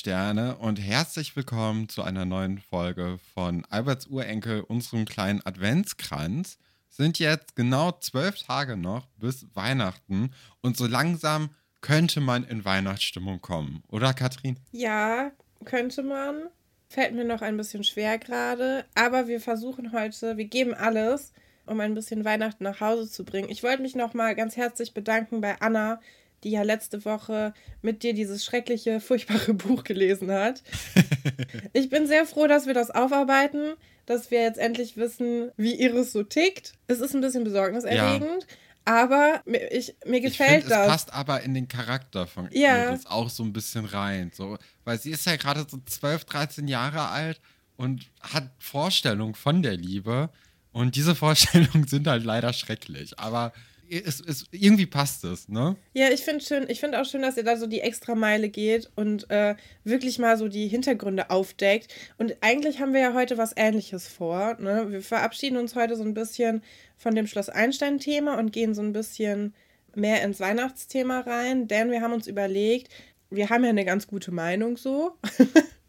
Sterne 0.00 0.56
und 0.56 0.80
herzlich 0.80 1.36
willkommen 1.36 1.90
zu 1.90 2.02
einer 2.02 2.24
neuen 2.24 2.56
Folge 2.56 3.18
von 3.34 3.66
Alberts 3.68 4.06
Urenkel, 4.06 4.62
unserem 4.62 5.04
kleinen 5.04 5.44
Adventskranz. 5.44 6.56
Sind 6.88 7.18
jetzt 7.18 7.54
genau 7.54 7.92
zwölf 7.92 8.42
Tage 8.42 8.78
noch 8.78 9.08
bis 9.18 9.44
Weihnachten 9.52 10.32
und 10.62 10.78
so 10.78 10.86
langsam 10.86 11.50
könnte 11.82 12.22
man 12.22 12.44
in 12.44 12.64
Weihnachtsstimmung 12.64 13.42
kommen, 13.42 13.82
oder 13.88 14.14
Katrin? 14.14 14.58
Ja, 14.72 15.32
könnte 15.66 16.02
man. 16.02 16.44
Fällt 16.88 17.12
mir 17.12 17.26
noch 17.26 17.42
ein 17.42 17.58
bisschen 17.58 17.84
schwer 17.84 18.16
gerade, 18.16 18.86
aber 18.94 19.28
wir 19.28 19.38
versuchen 19.38 19.92
heute, 19.92 20.38
wir 20.38 20.46
geben 20.46 20.72
alles, 20.72 21.34
um 21.66 21.78
ein 21.78 21.92
bisschen 21.92 22.24
Weihnachten 22.24 22.64
nach 22.64 22.80
Hause 22.80 23.10
zu 23.10 23.22
bringen. 23.22 23.50
Ich 23.50 23.62
wollte 23.62 23.82
mich 23.82 23.94
noch 23.94 24.14
mal 24.14 24.34
ganz 24.34 24.56
herzlich 24.56 24.94
bedanken 24.94 25.42
bei 25.42 25.60
Anna, 25.60 26.00
die 26.44 26.50
ja 26.50 26.62
letzte 26.62 27.04
Woche 27.04 27.54
mit 27.82 28.02
dir 28.02 28.14
dieses 28.14 28.44
schreckliche, 28.44 29.00
furchtbare 29.00 29.54
Buch 29.54 29.84
gelesen 29.84 30.30
hat. 30.30 30.62
ich 31.72 31.88
bin 31.90 32.06
sehr 32.06 32.26
froh, 32.26 32.46
dass 32.46 32.66
wir 32.66 32.74
das 32.74 32.90
aufarbeiten, 32.90 33.74
dass 34.06 34.30
wir 34.30 34.42
jetzt 34.42 34.58
endlich 34.58 34.96
wissen, 34.96 35.50
wie 35.56 35.74
Iris 35.74 36.12
so 36.12 36.22
tickt. 36.22 36.74
Es 36.86 37.00
ist 37.00 37.14
ein 37.14 37.20
bisschen 37.20 37.44
besorgniserregend. 37.44 38.42
Ja. 38.42 38.56
Aber 38.84 39.42
mir, 39.44 39.70
ich, 39.70 39.94
mir 40.06 40.20
gefällt 40.20 40.50
ich 40.50 40.64
find, 40.64 40.70
das. 40.70 40.80
Es 40.80 40.88
passt 40.88 41.12
aber 41.12 41.42
in 41.42 41.54
den 41.54 41.68
Charakter 41.68 42.26
von 42.26 42.48
ja. 42.50 42.90
Iris 42.90 43.06
auch 43.06 43.28
so 43.28 43.42
ein 43.42 43.52
bisschen 43.52 43.84
rein. 43.84 44.32
So, 44.34 44.58
weil 44.84 44.98
sie 44.98 45.10
ist 45.10 45.26
ja 45.26 45.36
gerade 45.36 45.66
so 45.68 45.78
12, 45.84 46.24
13 46.24 46.68
Jahre 46.68 47.08
alt 47.08 47.40
und 47.76 48.06
hat 48.20 48.50
Vorstellungen 48.58 49.34
von 49.34 49.62
der 49.62 49.76
Liebe. 49.76 50.30
Und 50.72 50.96
diese 50.96 51.14
Vorstellungen 51.14 51.86
sind 51.86 52.06
halt 52.06 52.24
leider 52.24 52.52
schrecklich. 52.52 53.18
Aber 53.18 53.52
es, 53.90 54.20
es, 54.20 54.46
irgendwie 54.52 54.86
passt 54.86 55.24
es, 55.24 55.48
ne? 55.48 55.76
Ja, 55.92 56.10
ich 56.10 56.22
finde 56.22 56.44
schön, 56.44 56.66
ich 56.68 56.80
finde 56.80 57.00
auch 57.00 57.04
schön, 57.04 57.22
dass 57.22 57.36
ihr 57.36 57.42
da 57.42 57.56
so 57.56 57.66
die 57.66 57.80
extra 57.80 58.14
Meile 58.14 58.48
geht 58.48 58.90
und 58.94 59.28
äh, 59.30 59.56
wirklich 59.84 60.18
mal 60.18 60.36
so 60.36 60.48
die 60.48 60.68
Hintergründe 60.68 61.30
aufdeckt. 61.30 61.92
Und 62.16 62.36
eigentlich 62.40 62.80
haben 62.80 62.92
wir 62.92 63.00
ja 63.00 63.14
heute 63.14 63.38
was 63.38 63.52
ähnliches 63.56 64.06
vor. 64.06 64.56
Ne? 64.60 64.86
Wir 64.90 65.02
verabschieden 65.02 65.56
uns 65.56 65.74
heute 65.74 65.96
so 65.96 66.04
ein 66.04 66.14
bisschen 66.14 66.62
von 66.96 67.14
dem 67.14 67.26
Schloss 67.26 67.48
Einstein-Thema 67.48 68.38
und 68.38 68.52
gehen 68.52 68.74
so 68.74 68.82
ein 68.82 68.92
bisschen 68.92 69.54
mehr 69.94 70.22
ins 70.22 70.40
Weihnachtsthema 70.40 71.20
rein, 71.20 71.66
denn 71.66 71.90
wir 71.90 72.00
haben 72.00 72.12
uns 72.12 72.26
überlegt, 72.26 72.92
wir 73.30 73.48
haben 73.48 73.64
ja 73.64 73.70
eine 73.70 73.84
ganz 73.84 74.06
gute 74.06 74.30
Meinung 74.32 74.76
so. 74.76 75.12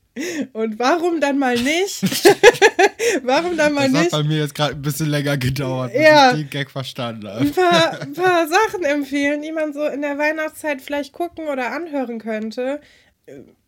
Und 0.52 0.78
warum 0.78 1.22
dann 1.22 1.40
mal 1.40 1.56
nicht? 1.56 2.04
warum 3.24 3.56
dann 3.56 3.74
mal 3.74 3.84
das 3.84 3.92
nicht? 3.92 4.06
Das 4.08 4.14
hat 4.14 4.24
bei 4.24 4.28
mir 4.28 4.40
jetzt 4.40 4.56
gerade 4.56 4.76
ein 4.76 4.82
bisschen 4.82 5.08
länger 5.08 5.38
gedauert, 5.38 5.94
bis 5.94 6.02
ja, 6.02 6.32
ich 6.32 6.40
den 6.40 6.50
Gag 6.50 6.70
verstanden 6.70 7.28
habe. 7.28 7.40
Ein 7.40 7.52
paar, 7.52 8.02
ein 8.02 8.14
paar 8.14 8.48
Sachen 8.48 8.84
empfehlen, 8.84 9.42
die 9.42 9.54
man 9.54 9.72
so 9.72 9.86
in 9.86 10.02
der 10.02 10.18
Weihnachtszeit 10.18 10.82
vielleicht 10.82 11.14
gucken 11.14 11.48
oder 11.48 11.72
anhören 11.72 12.20
könnte. 12.20 12.82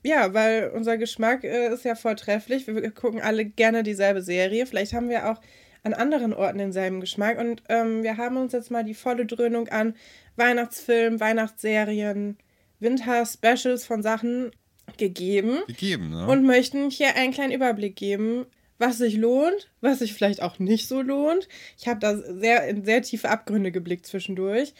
Ja, 0.03 0.33
weil 0.33 0.71
unser 0.75 0.97
Geschmack 0.97 1.45
äh, 1.45 1.73
ist 1.73 1.85
ja 1.85 1.95
vortrefflich. 1.95 2.67
Wir 2.67 2.91
gucken 2.91 3.21
alle 3.21 3.45
gerne 3.45 3.83
dieselbe 3.83 4.21
Serie. 4.21 4.65
Vielleicht 4.65 4.93
haben 4.93 5.09
wir 5.09 5.31
auch 5.31 5.39
an 5.83 5.93
anderen 5.93 6.33
Orten 6.33 6.57
denselben 6.57 6.99
Geschmack. 6.99 7.39
Und 7.39 7.63
ähm, 7.69 8.03
wir 8.03 8.17
haben 8.17 8.35
uns 8.35 8.51
jetzt 8.51 8.71
mal 8.71 8.83
die 8.83 8.93
volle 8.93 9.25
Dröhnung 9.25 9.69
an 9.69 9.95
Weihnachtsfilmen, 10.35 11.21
Weihnachtsserien, 11.21 12.37
Winter-Specials 12.79 13.85
von 13.85 14.01
Sachen 14.01 14.51
gegeben. 14.97 15.59
Gegeben, 15.67 16.09
ne? 16.09 16.27
Und 16.27 16.43
möchten 16.43 16.89
hier 16.89 17.15
einen 17.15 17.33
kleinen 17.33 17.53
Überblick 17.53 17.95
geben, 17.95 18.45
was 18.79 18.97
sich 18.97 19.15
lohnt, 19.15 19.69
was 19.81 19.99
sich 19.99 20.13
vielleicht 20.13 20.41
auch 20.41 20.59
nicht 20.59 20.87
so 20.87 21.01
lohnt. 21.01 21.47
Ich 21.77 21.87
habe 21.87 21.99
da 21.99 22.17
sehr 22.17 22.67
in 22.67 22.83
sehr 22.83 23.01
tiefe 23.01 23.29
Abgründe 23.29 23.71
geblickt 23.71 24.05
zwischendurch. 24.05 24.73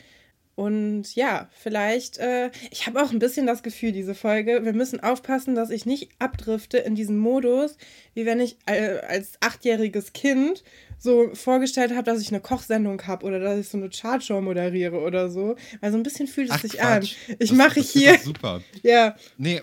Und 0.55 1.15
ja, 1.15 1.49
vielleicht, 1.51 2.19
äh, 2.19 2.51
ich 2.69 2.85
habe 2.85 3.01
auch 3.01 3.11
ein 3.11 3.17
bisschen 3.17 3.47
das 3.47 3.63
Gefühl, 3.63 3.91
diese 3.91 4.13
Folge, 4.13 4.63
wir 4.63 4.73
müssen 4.73 4.99
aufpassen, 4.99 5.55
dass 5.55 5.71
ich 5.71 5.87
nicht 5.87 6.09
abdrifte 6.19 6.77
in 6.77 6.93
diesen 6.93 7.17
Modus, 7.17 7.75
wie 8.13 8.27
wenn 8.27 8.39
ich 8.39 8.57
äh, 8.67 8.99
als 8.99 9.31
achtjähriges 9.39 10.13
Kind 10.13 10.63
so 10.99 11.33
vorgestellt 11.33 11.91
habe, 11.91 12.03
dass 12.03 12.21
ich 12.21 12.29
eine 12.29 12.39
Kochsendung 12.39 13.01
habe 13.07 13.25
oder 13.25 13.39
dass 13.39 13.59
ich 13.59 13.67
so 13.67 13.77
eine 13.79 13.89
Chartshow 13.89 14.41
moderiere 14.41 14.99
oder 15.01 15.29
so. 15.31 15.55
Weil 15.81 15.91
so 15.91 15.97
ein 15.97 16.03
bisschen 16.03 16.27
fühlt 16.27 16.49
es 16.49 16.55
Ach, 16.55 16.61
sich 16.61 16.73
Quatsch. 16.73 17.15
an. 17.29 17.35
Ich 17.39 17.51
mache 17.51 17.79
hier. 17.79 18.19
Super. 18.19 18.61
Ja. 18.83 19.15
Nee, 19.37 19.61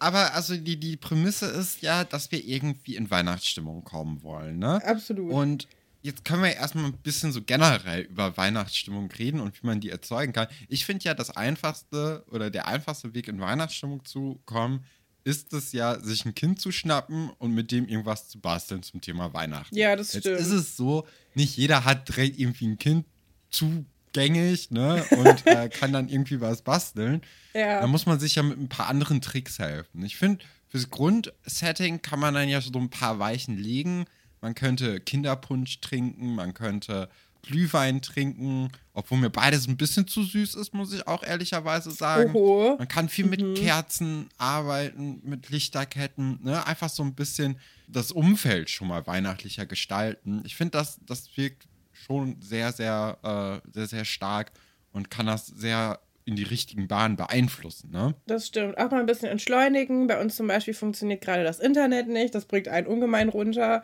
aber 0.00 0.34
also 0.34 0.56
die, 0.56 0.80
die 0.80 0.96
Prämisse 0.96 1.46
ist 1.46 1.82
ja, 1.82 2.04
dass 2.04 2.32
wir 2.32 2.44
irgendwie 2.44 2.96
in 2.96 3.10
Weihnachtsstimmung 3.10 3.84
kommen 3.84 4.22
wollen, 4.22 4.58
ne? 4.58 4.82
Absolut. 4.84 5.30
Und 5.30 5.68
jetzt 6.02 6.24
können 6.24 6.42
wir 6.42 6.56
erstmal 6.56 6.86
ein 6.86 6.94
bisschen 6.94 7.32
so 7.32 7.42
generell 7.42 8.02
über 8.02 8.36
Weihnachtsstimmung 8.36 9.10
reden 9.12 9.40
und 9.40 9.62
wie 9.62 9.66
man 9.66 9.80
die 9.80 9.90
erzeugen 9.90 10.32
kann. 10.32 10.48
Ich 10.68 10.86
finde 10.86 11.04
ja, 11.04 11.14
das 11.14 11.30
einfachste 11.36 12.24
oder 12.30 12.50
der 12.50 12.66
einfachste 12.66 13.14
Weg 13.14 13.28
in 13.28 13.40
Weihnachtsstimmung 13.40 14.04
zu 14.04 14.40
kommen, 14.46 14.84
ist 15.22 15.52
es 15.52 15.72
ja, 15.72 16.00
sich 16.00 16.24
ein 16.24 16.34
Kind 16.34 16.60
zu 16.60 16.72
schnappen 16.72 17.28
und 17.38 17.52
mit 17.52 17.70
dem 17.70 17.86
irgendwas 17.86 18.28
zu 18.28 18.40
basteln 18.40 18.82
zum 18.82 19.02
Thema 19.02 19.34
Weihnachten. 19.34 19.76
Ja, 19.76 19.94
das 19.94 20.14
Jetzt 20.14 20.22
stimmt. 20.22 20.40
ist 20.40 20.50
es 20.50 20.76
so, 20.76 21.06
nicht 21.34 21.56
jeder 21.58 21.84
hat 21.84 22.08
direkt 22.08 22.38
irgendwie 22.38 22.68
ein 22.68 22.78
Kind 22.78 23.06
zu 23.50 23.84
gängig, 24.12 24.70
ne? 24.70 25.04
Und 25.10 25.46
äh, 25.46 25.68
kann 25.68 25.92
dann 25.92 26.08
irgendwie 26.08 26.40
was 26.40 26.62
basteln. 26.62 27.22
Ja. 27.54 27.80
Da 27.80 27.86
muss 27.86 28.06
man 28.06 28.20
sich 28.20 28.34
ja 28.34 28.42
mit 28.42 28.58
ein 28.58 28.68
paar 28.68 28.88
anderen 28.88 29.20
Tricks 29.20 29.58
helfen. 29.58 30.04
Ich 30.04 30.16
finde, 30.16 30.44
fürs 30.68 30.90
Grundsetting 30.90 32.02
kann 32.02 32.20
man 32.20 32.34
dann 32.34 32.48
ja 32.48 32.60
so 32.60 32.72
ein 32.74 32.90
paar 32.90 33.18
Weichen 33.18 33.56
legen. 33.56 34.06
Man 34.40 34.54
könnte 34.54 35.00
Kinderpunsch 35.00 35.80
trinken, 35.80 36.34
man 36.34 36.54
könnte 36.54 37.08
Glühwein 37.42 38.02
trinken, 38.02 38.70
obwohl 38.92 39.18
mir 39.18 39.30
beides 39.30 39.66
ein 39.66 39.76
bisschen 39.76 40.06
zu 40.06 40.22
süß 40.22 40.54
ist, 40.54 40.74
muss 40.74 40.92
ich 40.92 41.06
auch 41.06 41.22
ehrlicherweise 41.22 41.90
sagen. 41.90 42.34
Oho. 42.34 42.76
Man 42.78 42.88
kann 42.88 43.08
viel 43.08 43.26
mit 43.26 43.40
mhm. 43.40 43.54
Kerzen 43.54 44.28
arbeiten, 44.36 45.20
mit 45.24 45.48
Lichterketten, 45.48 46.40
ne? 46.42 46.66
einfach 46.66 46.90
so 46.90 47.02
ein 47.02 47.14
bisschen 47.14 47.58
das 47.88 48.12
Umfeld 48.12 48.70
schon 48.70 48.88
mal 48.88 49.06
weihnachtlicher 49.06 49.66
gestalten. 49.66 50.42
Ich 50.44 50.56
finde, 50.56 50.72
das, 50.72 51.00
das 51.06 51.36
wirkt 51.36 51.66
schon 52.00 52.36
sehr, 52.40 52.72
sehr, 52.72 53.18
äh, 53.22 53.70
sehr, 53.72 53.86
sehr 53.86 54.04
stark 54.04 54.52
und 54.92 55.10
kann 55.10 55.26
das 55.26 55.46
sehr 55.46 56.00
in 56.24 56.36
die 56.36 56.42
richtigen 56.44 56.86
Bahnen 56.86 57.16
beeinflussen. 57.16 57.90
Ne? 57.90 58.14
Das 58.26 58.46
stimmt. 58.46 58.78
Auch 58.78 58.90
mal 58.90 59.00
ein 59.00 59.06
bisschen 59.06 59.28
entschleunigen. 59.28 60.06
Bei 60.06 60.20
uns 60.20 60.36
zum 60.36 60.46
Beispiel 60.46 60.74
funktioniert 60.74 61.22
gerade 61.22 61.44
das 61.44 61.58
Internet 61.58 62.08
nicht. 62.08 62.34
Das 62.34 62.44
bringt 62.44 62.68
einen 62.68 62.86
ungemein 62.86 63.28
runter. 63.28 63.82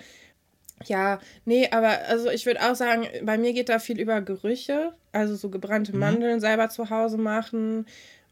Ja, 0.84 1.18
nee, 1.46 1.68
aber 1.70 2.02
also 2.08 2.30
ich 2.30 2.44
würde 2.44 2.60
auch 2.60 2.74
sagen, 2.74 3.06
bei 3.22 3.38
mir 3.38 3.54
geht 3.54 3.68
da 3.68 3.78
viel 3.78 3.98
über 3.98 4.20
Gerüche. 4.20 4.92
Also 5.12 5.34
so 5.34 5.48
gebrannte 5.48 5.92
mhm. 5.92 6.00
Mandeln 6.00 6.40
selber 6.40 6.68
zu 6.68 6.90
Hause 6.90 7.18
machen. 7.18 7.86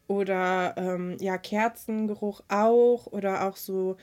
Oder 0.07 0.75
ähm, 0.77 1.17
ja, 1.19 1.37
Kerzengeruch 1.37 2.41
auch. 2.47 3.07
Oder 3.07 3.47
auch 3.47 3.57
so 3.57 3.97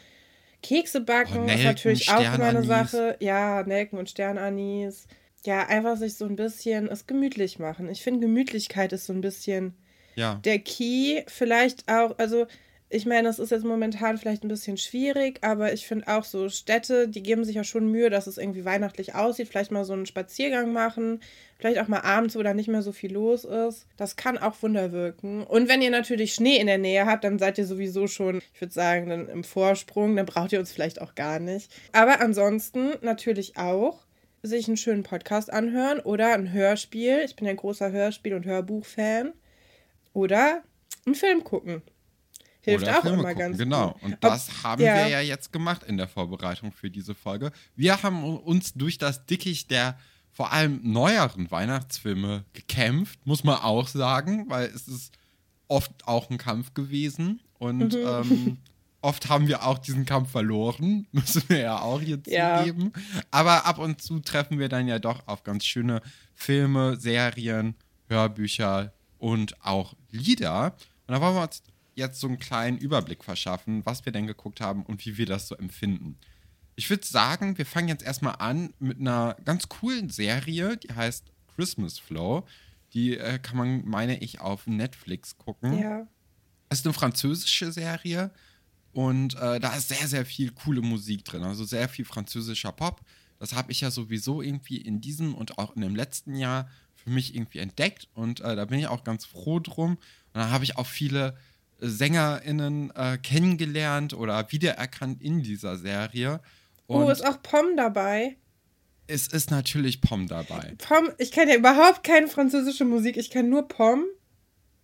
Kekse 0.63 1.01
backen 1.01 1.39
oh, 1.39 1.45
Nelken, 1.45 1.59
ist 1.59 1.65
natürlich 1.65 2.11
auch 2.11 2.35
immer 2.35 2.47
eine 2.47 2.65
Sache. 2.65 3.17
Ja, 3.21 3.63
Nelken 3.63 3.99
und 3.99 4.11
Sternanis 4.11 5.07
ja, 5.45 5.67
einfach 5.67 5.97
sich 5.97 6.15
so 6.15 6.25
ein 6.25 6.37
bisschen 6.37 6.89
es 6.89 7.07
gemütlich 7.07 7.59
machen. 7.59 7.89
Ich 7.89 8.03
finde, 8.03 8.21
Gemütlichkeit 8.21 8.93
ist 8.93 9.07
so 9.07 9.13
ein 9.13 9.21
bisschen 9.21 9.75
ja. 10.15 10.41
der 10.45 10.59
Key. 10.59 11.23
Vielleicht 11.27 11.91
auch, 11.91 12.19
also 12.19 12.47
ich 12.95 13.07
meine, 13.07 13.27
das 13.27 13.39
ist 13.39 13.51
jetzt 13.51 13.65
momentan 13.65 14.19
vielleicht 14.19 14.45
ein 14.45 14.49
bisschen 14.49 14.77
schwierig, 14.77 15.39
aber 15.41 15.73
ich 15.73 15.87
finde 15.87 16.09
auch 16.09 16.25
so 16.25 16.51
Städte, 16.51 17.09
die 17.09 17.23
geben 17.23 17.43
sich 17.43 17.57
ja 17.57 17.65
schon 17.65 17.91
Mühe, 17.91 18.11
dass 18.11 18.27
es 18.27 18.37
irgendwie 18.37 18.67
weihnachtlich 18.67 19.15
aussieht. 19.15 19.49
Vielleicht 19.49 19.71
mal 19.71 19.87
so 19.87 19.95
einen 19.95 20.05
Spaziergang 20.05 20.75
machen, 20.75 21.21
vielleicht 21.59 21.79
auch 21.79 21.89
mal 21.89 22.03
abends, 22.03 22.37
wo 22.37 22.43
da 22.43 22.53
nicht 22.53 22.69
mehr 22.69 22.83
so 22.83 22.93
viel 22.93 23.15
los 23.15 23.45
ist. 23.45 23.87
Das 23.97 24.17
kann 24.17 24.37
auch 24.37 24.63
Wunder 24.63 24.93
wirken. 24.93 25.43
Und 25.43 25.71
wenn 25.71 25.81
ihr 25.81 25.91
natürlich 25.91 26.35
Schnee 26.35 26.59
in 26.59 26.67
der 26.67 26.77
Nähe 26.77 27.07
habt, 27.07 27.25
dann 27.25 27.39
seid 27.39 27.57
ihr 27.57 27.67
sowieso 27.67 28.09
schon, 28.09 28.43
ich 28.53 28.61
würde 28.61 28.75
sagen, 28.75 29.09
dann 29.09 29.29
im 29.29 29.43
Vorsprung, 29.43 30.15
dann 30.15 30.27
braucht 30.27 30.53
ihr 30.53 30.61
uns 30.61 30.71
vielleicht 30.71 31.01
auch 31.01 31.15
gar 31.15 31.39
nicht. 31.39 31.73
Aber 31.93 32.21
ansonsten 32.21 32.91
natürlich 33.01 33.57
auch 33.57 34.01
sich 34.43 34.67
einen 34.67 34.77
schönen 34.77 35.03
Podcast 35.03 35.53
anhören 35.53 36.01
oder 36.01 36.35
ein 36.35 36.53
Hörspiel. 36.53 37.23
Ich 37.25 37.37
bin 37.37 37.47
ja 37.47 37.53
ein 37.53 37.57
großer 37.57 37.93
Hörspiel- 37.93 38.35
und 38.35 38.45
Hörbuch-Fan. 38.45 39.33
Oder 40.13 40.63
einen 41.07 41.15
Film 41.15 41.45
gucken. 41.45 41.83
Hilft 42.61 42.89
auch 42.89 43.03
Filme 43.03 43.21
immer 43.21 43.29
gucken, 43.31 43.39
ganz 43.39 43.59
Genau. 43.59 43.93
Gut. 43.93 44.03
Und 44.03 44.19
das 44.21 44.49
Ob, 44.49 44.65
haben 44.65 44.83
ja. 44.83 44.97
wir 44.97 45.09
ja 45.09 45.21
jetzt 45.21 45.53
gemacht 45.53 45.83
in 45.85 45.97
der 45.97 46.09
Vorbereitung 46.09 46.73
für 46.73 46.91
diese 46.91 47.15
Folge. 47.15 47.53
Wir 47.77 48.03
haben 48.03 48.23
uns 48.25 48.75
durch 48.75 48.99
das 48.99 49.27
Dickicht 49.27 49.71
der 49.71 49.99
vor 50.31 50.53
allem 50.53 50.81
neueren 50.83 51.51
Weihnachtsfilme 51.51 52.45
gekämpft, 52.53 53.27
muss 53.27 53.45
man 53.45 53.57
auch 53.57 53.87
sagen, 53.87 54.47
weil 54.49 54.67
es 54.67 54.89
ist 54.89 55.13
oft 55.69 55.93
auch 56.07 56.31
ein 56.31 56.39
Kampf 56.39 56.73
gewesen. 56.73 57.41
Und 57.59 57.95
mhm. 57.95 58.07
ähm, 58.07 58.59
Oft 59.03 59.29
haben 59.29 59.49
wir 59.49 59.67
auch 59.67 59.79
diesen 59.79 60.07
Kampf 60.07 60.31
verloren, 60.31 61.09
müssen 61.13 61.43
wir 61.49 61.59
ja 61.59 61.81
auch 61.81 62.01
hier 62.01 62.21
ja. 62.27 62.61
zugeben. 62.61 62.93
Aber 63.33 63.67
ab 63.67 63.79
und 63.79 64.01
zu 64.01 64.21
treffen 64.21 64.61
wir 64.61 64.69
dann 64.69 64.87
ja 64.87 65.01
doch 65.01 65.27
auf 65.27 65.43
ganz 65.43 65.65
schöne 65.65 66.01
Filme, 66.35 66.97
Serien, 66.97 67.75
Hörbücher 68.09 68.93
und 69.19 69.61
auch 69.65 69.95
Lieder. 70.11 70.77
Und 71.07 71.15
da 71.15 71.21
wollen 71.21 71.35
wir 71.35 71.43
uns 71.43 71.65
jetzt 71.95 72.21
so 72.21 72.29
einen 72.29 72.39
kleinen 72.39 72.79
Überblick 72.79 73.25
verschaffen, 73.25 73.85
was 73.85 74.05
wir 74.05 74.13
denn 74.13 74.29
geguckt 74.29 74.61
haben 74.61 74.85
und 74.85 75.05
wie 75.05 75.19
wir 75.19 75.27
das 75.27 75.49
so 75.49 75.57
empfinden. 75.57 76.17
Ich 76.77 76.89
würde 76.89 77.05
sagen, 77.05 77.59
wir 77.59 77.67
fangen 77.67 77.89
jetzt 77.89 78.05
erstmal 78.05 78.37
an 78.39 78.73
mit 78.79 79.01
einer 79.01 79.37
ganz 79.45 79.69
coolen 79.69 80.11
Serie, 80.11 80.77
die 80.77 80.95
heißt 80.95 81.25
Christmas 81.57 81.99
Flow. 81.99 82.47
Die 82.95 83.19
äh, 83.19 83.39
kann 83.41 83.57
man, 83.57 83.87
meine 83.87 84.19
ich, 84.19 84.41
auf 84.41 84.67
Netflix 84.67 85.37
gucken. 85.39 85.79
Ja. 85.79 86.07
Das 86.69 86.79
ist 86.79 86.87
eine 86.87 86.95
französische 86.95 87.73
Serie 87.73 88.31
Und 88.93 89.35
äh, 89.41 89.59
da 89.59 89.75
ist 89.75 89.89
sehr, 89.89 90.07
sehr 90.07 90.27
viel 90.27 90.53
coole 90.53 90.83
Musik 90.83 91.25
drin. 91.25 91.43
Also 91.43 91.65
sehr 91.65 91.89
viel 91.89 92.05
französischer 92.05 92.73
Pop. 92.73 93.01
Das 93.39 93.55
habe 93.55 93.73
ich 93.73 93.81
ja 93.81 93.91
sowieso 93.91 94.43
irgendwie 94.43 94.77
in 94.77 95.01
diesem 95.01 95.35
und 95.35 95.59
auch 95.59 95.75
in 95.75 95.83
dem 95.83 95.97
letzten 95.97 96.37
Jahr 96.37 96.69
für 96.95 97.11
mich 97.11 97.35
irgendwie 97.35 97.59
entdeckt. 97.59 98.09
Und 98.15 98.41
äh, 98.41 98.55
da 98.55 98.65
bin 98.67 98.79
ich 98.79 98.87
auch 98.87 99.03
ganz 99.05 99.25
froh 99.25 99.59
drum. 99.61 99.93
Und 99.93 100.01
dann 100.35 100.51
habe 100.51 100.65
ich 100.65 100.77
auch 100.77 100.87
viele 100.87 101.37
SängerInnen 101.81 102.93
äh, 102.95 103.19
kennengelernt 103.19 104.15
oder 104.15 104.51
wiedererkannt 104.53 105.21
in 105.21 105.43
dieser 105.43 105.77
Serie. 105.77 106.41
Und 106.87 107.05
oh, 107.05 107.11
ist 107.11 107.27
auch 107.27 107.43
Pom 107.43 107.77
dabei? 107.77 108.37
Es 109.07 109.27
ist 109.27 109.51
natürlich 109.51 110.01
Pom 110.01 110.29
dabei. 110.29 110.75
Pom, 110.79 111.11
ich 111.19 111.33
kenne 111.33 111.53
ja 111.53 111.59
überhaupt 111.59 112.05
keine 112.05 112.29
französische 112.29 112.85
Musik. 112.85 113.17
Ich 113.17 113.31
kenne 113.31 113.49
nur 113.49 113.67
Pom. 113.67 114.05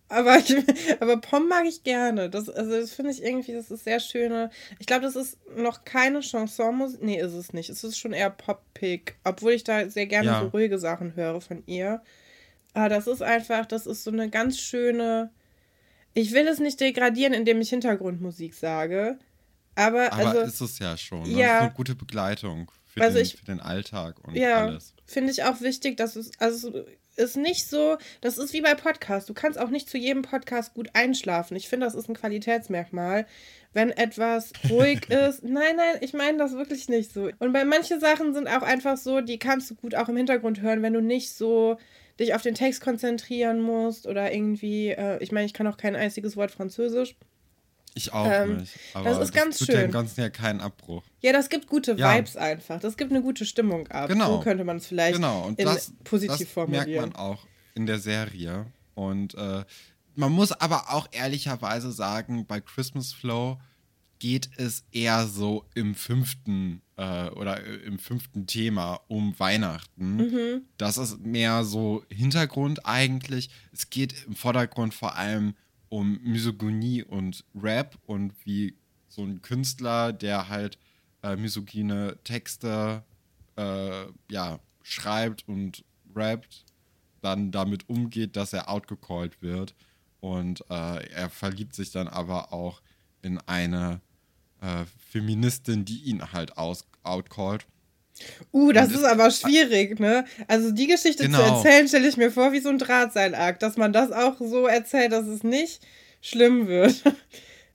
Aber, 0.09 0.37
ich, 0.37 0.55
aber 0.99 1.17
Pom 1.17 1.47
mag 1.47 1.65
ich 1.65 1.83
gerne. 1.83 2.29
Das, 2.29 2.49
also 2.49 2.71
das 2.71 2.91
finde 2.91 3.11
ich 3.11 3.23
irgendwie, 3.23 3.53
das 3.53 3.71
ist 3.71 3.83
sehr 3.83 3.99
schöne. 3.99 4.49
Ich 4.79 4.87
glaube, 4.87 5.03
das 5.03 5.15
ist 5.15 5.37
noch 5.55 5.85
keine 5.85 6.21
Chansonmusik. 6.21 7.01
Nee, 7.01 7.19
ist 7.19 7.33
es 7.33 7.53
nicht. 7.53 7.69
Es 7.69 7.83
ist 7.83 7.97
schon 7.97 8.13
eher 8.13 8.31
poppig. 8.31 9.15
Obwohl 9.23 9.53
ich 9.53 9.63
da 9.63 9.87
sehr 9.89 10.07
gerne 10.07 10.27
ja. 10.27 10.41
so 10.41 10.47
ruhige 10.47 10.79
Sachen 10.79 11.15
höre 11.15 11.39
von 11.41 11.63
ihr. 11.67 12.01
Aber 12.73 12.89
das 12.89 13.07
ist 13.07 13.21
einfach, 13.21 13.65
das 13.65 13.85
ist 13.85 14.03
so 14.03 14.11
eine 14.11 14.29
ganz 14.29 14.59
schöne. 14.59 15.31
Ich 16.13 16.33
will 16.33 16.47
es 16.47 16.59
nicht 16.59 16.79
degradieren, 16.79 17.33
indem 17.33 17.61
ich 17.61 17.69
Hintergrundmusik 17.69 18.55
sage. 18.55 19.19
Aber, 19.75 20.11
aber 20.11 20.27
also, 20.27 20.39
ist 20.41 20.61
es 20.61 20.79
ja 20.79 20.97
schon. 20.97 21.23
Ne? 21.23 21.39
Ja. 21.39 21.59
eine 21.61 21.71
gute 21.71 21.95
Begleitung 21.95 22.71
für, 22.85 23.01
also 23.01 23.17
den, 23.17 23.25
ich, 23.25 23.35
für 23.37 23.45
den 23.45 23.59
Alltag 23.59 24.19
und 24.27 24.35
ja, 24.35 24.65
alles. 24.65 24.93
Finde 25.05 25.31
ich 25.31 25.43
auch 25.43 25.61
wichtig, 25.61 25.97
dass 25.97 26.15
es, 26.15 26.31
also 26.39 26.85
ist 27.19 27.37
nicht 27.37 27.67
so, 27.67 27.97
das 28.21 28.37
ist 28.37 28.53
wie 28.53 28.61
bei 28.61 28.73
Podcasts. 28.73 29.27
Du 29.27 29.33
kannst 29.33 29.59
auch 29.59 29.69
nicht 29.69 29.89
zu 29.89 29.97
jedem 29.97 30.23
Podcast 30.23 30.73
gut 30.73 30.89
einschlafen. 30.93 31.55
Ich 31.55 31.69
finde, 31.69 31.85
das 31.85 31.95
ist 31.95 32.09
ein 32.09 32.15
Qualitätsmerkmal. 32.15 33.25
Wenn 33.73 33.91
etwas 33.91 34.53
ruhig 34.69 35.09
ist, 35.09 35.43
nein, 35.43 35.75
nein, 35.75 35.97
ich 36.01 36.13
meine 36.13 36.37
das 36.37 36.53
wirklich 36.53 36.89
nicht 36.89 37.13
so. 37.13 37.29
Und 37.39 37.53
bei 37.53 37.65
manchen 37.65 37.99
Sachen 37.99 38.33
sind 38.33 38.47
auch 38.47 38.63
einfach 38.63 38.97
so, 38.97 39.21
die 39.21 39.37
kannst 39.37 39.69
du 39.69 39.75
gut 39.75 39.93
auch 39.93 40.09
im 40.09 40.17
Hintergrund 40.17 40.61
hören, 40.61 40.81
wenn 40.81 40.93
du 40.93 41.01
nicht 41.01 41.33
so 41.33 41.77
dich 42.19 42.33
auf 42.33 42.41
den 42.41 42.55
Text 42.55 42.81
konzentrieren 42.81 43.61
musst 43.61 44.07
oder 44.07 44.31
irgendwie, 44.33 44.89
äh, 44.89 45.21
ich 45.21 45.31
meine, 45.31 45.45
ich 45.45 45.53
kann 45.53 45.67
auch 45.67 45.77
kein 45.77 45.95
einziges 45.95 46.35
Wort 46.35 46.51
Französisch. 46.51 47.15
Ich 47.95 48.13
auch 48.13 48.27
ähm, 48.29 48.57
nicht. 48.57 48.77
Aber 48.93 49.09
das 49.09 49.19
ist 49.19 49.33
ganz 49.33 49.57
tut 49.57 49.67
schön. 49.67 49.77
dem 49.77 49.91
Ganzen 49.91 50.21
ja 50.21 50.29
keinen 50.29 50.61
Abbruch. 50.61 51.03
Ja, 51.21 51.33
das 51.33 51.49
gibt 51.49 51.67
gute 51.67 51.93
ja. 51.93 52.15
Vibes 52.15 52.37
einfach. 52.37 52.79
Das 52.79 52.97
gibt 52.97 53.11
eine 53.11 53.21
gute 53.21 53.45
Stimmung 53.45 53.87
ab. 53.87 54.09
Genau. 54.09 54.37
So 54.37 54.39
könnte 54.41 54.63
man 54.63 54.77
es 54.77 54.87
vielleicht 54.87 55.15
genau. 55.15 55.45
Und 55.45 55.59
das, 55.59 55.93
positiv 56.03 56.37
das 56.39 56.47
formulieren. 56.47 56.89
merkt 56.89 57.13
man 57.13 57.15
auch 57.15 57.45
in 57.75 57.85
der 57.85 57.99
Serie. 57.99 58.67
Und 58.95 59.35
äh, 59.35 59.63
man 60.15 60.31
muss 60.31 60.51
aber 60.51 60.91
auch 60.91 61.07
ehrlicherweise 61.11 61.91
sagen, 61.91 62.45
bei 62.45 62.59
Christmas 62.59 63.13
Flow 63.13 63.57
geht 64.19 64.49
es 64.57 64.83
eher 64.91 65.27
so 65.27 65.65
im 65.75 65.95
fünften 65.95 66.81
äh, 66.97 67.29
oder 67.29 67.65
äh, 67.65 67.75
im 67.77 67.97
fünften 67.97 68.45
Thema 68.45 68.99
um 69.07 69.37
Weihnachten. 69.39 70.17
Mhm. 70.17 70.61
Das 70.77 70.97
ist 70.97 71.19
mehr 71.19 71.63
so 71.63 72.03
Hintergrund 72.09 72.85
eigentlich. 72.85 73.49
Es 73.71 73.89
geht 73.89 74.13
im 74.27 74.35
Vordergrund 74.35 74.93
vor 74.93 75.15
allem 75.15 75.47
um 75.47 75.55
Misogynie 75.89 77.03
und 77.03 77.43
Rap 77.55 77.97
und 78.05 78.33
wie 78.45 78.75
so 79.07 79.23
ein 79.23 79.41
Künstler, 79.41 80.13
der 80.13 80.49
halt 80.49 80.77
äh, 81.23 81.35
misogyne 81.35 82.17
Texte 82.23 83.03
äh, 83.57 84.05
ja, 84.29 84.59
schreibt 84.83 85.47
und 85.47 85.83
rappt, 86.15 86.65
dann 87.21 87.51
damit 87.51 87.89
umgeht, 87.89 88.35
dass 88.35 88.53
er 88.53 88.69
outgecallt 88.69 89.41
wird. 89.41 89.75
Und 90.21 90.61
äh, 90.69 91.07
er 91.11 91.29
verliebt 91.29 91.75
sich 91.75 91.91
dann 91.91 92.07
aber 92.07 92.53
auch 92.53 92.81
in 93.21 93.37
eine 93.39 94.01
äh, 94.61 94.85
Feministin, 95.09 95.85
die 95.85 96.03
ihn 96.03 96.31
halt 96.31 96.57
aus 96.57 96.85
outcallt. 97.03 97.65
Uh, 98.51 98.71
das 98.71 98.91
ist 98.91 99.03
aber 99.03 99.31
schwierig, 99.31 99.99
ne? 99.99 100.25
Also 100.47 100.71
die 100.71 100.87
Geschichte 100.87 101.23
genau. 101.23 101.37
zu 101.37 101.43
erzählen, 101.43 101.87
stelle 101.87 102.07
ich 102.07 102.17
mir 102.17 102.31
vor 102.31 102.51
wie 102.51 102.59
so 102.59 102.69
ein 102.69 102.77
Drahtseilakt, 102.77 103.61
dass 103.63 103.77
man 103.77 103.93
das 103.93 104.11
auch 104.11 104.37
so 104.39 104.67
erzählt, 104.67 105.11
dass 105.11 105.27
es 105.27 105.43
nicht 105.43 105.81
schlimm 106.21 106.67
wird. 106.67 107.03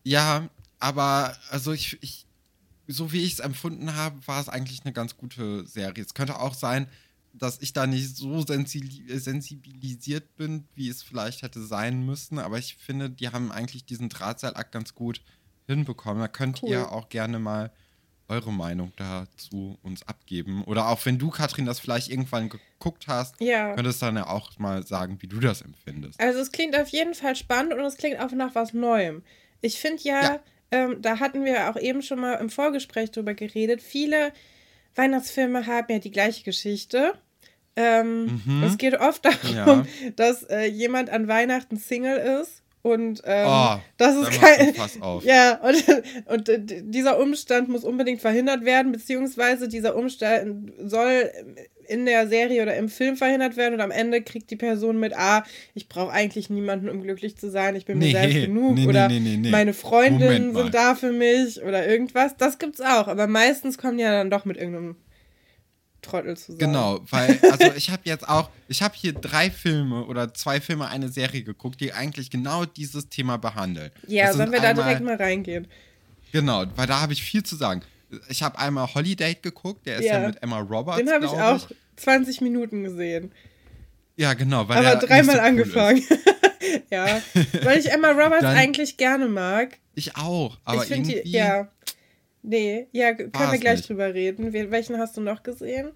Ja, 0.07 0.51
aber 0.81 1.35
also 1.49 1.73
ich, 1.73 1.97
ich 2.03 2.27
so 2.87 3.11
wie 3.11 3.23
ich 3.23 3.33
es 3.33 3.39
empfunden 3.39 3.95
habe, 3.95 4.17
war 4.27 4.39
es 4.39 4.51
eigentlich 4.51 4.85
eine 4.85 4.93
ganz 4.93 5.17
gute 5.17 5.67
Serie. 5.67 6.05
Es 6.05 6.13
könnte 6.13 6.39
auch 6.39 6.53
sein, 6.53 6.89
dass 7.33 7.61
ich 7.61 7.73
da 7.73 7.87
nicht 7.87 8.17
so 8.17 8.43
sensibilisiert 8.43 10.37
bin, 10.37 10.69
wie 10.75 10.89
es 10.89 11.03
vielleicht 11.03 11.43
hätte 11.43 11.65
sein 11.65 12.05
müssen, 12.05 12.39
aber 12.39 12.59
ich 12.59 12.77
finde, 12.77 13.11
die 13.11 13.29
haben 13.29 13.51
eigentlich 13.51 13.87
diesen 13.87 14.09
Drahtseilakt 14.09 14.73
ganz 14.73 14.95
gut 14.95 15.23
hinbekommen. 15.67 16.21
Da 16.21 16.29
könnt 16.29 16.63
cool. 16.63 16.71
ihr 16.71 16.93
auch 16.93 17.09
gerne 17.09 17.39
mal 17.39 17.73
eure 18.29 18.53
Meinung 18.53 18.93
dazu 18.97 19.79
uns 19.83 20.07
abgeben. 20.07 20.65
Oder 20.65 20.89
auch 20.89 21.05
wenn 21.05 21.19
du, 21.19 21.31
Katrin, 21.31 21.67
das 21.67 21.81
vielleicht 21.81 22.11
irgendwann 22.11 22.49
geguckt 22.49 23.07
hast, 23.07 23.41
ja. 23.41 23.75
könntest 23.75 24.01
du 24.01 24.07
dann 24.07 24.17
ja 24.17 24.27
auch 24.29 24.59
mal 24.59 24.87
sagen, 24.87 25.19
wie 25.21 25.27
du 25.27 25.41
das 25.41 25.63
empfindest. 25.63 26.21
Also 26.21 26.41
es 26.41 26.53
klingt 26.53 26.77
auf 26.77 26.89
jeden 26.89 27.15
Fall 27.15 27.37
spannend 27.37 27.75
und 27.75 27.81
es 27.81 27.97
klingt 27.97 28.21
auch 28.21 28.33
nach 28.33 28.55
was 28.55 28.73
Neuem. 28.73 29.23
Ich 29.61 29.79
finde 29.79 30.03
ja, 30.03 30.23
ja. 30.23 30.41
Ähm, 30.71 31.01
da 31.03 31.21
hatten 31.21 31.45
wir 31.45 31.71
auch 31.71 31.77
eben 31.77 32.03
schon 32.03 32.21
mal 32.21 32.35
im 32.35 32.51
Vorgespräch 32.51 33.11
drüber 33.11 33.35
geredet, 33.35 33.83
viele 33.83 34.33
Weihnachtsfilme 34.97 35.67
haben 35.67 35.93
ja 35.93 35.99
die 35.99 36.11
gleiche 36.11 36.45
Geschichte. 36.45 37.15
Ähm, 37.77 38.41
mhm. 38.45 38.63
Es 38.65 38.79
geht 38.79 38.99
oft 38.99 39.25
darum, 39.55 39.87
ja. 40.03 40.11
dass 40.17 40.43
äh, 40.45 40.65
jemand 40.67 41.11
an 41.11 41.29
Weihnachten 41.29 41.77
Single 41.77 42.41
ist 42.41 42.64
und 42.85 43.23
ähm, 43.25 43.47
oh, 43.49 43.77
das 43.97 44.15
ist 44.15 44.39
kein. 44.39 44.75
Ja, 45.23 45.59
und, 45.63 45.85
und 46.27 46.51
dieser 46.95 47.19
Umstand 47.19 47.71
muss 47.71 47.83
unbedingt 47.83 48.21
verhindert 48.21 48.67
werden, 48.67 48.93
beziehungsweise 48.93 49.69
dieser 49.69 49.97
Umstand 49.97 50.71
soll 50.85 51.31
in 51.89 52.05
der 52.05 52.29
Serie 52.29 52.63
oder 52.63 52.77
im 52.77 52.91
Film 52.91 53.17
verhindert 53.17 53.57
werden 53.57 53.73
und 53.73 53.81
am 53.81 53.91
Ende 53.91 54.21
kriegt 54.21 54.51
die 54.51 54.57
Person 54.57 55.01
mit, 55.01 55.17
ah, 55.17 55.45
ich 55.73 55.89
brauche 55.89 56.13
eigentlich 56.13 56.51
niemanden, 56.51 56.91
um 56.91 57.01
glücklich 57.03 57.39
zu 57.39 57.51
sein, 57.51 57.75
ich 57.75 57.87
bin 57.87 57.97
nee, 57.97 58.13
mir 58.13 58.21
selbst 58.21 58.47
genug 58.47 58.75
nee, 58.75 58.87
oder 58.87 59.09
nee, 59.09 59.51
meine 59.51 59.73
Freundinnen 59.73 60.55
sind 60.55 60.75
da 60.75 60.95
für 60.95 61.13
mich 61.13 61.63
oder 61.63 61.89
irgendwas. 61.89 62.37
Das 62.37 62.59
gibt's 62.59 62.83
auch, 62.83 63.09
aber 63.09 63.27
meistens 63.27 63.79
kommen 63.79 63.97
die 63.97 64.05
ja 64.05 64.13
dann 64.13 64.29
doch 64.29 64.45
mit 64.45 64.59
irgendeinem 64.59 64.97
Trottel 66.05 66.37
zu 66.37 66.53
sein. 66.53 66.59
Genau, 66.59 67.01
weil, 67.11 67.39
also 67.51 67.73
ich 67.77 67.91
habe 67.91 68.03
jetzt 68.05 68.29
auch, 68.29 68.51
ich 68.69 68.83
habe 68.83 68.95
hier 68.97 69.13
drei 69.13 69.51
Filme 69.51 70.05
oder 70.05 70.33
zwei 70.35 70.61
Filme, 70.61 70.89
eine 70.89 71.09
Serie 71.09 71.43
geguckt, 71.43 71.81
die 71.81 71.93
eigentlich 71.93 72.31
genau 72.31 72.65
dieses 72.65 73.09
Thema 73.09 73.39
behandeln. 73.39 73.91
Ja, 74.07 74.33
sollen 74.33 74.53
wir 74.53 74.63
einmal, 74.63 74.75
da 74.75 74.83
direkt 74.83 75.05
mal 75.05 75.17
reingehen? 75.17 75.67
Genau, 76.33 76.65
weil 76.77 76.87
da 76.87 77.01
habe 77.01 77.13
ich 77.13 77.23
viel 77.23 77.43
zu 77.43 77.57
sagen. 77.57 77.83
Ich 78.29 78.43
habe 78.43 78.59
einmal 78.59 78.93
Holiday 78.95 79.37
geguckt, 79.41 79.87
der 79.87 79.99
ist 79.99 80.05
ja, 80.05 80.21
ja 80.21 80.27
mit 80.29 80.43
Emma 80.43 80.59
Roberts. 80.61 80.99
Den 80.99 81.11
habe 81.11 81.25
ich 81.25 81.31
auch 81.31 81.69
20 81.97 82.41
Minuten 82.41 82.85
gesehen. 82.85 83.33
Ja, 84.17 84.35
genau. 84.35 84.69
Weil 84.69 84.87
Aber 84.87 85.07
dreimal 85.07 85.37
so 85.37 85.41
cool 85.41 85.47
angefangen. 85.47 86.03
ja, 86.91 87.21
weil 87.63 87.79
ich 87.79 87.91
Emma 87.91 88.11
Roberts 88.11 88.43
Dann, 88.43 88.57
eigentlich 88.57 88.97
gerne 88.97 89.27
mag. 89.27 89.79
Ich 89.95 90.17
auch, 90.17 90.59
aber 90.65 90.85
ich 90.85 90.91
irgendwie... 90.91 91.23
Die, 91.25 91.31
ja, 91.31 91.69
Nee, 92.47 92.89
ja, 92.93 93.15
können 93.15 93.33
wir 93.33 93.59
gleich 93.59 93.79
nicht. 93.79 93.89
drüber 93.89 94.13
reden. 94.13 94.53
Welchen 94.53 94.99
hast 94.99 95.17
du 95.17 95.23
noch 95.23 95.43
gesehen? 95.43 95.93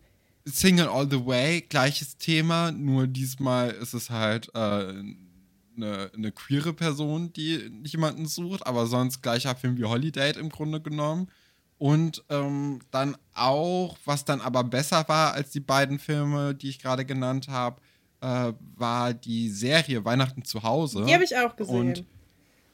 Single 0.47 0.89
All 0.89 1.07
the 1.11 1.27
Way, 1.27 1.61
gleiches 1.69 2.17
Thema, 2.17 2.73
nur 2.73 3.07
diesmal 3.07 3.71
ist 3.71 3.93
es 3.93 4.09
halt 4.09 4.49
äh, 4.55 4.59
eine, 4.59 6.11
eine 6.15 6.33
queere 6.33 6.73
Person, 6.73 7.35
die 7.35 7.71
jemanden 7.85 8.27
sucht, 8.27 8.67
aber 8.67 8.87
sonst 8.87 9.23
gleicher 9.23 9.55
Film 9.57 9.77
wie 9.77 9.85
Holiday 9.85 10.33
im 10.39 10.49
Grunde 10.49 10.81
genommen. 10.81 11.29
Und 11.77 12.25
ähm, 12.31 12.81
dann 12.91 13.17
auch, 13.35 13.99
was 14.07 14.25
dann 14.25 14.41
aber 14.41 14.65
besser 14.65 15.07
war 15.07 15.35
als 15.35 15.51
die 15.51 15.61
beiden 15.61 15.99
Filme, 15.99 16.55
die 16.55 16.71
ich 16.71 16.81
gerade 16.81 17.05
genannt 17.05 17.49
habe, 17.49 17.81
äh, 18.21 18.53
war 18.75 19.13
die 19.13 19.51
Serie 19.51 20.05
Weihnachten 20.05 20.45
zu 20.45 20.63
Hause. 20.63 21.05
Die 21.07 21.15
habe 21.15 21.25
ich 21.25 21.37
auch 21.37 21.55
gesehen. 21.55 21.77
Und 21.77 22.05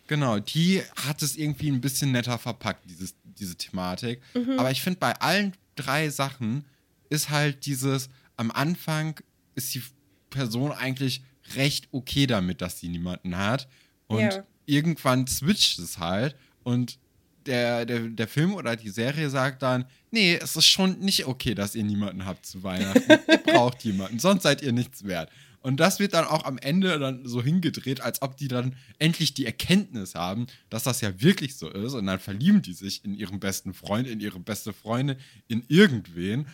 genau, 0.06 0.38
die 0.38 0.80
hat 1.04 1.22
es 1.22 1.36
irgendwie 1.36 1.70
ein 1.70 1.80
bisschen 1.80 2.12
netter 2.12 2.38
verpackt, 2.38 2.88
dieses 2.88 3.14
diese 3.38 3.56
Thematik. 3.56 4.20
Mhm. 4.34 4.58
Aber 4.58 4.70
ich 4.70 4.82
finde, 4.82 5.00
bei 5.00 5.14
allen 5.20 5.52
drei 5.76 6.08
Sachen 6.08 6.64
ist 7.08 7.30
halt 7.30 7.66
dieses, 7.66 8.08
am 8.36 8.50
Anfang 8.50 9.20
ist 9.54 9.74
die 9.74 9.82
Person 10.30 10.72
eigentlich 10.72 11.22
recht 11.54 11.88
okay 11.92 12.26
damit, 12.26 12.60
dass 12.60 12.80
sie 12.80 12.88
niemanden 12.88 13.36
hat. 13.36 13.68
Und 14.06 14.20
ja. 14.20 14.44
irgendwann 14.66 15.26
switcht 15.26 15.78
es 15.78 15.98
halt 15.98 16.36
und 16.62 16.98
der, 17.46 17.84
der, 17.84 18.00
der 18.00 18.28
Film 18.28 18.54
oder 18.54 18.74
die 18.74 18.88
Serie 18.88 19.28
sagt 19.28 19.62
dann, 19.62 19.84
nee, 20.10 20.34
es 20.34 20.56
ist 20.56 20.66
schon 20.66 20.98
nicht 21.00 21.26
okay, 21.26 21.54
dass 21.54 21.74
ihr 21.74 21.84
niemanden 21.84 22.24
habt 22.24 22.46
zu 22.46 22.62
Weihnachten. 22.62 23.10
ihr 23.28 23.38
braucht 23.38 23.84
jemanden, 23.84 24.18
sonst 24.18 24.42
seid 24.42 24.62
ihr 24.62 24.72
nichts 24.72 25.04
wert. 25.04 25.30
Und 25.64 25.78
das 25.80 25.98
wird 25.98 26.12
dann 26.12 26.26
auch 26.26 26.44
am 26.44 26.58
Ende 26.58 26.98
dann 26.98 27.26
so 27.26 27.42
hingedreht, 27.42 28.02
als 28.02 28.20
ob 28.20 28.36
die 28.36 28.48
dann 28.48 28.76
endlich 28.98 29.32
die 29.32 29.46
Erkenntnis 29.46 30.14
haben, 30.14 30.46
dass 30.68 30.82
das 30.82 31.00
ja 31.00 31.18
wirklich 31.22 31.56
so 31.56 31.70
ist. 31.70 31.94
Und 31.94 32.04
dann 32.06 32.20
verlieben 32.20 32.60
die 32.60 32.74
sich 32.74 33.02
in 33.02 33.14
ihren 33.14 33.40
besten 33.40 33.72
Freund, 33.72 34.06
in 34.06 34.20
ihre 34.20 34.38
beste 34.38 34.74
Freundin, 34.74 35.16
in 35.48 35.64
irgendwen. 35.68 36.46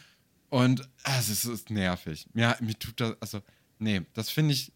Und 0.48 0.88
also, 1.02 1.32
es 1.32 1.44
ist 1.44 1.70
nervig. 1.70 2.26
Ja, 2.34 2.56
mir 2.60 2.78
tut 2.78 3.00
das, 3.00 3.16
also, 3.20 3.40
nee, 3.80 4.02
das 4.14 4.30
finde 4.30 4.54
ich, 4.54 4.70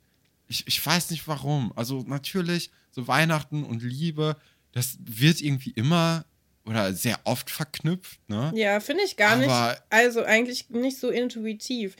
ich, 0.48 0.66
ich 0.66 0.84
weiß 0.84 1.10
nicht 1.10 1.28
warum. 1.28 1.72
Also 1.76 2.02
natürlich, 2.06 2.72
so 2.90 3.06
Weihnachten 3.06 3.62
und 3.62 3.84
Liebe, 3.84 4.36
das 4.72 4.98
wird 5.04 5.40
irgendwie 5.42 5.70
immer 5.70 6.24
oder 6.66 6.92
sehr 6.92 7.20
oft 7.22 7.50
verknüpft, 7.50 8.18
ne? 8.28 8.50
Ja, 8.56 8.80
finde 8.80 9.04
ich 9.04 9.16
gar 9.16 9.34
Aber- 9.36 9.70
nicht. 9.70 9.82
Also 9.90 10.24
eigentlich 10.24 10.70
nicht 10.70 10.98
so 10.98 11.10
intuitiv. 11.10 11.94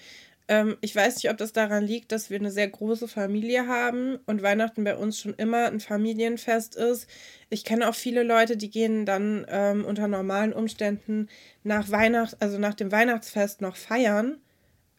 Ähm, 0.47 0.77
ich 0.83 0.95
weiß 0.95 1.17
nicht, 1.17 1.31
ob 1.31 1.39
das 1.39 1.53
daran 1.53 1.85
liegt, 1.87 2.13
dass 2.13 2.29
wir 2.29 2.39
eine 2.39 2.51
sehr 2.51 2.69
große 2.69 3.09
Familie 3.09 3.67
haben 3.67 4.19
und 4.27 4.43
Weihnachten 4.43 4.85
bei 4.85 4.95
uns 4.97 5.19
schon 5.19 5.35
immer 5.35 5.67
ein 5.67 5.81
Familienfest 5.81 6.77
ist. 6.77 7.09
Ich 7.49 7.65
kenne 7.65 7.89
auch 7.89 7.95
viele 7.95 8.23
Leute, 8.23 8.57
die 8.57 8.71
gehen 8.71 9.07
dann 9.07 9.47
ähm, 9.49 9.85
unter 9.85 10.07
normalen 10.07 10.53
Umständen 10.53 11.29
nach 11.63 11.91
Weihnacht, 11.91 12.37
also 12.41 12.59
nach 12.59 12.75
dem 12.75 12.93
Weihnachtsfest 12.93 13.61
noch 13.63 13.77
feiern. 13.77 14.39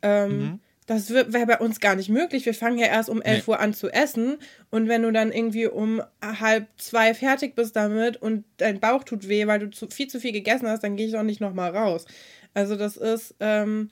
Ähm, 0.02 0.38
Mhm. 0.40 0.60
Das 0.88 1.10
wäre 1.10 1.48
bei 1.48 1.58
uns 1.58 1.80
gar 1.80 1.96
nicht 1.96 2.10
möglich. 2.10 2.46
Wir 2.46 2.54
fangen 2.54 2.78
ja 2.78 2.86
erst 2.86 3.10
um 3.10 3.20
11 3.20 3.48
Nee. 3.48 3.52
Uhr 3.54 3.60
an 3.60 3.74
zu 3.74 3.90
essen. 3.90 4.38
Und 4.70 4.88
wenn 4.88 5.02
du 5.02 5.12
dann 5.12 5.32
irgendwie 5.32 5.66
um 5.66 6.00
halb 6.24 6.68
zwei 6.78 7.16
fertig 7.16 7.56
bist 7.56 7.76
damit 7.76 8.18
und 8.18 8.46
dein 8.58 8.80
Bauch 8.80 9.04
tut 9.04 9.28
weh, 9.28 9.48
weil 9.48 9.58
du 9.58 9.72
zu, 9.72 9.88
viel 9.90 10.08
zu 10.08 10.20
viel 10.20 10.32
gegessen 10.32 10.68
hast, 10.68 10.84
dann 10.84 10.96
gehe 10.96 11.08
ich 11.08 11.18
auch 11.18 11.24
nicht 11.24 11.42
nochmal 11.42 11.76
raus. 11.76 12.06
Also 12.54 12.76
das 12.76 12.98
ist, 12.98 13.34
ähm, 13.40 13.90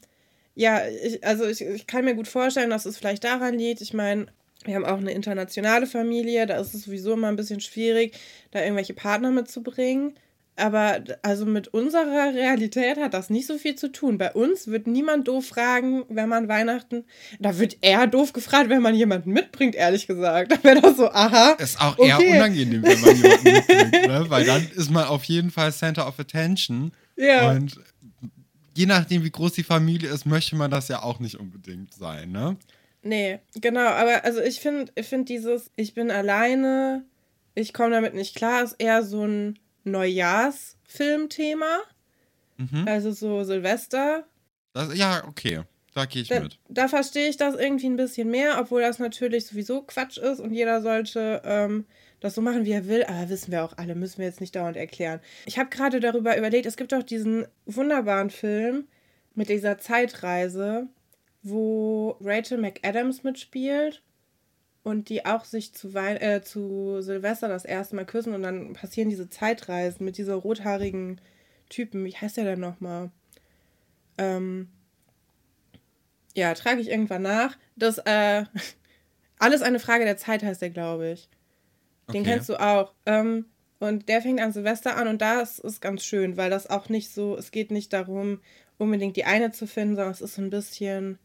ja, 0.55 0.81
ich, 1.03 1.23
also 1.25 1.45
ich, 1.45 1.61
ich 1.61 1.87
kann 1.87 2.05
mir 2.05 2.15
gut 2.15 2.27
vorstellen, 2.27 2.69
dass 2.69 2.85
es 2.85 2.97
vielleicht 2.97 3.23
daran 3.23 3.57
liegt. 3.57 3.81
Ich 3.81 3.93
meine, 3.93 4.27
wir 4.65 4.75
haben 4.75 4.85
auch 4.85 4.97
eine 4.97 5.11
internationale 5.11 5.87
Familie, 5.87 6.45
da 6.45 6.57
ist 6.57 6.73
es 6.73 6.83
sowieso 6.83 7.13
immer 7.13 7.27
ein 7.27 7.35
bisschen 7.35 7.59
schwierig, 7.59 8.17
da 8.51 8.61
irgendwelche 8.61 8.93
Partner 8.93 9.31
mitzubringen. 9.31 10.13
Aber 10.55 10.99
also 11.23 11.47
mit 11.47 11.69
unserer 11.69 12.31
Realität 12.35 12.97
hat 12.97 13.15
das 13.15 13.31
nicht 13.31 13.47
so 13.47 13.57
viel 13.57 13.73
zu 13.73 13.91
tun. 13.91 14.19
Bei 14.19 14.33
uns 14.33 14.67
wird 14.67 14.85
niemand 14.85 15.27
doof 15.27 15.47
fragen, 15.47 16.03
wenn 16.09 16.29
man 16.29 16.47
Weihnachten. 16.47 17.05
Da 17.39 17.57
wird 17.57 17.77
eher 17.81 18.05
doof 18.05 18.33
gefragt, 18.33 18.69
wenn 18.69 18.83
man 18.83 18.93
jemanden 18.93 19.31
mitbringt, 19.31 19.73
ehrlich 19.73 20.05
gesagt. 20.05 20.51
Da 20.51 20.63
wäre 20.63 20.79
das 20.79 20.97
so, 20.97 21.09
aha. 21.09 21.53
Ist 21.53 21.81
auch 21.81 21.97
eher 21.97 22.19
Okay. 22.19 22.35
unangenehm, 22.35 22.83
wenn 22.83 23.01
man 23.01 23.15
jemanden 23.15 23.51
mitbringt, 23.51 24.07
ne? 24.07 24.25
Weil 24.29 24.45
dann 24.45 24.69
ist 24.75 24.91
man 24.91 25.05
auf 25.05 25.23
jeden 25.23 25.49
Fall 25.49 25.73
Center 25.73 26.07
of 26.07 26.19
Attention. 26.19 26.91
Ja. 27.15 27.49
Und 27.49 27.79
je 28.75 28.85
nachdem, 28.85 29.23
wie 29.23 29.31
groß 29.31 29.53
die 29.53 29.63
Familie 29.63 30.09
ist, 30.09 30.25
möchte 30.25 30.55
man 30.55 30.71
das 30.71 30.87
ja 30.87 31.01
auch 31.03 31.19
nicht 31.19 31.39
unbedingt 31.39 31.93
sein, 31.93 32.31
ne? 32.31 32.57
Nee, 33.01 33.39
genau, 33.55 33.87
aber 33.87 34.23
also 34.23 34.39
ich 34.41 34.59
finde 34.61 34.91
ich 34.95 35.07
find 35.07 35.27
dieses, 35.27 35.69
ich 35.75 35.93
bin 35.93 36.09
alleine, 36.09 37.03
ich 37.53 37.73
komme 37.73 37.91
damit 37.91 38.13
nicht 38.13 38.35
klar, 38.35 38.63
ist 38.63 38.75
eher 38.79 39.03
so 39.03 39.25
ein 39.25 39.59
Neujahrsfilmthema. 39.83 41.79
Mhm. 42.57 42.85
Also 42.87 43.11
so 43.11 43.43
Silvester. 43.43 44.25
Das, 44.73 44.95
ja, 44.95 45.23
okay. 45.27 45.61
Da 45.93 46.05
gehe 46.05 46.23
ich 46.23 46.29
Da, 46.29 46.39
mit. 46.39 46.59
da 46.69 46.87
verstehe 46.87 47.29
ich 47.29 47.37
das 47.37 47.55
irgendwie 47.55 47.87
ein 47.87 47.97
bisschen 47.97 48.29
mehr, 48.29 48.57
obwohl 48.59 48.81
das 48.81 48.99
natürlich 48.99 49.45
sowieso 49.45 49.81
Quatsch 49.83 50.17
ist 50.17 50.39
und 50.39 50.51
jeder 50.53 50.81
sollte 50.81 51.41
ähm, 51.45 51.85
das 52.23 52.35
so 52.35 52.41
machen, 52.41 52.65
wie 52.65 52.71
er 52.71 52.87
will. 52.87 53.03
Aber 53.03 53.29
wissen 53.29 53.51
wir 53.51 53.63
auch 53.63 53.77
alle, 53.77 53.95
müssen 53.95 54.19
wir 54.19 54.25
jetzt 54.25 54.41
nicht 54.41 54.55
dauernd 54.55 54.77
erklären. 54.77 55.19
Ich 55.45 55.59
habe 55.59 55.69
gerade 55.69 55.99
darüber 55.99 56.37
überlegt, 56.37 56.65
es 56.65 56.77
gibt 56.77 56.93
doch 56.93 57.03
diesen 57.03 57.45
wunderbaren 57.65 58.29
Film 58.29 58.87
mit 59.35 59.49
dieser 59.49 59.77
Zeitreise, 59.77 60.87
wo 61.41 62.17
Rachel 62.21 62.59
McAdams 62.59 63.23
mitspielt 63.23 64.01
und 64.83 65.09
die 65.09 65.25
auch 65.25 65.43
sich 65.43 65.73
zu, 65.73 65.93
Wein 65.93 66.17
äh, 66.17 66.41
zu 66.41 67.01
Silvester 67.01 67.49
das 67.49 67.65
erste 67.65 67.95
Mal 67.95 68.05
küssen 68.05 68.33
und 68.33 68.43
dann 68.43 68.73
passieren 68.73 69.09
diese 69.09 69.29
Zeitreisen 69.29 70.05
mit 70.05 70.17
dieser 70.17 70.35
rothaarigen 70.35 71.19
Typen. 71.69 72.05
Wie 72.05 72.15
heißt 72.15 72.37
der 72.37 72.45
denn 72.45 72.61
nochmal? 72.61 73.11
Ähm, 74.17 74.69
ja, 76.35 76.53
trage 76.53 76.79
ich 76.79 76.89
irgendwann 76.89 77.23
nach. 77.23 77.57
Das, 77.75 77.97
äh, 77.97 78.45
alles 79.39 79.61
eine 79.61 79.79
Frage 79.79 80.05
der 80.05 80.17
Zeit 80.17 80.41
heißt 80.41 80.61
der, 80.61 80.69
glaube 80.69 81.11
ich. 81.11 81.29
Den 82.11 82.21
Okay. 82.21 82.31
kennst 82.31 82.49
du 82.49 82.55
auch. 82.59 82.93
Ähm, 83.05 83.45
und 83.79 84.07
der 84.07 84.21
fängt 84.21 84.39
an 84.39 84.53
Silvester 84.53 84.95
an 84.95 85.07
und 85.07 85.21
das 85.21 85.59
ist 85.59 85.81
ganz 85.81 86.05
schön, 86.05 86.37
weil 86.37 86.49
das 86.49 86.69
auch 86.69 86.89
nicht 86.89 87.11
so, 87.13 87.35
es 87.37 87.51
geht 87.51 87.69
nicht 87.71 87.91
darum, 87.91 88.39
unbedingt 88.77 89.17
die 89.17 89.25
eine 89.25 89.51
zu 89.51 89.67
finden, 89.67 89.95
sondern 89.95 90.11
es 90.13 90.21
ist 90.21 90.35
so 90.35 90.41
ein 90.41 90.49
bisschen, 90.49 91.19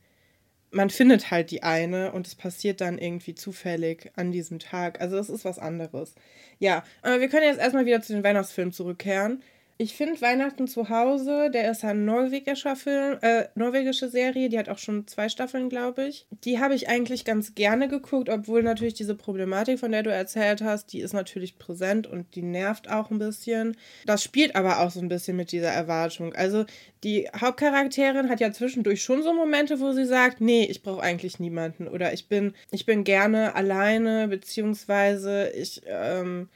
man 0.71 0.91
findet 0.91 1.31
halt 1.31 1.51
die 1.51 1.63
eine 1.63 2.13
und 2.13 2.27
es 2.27 2.35
passiert 2.35 2.81
dann 2.81 2.99
irgendwie 2.99 3.35
zufällig 3.35 4.11
an 4.17 4.33
diesem 4.33 4.59
Tag. 4.59 5.01
Also 5.01 5.17
es 5.19 5.31
ist 5.31 5.45
was 5.45 5.59
anderes. 5.59 6.15
Ja, 6.59 6.85
aber 7.03 7.21
wir 7.21 7.29
können 7.29 7.47
jetzt 7.47 7.61
erstmal 7.61 7.87
wieder 7.87 8.03
zu 8.03 8.13
den 8.13 8.25
Weihnachtsfilmen 8.25 8.73
zurückkehren. 8.73 9.43
Ich 9.81 9.95
finde 9.95 10.21
Weihnachten 10.21 10.67
zu 10.67 10.89
Hause, 10.89 11.53
der 11.53 11.71
ist 11.71 11.85
ein 11.85 12.05
norwegischer 12.05 12.75
Film, 12.75 13.17
äh, 13.23 13.45
norwegische 13.55 14.09
Serie, 14.09 14.49
die 14.49 14.59
hat 14.59 14.69
auch 14.69 14.79
schon 14.79 15.07
zwei 15.07 15.29
Staffeln, 15.29 15.69
glaube 15.69 16.05
ich. 16.09 16.27
Die 16.43 16.59
habe 16.59 16.75
ich 16.75 16.89
eigentlich 16.89 17.25
ganz 17.25 17.55
gerne 17.55 17.87
geguckt, 17.87 18.29
obwohl 18.29 18.65
natürlich 18.65 18.95
diese 18.95 19.15
Problematik, 19.15 19.79
von 19.79 19.93
der 19.93 20.03
du 20.03 20.11
erzählt 20.11 20.63
hast, 20.63 20.93
die 20.93 20.99
ist 20.99 21.13
natürlich 21.13 21.59
präsent 21.59 22.09
und 22.09 22.35
die 22.35 22.43
nervt 22.43 22.91
auch 22.91 23.13
ein 23.13 23.21
bisschen. 23.21 23.77
Das 24.05 24.25
spielt 24.25 24.57
aber 24.57 24.81
auch 24.81 24.91
so 24.91 24.99
ein 24.99 25.09
bisschen 25.09 25.37
mit 25.37 25.53
dieser 25.53 25.71
Erwartung. 25.71 26.35
Also 26.35 26.65
die 27.05 27.29
Hauptcharakterin 27.41 28.29
hat 28.29 28.41
ja 28.41 28.51
zwischendurch 28.51 29.05
schon 29.05 29.23
so 29.23 29.33
Momente, 29.33 29.79
wo 29.79 29.93
sie 29.93 30.07
sagt, 30.07 30.41
nee, 30.41 30.65
ich 30.65 30.83
brauche 30.83 31.03
eigentlich 31.03 31.39
niemanden 31.39 31.87
oder 31.87 32.13
ich 32.13 32.27
bin, 32.27 32.53
ich 32.73 32.85
bin 32.85 33.05
gerne 33.05 33.55
alleine, 33.55 34.27
beziehungsweise 34.27 35.51
ich, 35.51 35.83
ähm, 35.87 36.49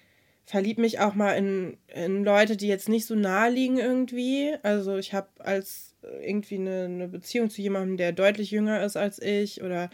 verlieb 0.52 0.76
mich 0.76 1.00
auch 1.00 1.14
mal 1.14 1.32
in, 1.32 1.78
in 1.86 2.24
Leute, 2.24 2.58
die 2.58 2.68
jetzt 2.68 2.90
nicht 2.90 3.06
so 3.06 3.14
nahe 3.14 3.50
liegen 3.50 3.78
irgendwie. 3.78 4.52
Also 4.62 4.98
ich 4.98 5.14
habe 5.14 5.28
als 5.38 5.94
äh, 6.02 6.28
irgendwie 6.28 6.56
eine, 6.56 6.84
eine 6.84 7.08
Beziehung 7.08 7.48
zu 7.48 7.62
jemandem, 7.62 7.96
der 7.96 8.12
deutlich 8.12 8.50
jünger 8.50 8.84
ist 8.84 8.98
als 8.98 9.18
ich 9.18 9.62
oder 9.62 9.88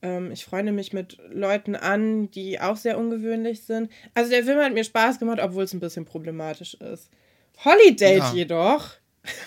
ähm, 0.00 0.30
ich 0.30 0.44
freunde 0.44 0.70
mich 0.70 0.92
mit 0.92 1.18
Leuten 1.30 1.74
an, 1.74 2.30
die 2.30 2.60
auch 2.60 2.76
sehr 2.76 2.96
ungewöhnlich 2.96 3.64
sind. 3.64 3.90
Also 4.14 4.30
der 4.30 4.44
Film 4.44 4.60
hat 4.60 4.72
mir 4.72 4.84
Spaß 4.84 5.18
gemacht, 5.18 5.40
obwohl 5.42 5.64
es 5.64 5.74
ein 5.74 5.80
bisschen 5.80 6.04
problematisch 6.04 6.74
ist. 6.74 7.10
Holiday 7.64 8.18
Ja. 8.18 8.32
jedoch. 8.32 8.92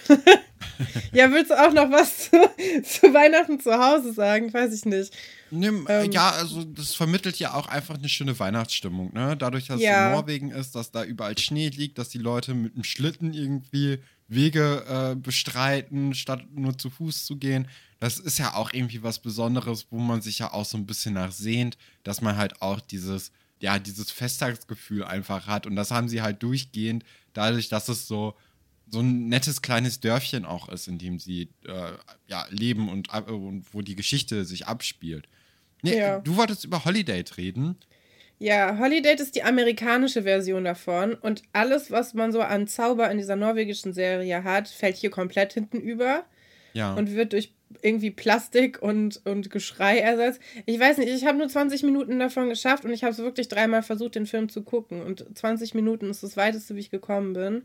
ja, 1.13 1.31
willst 1.31 1.51
du 1.51 1.55
auch 1.59 1.73
noch 1.73 1.91
was 1.91 2.29
zu, 2.29 2.38
zu 2.83 3.13
Weihnachten 3.13 3.59
zu 3.59 3.71
Hause 3.73 4.13
sagen? 4.13 4.53
Weiß 4.53 4.73
ich 4.73 4.85
nicht. 4.85 5.13
Nimm, 5.51 5.85
Ähm, 5.89 6.11
ja, 6.11 6.31
also 6.31 6.63
das 6.63 6.95
vermittelt 6.95 7.38
ja 7.38 7.53
auch 7.53 7.67
einfach 7.67 7.95
eine 7.95 8.09
schöne 8.09 8.38
Weihnachtsstimmung, 8.39 9.13
ne? 9.13 9.35
Dadurch, 9.38 9.67
dass 9.67 9.81
Ja. 9.81 10.00
es 10.01 10.05
in 10.07 10.13
Norwegen 10.13 10.51
ist, 10.51 10.75
dass 10.75 10.91
da 10.91 11.03
überall 11.03 11.38
Schnee 11.38 11.69
liegt, 11.69 11.97
dass 11.97 12.09
die 12.09 12.17
Leute 12.19 12.53
mit 12.53 12.75
dem 12.75 12.83
Schlitten 12.83 13.33
irgendwie 13.33 14.00
Wege 14.27 14.85
äh, 15.11 15.15
bestreiten, 15.15 16.13
statt 16.15 16.43
nur 16.53 16.77
zu 16.77 16.89
Fuß 16.89 17.25
zu 17.25 17.35
gehen. 17.35 17.67
Das 18.00 18.17
ist 18.17 18.39
ja 18.39 18.53
auch 18.55 18.71
irgendwie 18.73 19.03
was 19.03 19.19
Besonderes, 19.19 19.88
wo 19.91 20.00
man 20.00 20.21
sich 20.21 20.39
ja 20.39 20.53
auch 20.53 20.65
so 20.65 20.77
ein 20.77 20.85
bisschen 20.88 21.13
nachsehnt, 21.15 21.77
dass 22.03 22.21
man 22.21 22.38
halt 22.38 22.61
auch 22.61 22.79
dieses, 22.79 23.31
ja, 23.59 23.77
dieses 23.77 24.09
Festtagsgefühl 24.09 25.03
einfach 25.03 25.47
hat. 25.47 25.67
Und 25.67 25.75
das 25.75 25.91
haben 25.91 26.07
sie 26.07 26.21
halt 26.21 26.41
durchgehend, 26.41 27.03
dadurch, 27.33 27.67
dass 27.67 27.89
es 27.89 28.07
so, 28.07 28.35
so 28.91 29.00
ein 29.00 29.29
nettes 29.29 29.62
kleines 29.62 30.00
Dörfchen 30.01 30.45
auch 30.45 30.69
ist, 30.69 30.88
in 30.88 30.98
dem 30.98 31.17
sie 31.17 31.50
äh, 31.65 31.91
ja, 32.27 32.45
leben 32.50 32.89
und, 32.89 33.13
ab- 33.13 33.29
und 33.31 33.65
wo 33.74 33.81
die 33.81 33.95
Geschichte 33.95 34.45
sich 34.45 34.67
abspielt. 34.67 35.27
Nee, 35.81 35.98
Ja. 35.98 36.19
Du 36.19 36.36
wolltest 36.38 36.65
über 36.65 36.86
Holiday 36.86 37.24
reden. 37.38 37.77
Ja, 38.38 38.77
Holiday 38.79 39.15
ist 39.15 39.36
die 39.36 39.43
amerikanische 39.43 40.24
Version 40.24 40.63
davon 40.63 41.13
und 41.13 41.43
alles, 41.53 41.91
was 41.91 42.13
man 42.15 42.31
so 42.31 42.41
an 42.41 42.67
Zauber 42.67 43.10
in 43.12 43.17
dieser 43.17 43.36
norwegischen 43.36 43.93
Serie 43.93 44.43
hat, 44.43 44.67
fällt 44.67 44.98
hier 44.98 45.10
komplett 45.12 45.53
hinten 45.53 45.79
über 45.79 46.24
Ja. 46.74 46.93
und 46.95 47.12
wird 47.12 47.33
durch 47.33 47.53
irgendwie 47.83 48.12
Plastik 48.12 48.81
und, 48.81 49.21
und 49.25 49.50
Geschrei 49.51 50.00
ersetzt. 50.00 50.41
Ich 50.65 50.79
weiß 50.79 50.98
nicht, 50.98 51.10
ich 51.10 51.25
habe 51.25 51.38
nur 51.38 51.48
20 51.48 51.83
Minuten 51.83 52.19
davon 52.19 52.50
geschafft 52.50 52.83
und 52.83 52.91
ich 52.91 53.03
habe 53.03 53.13
es 53.13 53.19
wirklich 53.19 53.48
dreimal 53.48 53.83
versucht, 53.83 54.15
den 54.15 54.25
Film 54.25 54.50
zu 54.50 54.63
gucken 54.63 55.01
und 55.03 55.25
20 55.38 55.74
Minuten 55.75 56.10
ist 56.10 56.24
das 56.24 56.36
weiteste, 56.36 56.75
wie 56.75 56.79
ich 56.81 56.89
gekommen 56.89 57.33
bin. 57.33 57.63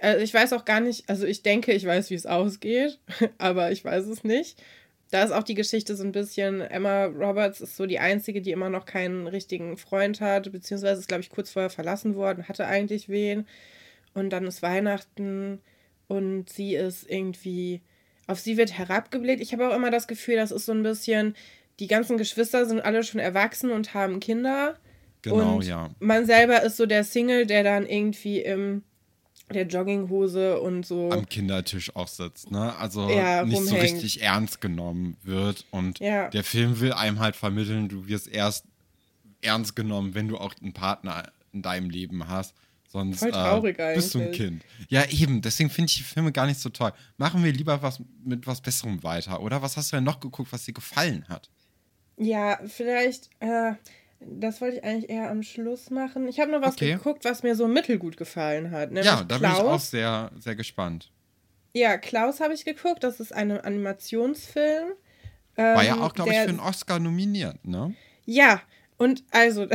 Also 0.00 0.22
ich 0.22 0.32
weiß 0.32 0.52
auch 0.52 0.64
gar 0.64 0.80
nicht, 0.80 1.08
also 1.08 1.26
ich 1.26 1.42
denke, 1.42 1.72
ich 1.72 1.84
weiß, 1.84 2.10
wie 2.10 2.14
es 2.14 2.26
ausgeht, 2.26 2.98
aber 3.38 3.72
ich 3.72 3.84
weiß 3.84 4.06
es 4.06 4.24
nicht. 4.24 4.62
Da 5.10 5.22
ist 5.24 5.32
auch 5.32 5.42
die 5.42 5.54
Geschichte 5.54 5.96
so 5.96 6.04
ein 6.04 6.12
bisschen, 6.12 6.60
Emma 6.60 7.06
Roberts 7.06 7.60
ist 7.60 7.76
so 7.76 7.86
die 7.86 7.98
Einzige, 7.98 8.42
die 8.42 8.50
immer 8.50 8.68
noch 8.68 8.84
keinen 8.84 9.26
richtigen 9.26 9.78
Freund 9.78 10.20
hat, 10.20 10.52
beziehungsweise 10.52 11.00
ist, 11.00 11.08
glaube 11.08 11.22
ich, 11.22 11.30
kurz 11.30 11.50
vorher 11.50 11.70
verlassen 11.70 12.14
worden, 12.14 12.46
hatte 12.46 12.66
eigentlich 12.66 13.08
wen. 13.08 13.46
Und 14.12 14.30
dann 14.30 14.46
ist 14.46 14.62
Weihnachten 14.62 15.60
und 16.08 16.50
sie 16.50 16.74
ist 16.74 17.08
irgendwie, 17.08 17.80
auf 18.26 18.38
sie 18.38 18.58
wird 18.58 18.76
herabgeblickt. 18.76 19.40
Ich 19.40 19.52
habe 19.52 19.68
auch 19.68 19.74
immer 19.74 19.90
das 19.90 20.08
Gefühl, 20.08 20.36
das 20.36 20.50
ist 20.50 20.66
so 20.66 20.72
ein 20.72 20.82
bisschen, 20.82 21.34
die 21.80 21.86
ganzen 21.86 22.18
Geschwister 22.18 22.66
sind 22.66 22.80
alle 22.80 23.02
schon 23.02 23.20
erwachsen 23.20 23.70
und 23.70 23.94
haben 23.94 24.20
Kinder. 24.20 24.76
genau, 25.22 25.56
und 25.56 25.64
ja. 25.64 25.90
man 26.00 26.26
selber 26.26 26.62
ist 26.62 26.76
so 26.76 26.84
der 26.84 27.04
Single, 27.04 27.46
der 27.46 27.62
dann 27.62 27.86
irgendwie 27.86 28.40
im 28.40 28.82
der 29.52 29.66
Jogginghose 29.66 30.60
und 30.60 30.84
so. 30.86 31.10
Am 31.10 31.28
Kindertisch 31.28 31.94
auch 31.96 32.08
sitzt, 32.08 32.50
ne? 32.50 32.74
Also 32.76 33.08
Ja, 33.10 33.44
nicht 33.44 33.56
so 33.58 33.74
rumhängt. 33.74 33.82
richtig 33.82 34.22
ernst 34.22 34.60
genommen 34.60 35.16
wird. 35.22 35.64
Und 35.70 35.98
Ja. 36.00 36.28
der 36.28 36.44
Film 36.44 36.80
will 36.80 36.92
einem 36.92 37.18
halt 37.20 37.36
vermitteln, 37.36 37.88
du 37.88 38.06
wirst 38.08 38.28
erst 38.28 38.64
ernst 39.40 39.76
genommen, 39.76 40.14
wenn 40.14 40.28
du 40.28 40.36
auch 40.38 40.54
einen 40.60 40.72
Partner 40.72 41.30
in 41.52 41.62
deinem 41.62 41.90
Leben 41.90 42.28
hast. 42.28 42.54
Sonst 42.90 43.18
Voll 43.18 43.32
traurig 43.32 43.78
äh, 43.78 43.94
bist 43.94 44.14
du 44.14 44.20
ein. 44.20 44.32
Kind. 44.32 44.62
Ja, 44.88 45.04
eben. 45.10 45.42
Deswegen 45.42 45.68
finde 45.68 45.90
ich 45.90 45.98
die 45.98 46.02
Filme 46.04 46.32
gar 46.32 46.46
nicht 46.46 46.58
so 46.58 46.70
toll. 46.70 46.92
Machen 47.18 47.44
wir 47.44 47.52
lieber 47.52 47.82
was 47.82 48.00
mit 48.24 48.46
was 48.46 48.62
Besserem 48.62 49.02
weiter, 49.02 49.42
oder? 49.42 49.60
Was 49.60 49.76
hast 49.76 49.92
du 49.92 49.96
denn 49.96 50.04
noch 50.04 50.20
geguckt, 50.20 50.50
was 50.52 50.64
dir 50.64 50.72
gefallen 50.72 51.26
hat? 51.28 51.50
Ja, 52.16 52.58
vielleicht, 52.66 53.28
äh, 53.40 53.72
das 54.20 54.60
wollte 54.60 54.76
ich 54.78 54.84
eigentlich 54.84 55.10
eher 55.10 55.30
am 55.30 55.42
Schluss 55.42 55.90
machen. 55.90 56.28
Ich 56.28 56.40
habe 56.40 56.50
nur 56.50 56.60
was 56.62 56.74
Okay. 56.74 56.92
geguckt, 56.94 57.24
was 57.24 57.42
mir 57.42 57.54
so 57.54 57.68
mittelgut 57.68 58.16
gefallen 58.16 58.70
hat. 58.70 58.92
Ja, 58.92 59.22
da 59.24 59.38
bin 59.38 59.50
ich 59.50 59.56
Klaus. 59.56 59.60
auch 59.60 59.80
sehr, 59.80 60.30
sehr 60.38 60.56
gespannt. 60.56 61.10
Ja, 61.72 61.96
Klaus 61.98 62.40
habe 62.40 62.54
ich 62.54 62.64
geguckt. 62.64 63.04
Das 63.04 63.20
ist 63.20 63.32
ein 63.32 63.50
Animationsfilm. 63.52 64.88
War 65.56 65.84
ja 65.84 65.94
ähm, 65.96 66.02
auch, 66.02 66.14
glaube 66.14 66.30
ich, 66.30 66.36
für 66.36 66.48
einen 66.48 66.60
Oscar 66.60 66.98
nominiert, 66.98 67.66
ne? 67.66 67.94
Ja, 68.24 68.62
und 68.96 69.24
also, 69.30 69.66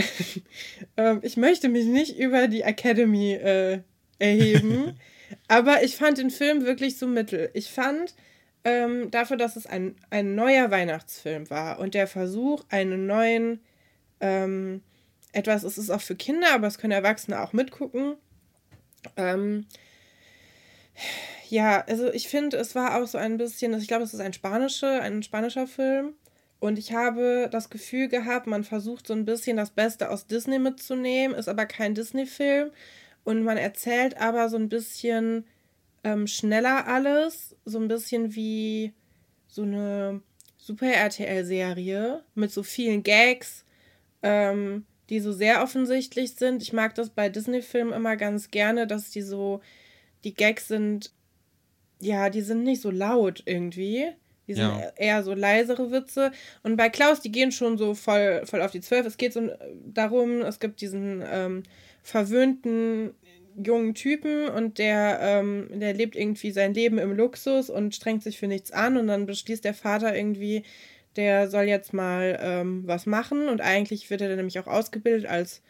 ähm, 0.97 1.19
ich 1.23 1.37
möchte 1.37 1.69
mich 1.69 1.85
nicht 1.85 2.17
über 2.17 2.47
die 2.47 2.61
Academy 2.61 3.33
äh, 3.33 3.81
erheben, 4.19 4.97
aber 5.47 5.83
ich 5.83 5.95
fand 5.95 6.17
den 6.17 6.29
Film 6.29 6.65
wirklich 6.65 6.97
so 6.97 7.07
mittel. 7.07 7.49
Ich 7.53 7.69
fand 7.69 8.15
ähm, 8.63 9.11
dafür, 9.11 9.37
dass 9.37 9.55
es 9.55 9.65
ein, 9.65 9.95
ein 10.09 10.35
neuer 10.35 10.71
Weihnachtsfilm 10.71 11.49
war 11.49 11.79
und 11.79 11.93
der 11.95 12.07
Versuch, 12.07 12.63
einen 12.69 13.05
neuen, 13.07 13.59
ähm, 14.23 14.81
etwas, 15.33 15.63
es 15.63 15.89
auch 15.89 16.01
für 16.01 16.15
Kinder, 16.15 16.53
aber 16.53 16.67
es 16.67 16.77
können 16.77 16.93
Erwachsene 16.93 17.41
auch 17.41 17.51
mitgucken. 17.51 18.15
Ähm, 19.17 19.65
ja, 21.49 21.83
also 21.87 22.11
ich 22.13 22.29
finde, 22.29 22.57
es 22.57 22.73
war 22.73 22.95
auch 23.01 23.05
so 23.05 23.17
ein 23.17 23.37
bisschen, 23.37 23.77
ich 23.77 23.87
glaube, 23.87 24.03
es 24.03 24.13
ist 24.13 24.21
ein 24.21 24.33
spanischer, 24.33 25.01
ein 25.01 25.21
spanischer 25.23 25.67
Film. 25.67 26.13
Und 26.59 26.79
ich 26.79 26.93
habe 26.93 27.49
das 27.51 27.69
Gefühl 27.69 28.07
gehabt, 28.07 28.47
man 28.47 28.63
versucht 28.63 29.07
so 29.07 29.13
ein 29.13 29.25
bisschen 29.25 29.57
das 29.57 29.71
Beste 29.71 30.09
aus 30.09 30.27
Disney 30.27 30.59
mitzunehmen, 30.59 31.37
ist 31.37 31.49
aber 31.49 31.65
kein 31.65 31.93
Disney-Film. 31.93 32.71
Und 33.25 33.43
man 33.43 33.57
erzählt 33.57 34.17
aber 34.17 34.47
so 34.47 34.55
ein 34.55 34.69
bisschen 34.69 35.45
ähm, 36.05 36.27
schneller 36.27 36.87
alles, 36.87 37.57
so 37.65 37.79
ein 37.79 37.89
bisschen 37.89 38.35
wie 38.35 38.93
so 39.47 39.63
eine 39.63 40.21
Super-RTL-Serie 40.57 42.23
mit 42.35 42.51
so 42.51 42.63
vielen 42.63 43.03
Gags, 43.03 43.65
ähm, 44.23 44.85
die 45.09 45.19
so 45.19 45.31
sehr 45.31 45.61
offensichtlich 45.63 46.35
sind. 46.35 46.63
Ich 46.63 46.73
mag 46.73 46.95
das 46.95 47.09
bei 47.11 47.29
Disney-Filmen 47.29 47.93
immer 47.93 48.15
ganz 48.15 48.49
gerne, 48.49 48.87
dass 48.87 49.11
die 49.11 49.21
so, 49.21 49.61
die 50.23 50.33
Gags 50.33 50.67
sind, 50.67 51.11
ja, 51.99 52.29
die 52.29 52.41
sind 52.41 52.63
nicht 52.63 52.81
so 52.81 52.89
laut 52.91 53.43
irgendwie. 53.45 54.07
Die 54.47 54.55
sind 54.55 54.63
Ja. 54.63 54.91
eher 54.97 55.23
so 55.23 55.33
leisere 55.33 55.91
Witze. 55.91 56.31
Und 56.63 56.75
bei 56.75 56.89
Klaus, 56.89 57.21
die 57.21 57.31
gehen 57.31 57.51
schon 57.51 57.77
so 57.77 57.93
voll, 57.93 58.41
voll 58.45 58.61
auf 58.61 58.71
die 58.71 58.81
Zwölf. 58.81 59.05
Es 59.05 59.17
geht 59.17 59.33
so 59.33 59.49
darum, 59.85 60.41
es 60.41 60.59
gibt 60.59 60.81
diesen 60.81 61.23
ähm, 61.25 61.63
verwöhnten 62.01 63.13
jungen 63.55 63.93
Typen 63.93 64.47
und 64.49 64.79
der, 64.79 65.19
ähm, 65.21 65.67
der 65.73 65.93
lebt 65.93 66.15
irgendwie 66.15 66.51
sein 66.51 66.73
Leben 66.73 66.97
im 66.97 67.13
Luxus 67.15 67.69
und 67.69 67.93
strengt 67.95 68.23
sich 68.23 68.39
für 68.39 68.47
nichts 68.47 68.71
an. 68.71 68.97
Und 68.97 69.07
dann 69.07 69.25
beschließt 69.25 69.63
der 69.63 69.73
Vater 69.75 70.15
irgendwie, 70.15 70.63
der 71.15 71.49
soll 71.49 71.63
jetzt 71.63 71.93
mal 71.93 72.39
ähm, 72.41 72.83
was 72.85 73.05
machen. 73.05 73.47
Und 73.49 73.61
eigentlich 73.61 74.09
wird 74.09 74.21
er 74.21 74.27
dann 74.27 74.37
nämlich 74.37 74.59
auch 74.59 74.67
ausgebildet 74.67 75.29
als 75.29 75.61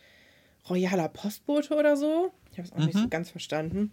royaler 0.70 1.10
Postbote 1.10 1.76
oder 1.76 1.98
so. 1.98 2.32
Ich 2.52 2.58
habe 2.58 2.68
es 2.68 2.74
auch 2.74 2.86
nicht 2.86 2.98
so 2.98 3.08
ganz 3.10 3.30
verstanden. 3.30 3.92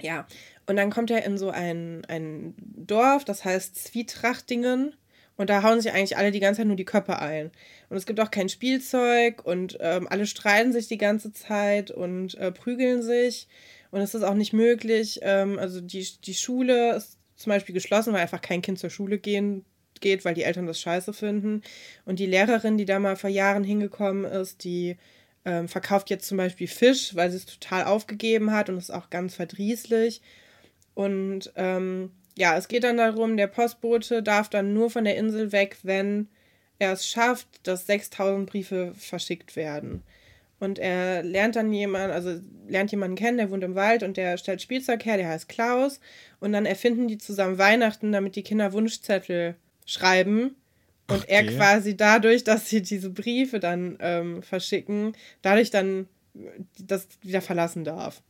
Ja, 0.00 0.26
und 0.66 0.76
dann 0.76 0.90
kommt 0.90 1.10
er 1.10 1.24
in 1.24 1.36
so 1.36 1.50
ein, 1.50 2.04
ein 2.06 2.54
Dorf, 2.56 3.24
das 3.24 3.44
heißt 3.44 3.76
Zwietrachtingen. 3.76 4.94
Und 5.36 5.50
da 5.50 5.62
hauen 5.62 5.80
sich 5.80 5.92
eigentlich 5.92 6.16
alle 6.16 6.30
die 6.30 6.40
ganze 6.40 6.58
Zeit 6.58 6.66
nur 6.66 6.76
die 6.76 6.84
Köpfe 6.84 7.18
ein. 7.18 7.50
Und 7.88 7.96
es 7.96 8.06
gibt 8.06 8.20
auch 8.20 8.30
kein 8.30 8.48
Spielzeug 8.48 9.44
und 9.44 9.78
ähm, 9.80 10.06
alle 10.08 10.26
streiten 10.26 10.72
sich 10.72 10.88
die 10.88 10.98
ganze 10.98 11.32
Zeit 11.32 11.90
und 11.90 12.34
äh, 12.34 12.52
prügeln 12.52 13.02
sich. 13.02 13.48
Und 13.90 14.00
es 14.00 14.14
ist 14.14 14.22
auch 14.22 14.34
nicht 14.34 14.52
möglich. 14.52 15.20
Ähm, 15.22 15.58
also 15.58 15.80
die, 15.80 16.06
die 16.24 16.34
Schule 16.34 16.94
ist 16.96 17.18
zum 17.36 17.50
Beispiel 17.50 17.74
geschlossen, 17.74 18.12
weil 18.12 18.20
einfach 18.20 18.42
kein 18.42 18.62
Kind 18.62 18.78
zur 18.78 18.90
Schule 18.90 19.18
gehen 19.18 19.64
geht, 20.02 20.24
weil 20.24 20.34
die 20.34 20.42
Eltern 20.42 20.66
das 20.66 20.80
scheiße 20.80 21.14
finden. 21.14 21.62
Und 22.04 22.18
die 22.18 22.26
Lehrerin, 22.26 22.76
die 22.76 22.84
da 22.84 22.98
mal 22.98 23.16
vor 23.16 23.30
Jahren 23.30 23.64
hingekommen 23.64 24.24
ist, 24.24 24.64
die 24.64 24.96
ähm, 25.44 25.68
verkauft 25.68 26.10
jetzt 26.10 26.28
zum 26.28 26.36
Beispiel 26.36 26.68
Fisch, 26.68 27.16
weil 27.16 27.30
sie 27.30 27.38
es 27.38 27.46
total 27.46 27.84
aufgegeben 27.84 28.52
hat 28.52 28.68
und 28.68 28.76
ist 28.76 28.92
auch 28.92 29.10
ganz 29.10 29.34
verdrießlich. 29.34 30.20
Und 30.94 31.52
ähm, 31.56 32.10
ja, 32.36 32.56
es 32.56 32.68
geht 32.68 32.84
dann 32.84 32.96
darum, 32.96 33.36
der 33.36 33.46
Postbote 33.46 34.22
darf 34.22 34.48
dann 34.48 34.74
nur 34.74 34.90
von 34.90 35.04
der 35.04 35.16
Insel 35.16 35.52
weg, 35.52 35.78
wenn 35.82 36.28
er 36.78 36.92
es 36.92 37.06
schafft, 37.06 37.48
dass 37.64 37.86
6000 37.86 38.48
Briefe 38.48 38.92
verschickt 38.96 39.56
werden. 39.56 40.02
Und 40.58 40.78
er 40.78 41.24
lernt 41.24 41.56
dann 41.56 41.72
jemanden, 41.72 42.12
also 42.12 42.40
lernt 42.68 42.92
jemanden 42.92 43.16
kennen, 43.16 43.36
der 43.36 43.50
wohnt 43.50 43.64
im 43.64 43.74
Wald 43.74 44.04
und 44.04 44.16
der 44.16 44.36
stellt 44.36 44.62
Spielzeug 44.62 45.04
her, 45.04 45.16
der 45.16 45.28
heißt 45.28 45.48
Klaus. 45.48 45.98
Und 46.38 46.52
dann 46.52 46.66
erfinden 46.66 47.08
die 47.08 47.18
zusammen 47.18 47.58
Weihnachten, 47.58 48.12
damit 48.12 48.36
die 48.36 48.44
Kinder 48.44 48.72
Wunschzettel 48.72 49.56
schreiben. 49.92 50.56
Und 51.08 51.28
er 51.28 51.42
Okay. 51.42 51.56
quasi 51.56 51.96
dadurch, 51.96 52.44
dass 52.44 52.68
sie 52.70 52.80
diese 52.80 53.10
Briefe 53.10 53.60
dann 53.60 53.98
ähm, 54.00 54.42
verschicken, 54.42 55.14
dadurch 55.42 55.70
dann 55.70 56.08
das 56.78 57.06
wieder 57.20 57.42
verlassen 57.42 57.84
darf. 57.84 58.22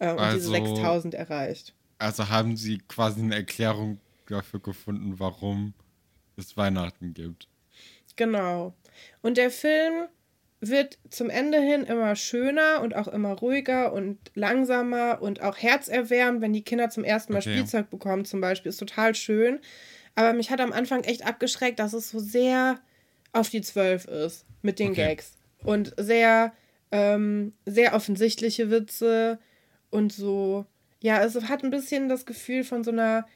Äh, 0.00 0.10
und 0.10 0.18
diese 0.34 0.50
Also- 0.50 0.52
6000 0.52 1.14
erreicht. 1.14 1.74
Also 1.98 2.28
haben 2.28 2.56
sie 2.56 2.78
quasi 2.88 3.20
eine 3.22 3.36
Erklärung 3.36 3.98
dafür 4.28 4.60
gefunden, 4.60 5.14
warum 5.18 5.74
es 6.36 6.56
Weihnachten 6.56 7.14
gibt. 7.14 7.46
Genau. 8.16 8.74
Und 9.22 9.36
der 9.36 9.50
Film 9.50 10.08
wird 10.60 10.98
zum 11.10 11.30
Ende 11.30 11.60
hin 11.60 11.84
immer 11.84 12.16
schöner 12.16 12.80
und 12.82 12.96
auch 12.96 13.06
immer 13.08 13.32
ruhiger 13.34 13.92
und 13.92 14.18
langsamer 14.34 15.20
und 15.20 15.42
auch 15.42 15.58
herzerwärmend, 15.58 16.40
wenn 16.42 16.52
die 16.52 16.62
Kinder 16.62 16.90
zum 16.90 17.04
ersten 17.04 17.32
Mal 17.34 17.40
Okay. 17.40 17.52
Spielzeug 17.52 17.90
bekommen, 17.90 18.24
zum 18.24 18.40
Beispiel, 18.40 18.70
ist 18.70 18.78
total 18.78 19.14
schön. 19.14 19.60
Aber 20.14 20.32
mich 20.32 20.50
hat 20.50 20.60
am 20.60 20.72
Anfang 20.72 21.02
echt 21.04 21.26
abgeschreckt, 21.26 21.78
dass 21.78 21.92
es 21.92 22.10
so 22.10 22.18
sehr 22.18 22.80
auf 23.32 23.48
die 23.48 23.62
Zwölf 23.62 24.04
ist 24.04 24.46
mit 24.62 24.78
den 24.78 24.92
Okay. 24.92 25.08
Gags. 25.08 25.32
Und 25.64 25.94
sehr, 25.96 26.52
ähm, 26.92 27.52
sehr 27.66 27.94
offensichtliche 27.94 28.70
Witze 28.70 29.38
und 29.90 30.12
so. 30.12 30.66
Ja, 31.02 31.22
es 31.24 31.34
hat 31.34 31.64
ein 31.64 31.70
bisschen 31.70 32.08
das 32.08 32.26
Gefühl 32.26 32.64
von 32.64 32.84
so 32.84 32.90
einer 32.90 33.26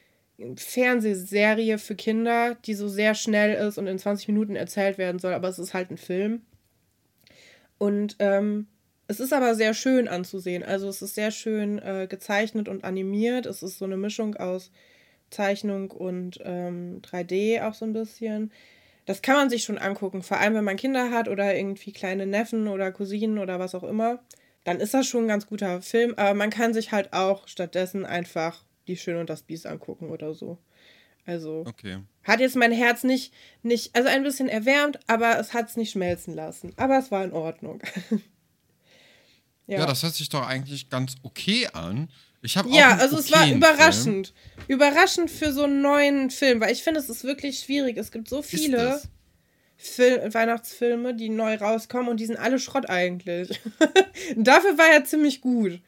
Fernsehserie 0.55 1.77
für 1.77 1.95
Kinder, 1.95 2.55
die 2.65 2.73
so 2.73 2.87
sehr 2.87 3.13
schnell 3.13 3.55
ist 3.67 3.77
und 3.77 3.87
in 3.87 3.99
20 3.99 4.27
Minuten 4.29 4.55
erzählt 4.55 4.97
werden 4.97 5.19
soll, 5.19 5.33
aber 5.33 5.49
es 5.49 5.59
ist 5.59 5.73
halt 5.73 5.91
ein 5.91 5.97
Film. 5.97 6.43
Und 7.77 8.15
ähm, 8.19 8.67
es 9.07 9.19
ist 9.19 9.33
aber 9.33 9.55
sehr 9.55 9.73
schön 9.73 10.07
anzusehen. 10.07 10.63
Also 10.63 10.87
es 10.87 11.01
ist 11.01 11.15
sehr 11.15 11.31
schön 11.31 11.79
äh, 11.79 12.07
gezeichnet 12.09 12.69
und 12.69 12.83
animiert. 12.83 13.45
Es 13.45 13.63
ist 13.63 13.79
so 13.79 13.85
eine 13.85 13.97
Mischung 13.97 14.35
aus 14.35 14.71
Zeichnung 15.29 15.91
und 15.91 16.39
ähm, 16.43 17.01
3D 17.01 17.63
auch 17.67 17.73
so 17.73 17.85
ein 17.85 17.93
bisschen. 17.93 18.51
Das 19.05 19.21
kann 19.21 19.35
man 19.35 19.49
sich 19.49 19.63
schon 19.63 19.77
angucken, 19.77 20.21
vor 20.21 20.37
allem 20.39 20.53
wenn 20.53 20.63
man 20.63 20.77
Kinder 20.77 21.11
hat 21.11 21.27
oder 21.27 21.55
irgendwie 21.55 21.91
kleine 21.91 22.25
Neffen 22.27 22.67
oder 22.67 22.91
Cousinen 22.91 23.39
oder 23.39 23.59
was 23.59 23.73
auch 23.75 23.83
immer. 23.83 24.19
Dann 24.63 24.79
ist 24.79 24.93
das 24.93 25.07
schon 25.07 25.25
ein 25.25 25.27
ganz 25.29 25.47
guter 25.47 25.81
Film, 25.81 26.13
aber 26.17 26.33
man 26.33 26.49
kann 26.49 26.73
sich 26.73 26.91
halt 26.91 27.13
auch 27.13 27.47
stattdessen 27.47 28.05
einfach 28.05 28.63
Die 28.87 28.97
Schöne 28.97 29.19
und 29.19 29.29
das 29.29 29.41
Biest 29.43 29.65
angucken 29.65 30.09
oder 30.09 30.33
so. 30.33 30.57
Also 31.25 31.63
Okay. 31.67 31.99
hat 32.23 32.39
jetzt 32.39 32.55
mein 32.55 32.71
Herz 32.71 33.03
nicht, 33.03 33.33
nicht, 33.63 33.95
also 33.95 34.09
ein 34.09 34.23
bisschen 34.23 34.49
erwärmt, 34.49 34.99
aber 35.07 35.39
es 35.39 35.53
hat 35.53 35.69
es 35.69 35.77
nicht 35.77 35.91
schmelzen 35.91 36.33
lassen. 36.35 36.73
Aber 36.75 36.97
es 36.97 37.11
war 37.11 37.23
in 37.23 37.33
Ordnung. 37.33 37.81
Ja. 39.67 39.85
das 39.85 40.01
hört 40.01 40.15
sich 40.15 40.29
doch 40.29 40.47
eigentlich 40.47 40.89
ganz 40.89 41.15
okay 41.21 41.67
an. 41.73 42.09
Ich 42.41 42.55
habe 42.57 42.69
Ja, 42.69 42.95
also 42.97 43.17
es 43.17 43.31
war 43.31 43.47
überraschend. 43.51 44.33
Überraschend 44.67 45.29
für 45.31 45.51
so 45.51 45.63
einen 45.63 45.81
neuen 45.81 46.29
Film, 46.29 46.61
weil 46.61 46.71
ich 46.71 46.83
finde, 46.83 46.99
es 46.99 47.09
ist 47.09 47.23
wirklich 47.23 47.59
schwierig. 47.59 47.97
Es 47.97 48.11
gibt 48.11 48.29
so 48.29 48.41
Film. 48.41 48.63
viele 48.63 48.77
Ist 48.95 48.95
es? 49.05 49.09
Fil 49.95 50.33
Weihnachtsfilme, 50.33 51.15
die 51.15 51.29
neu 51.29 51.55
rauskommen 51.55 52.09
und 52.09 52.19
die 52.19 52.25
sind 52.25 52.37
alle 52.37 52.59
Schrott 52.59 52.89
eigentlich. 52.89 53.59
Dafür 54.35 54.77
war 54.77 54.89
er 54.91 55.05
ziemlich 55.05 55.41
gut. 55.41 55.79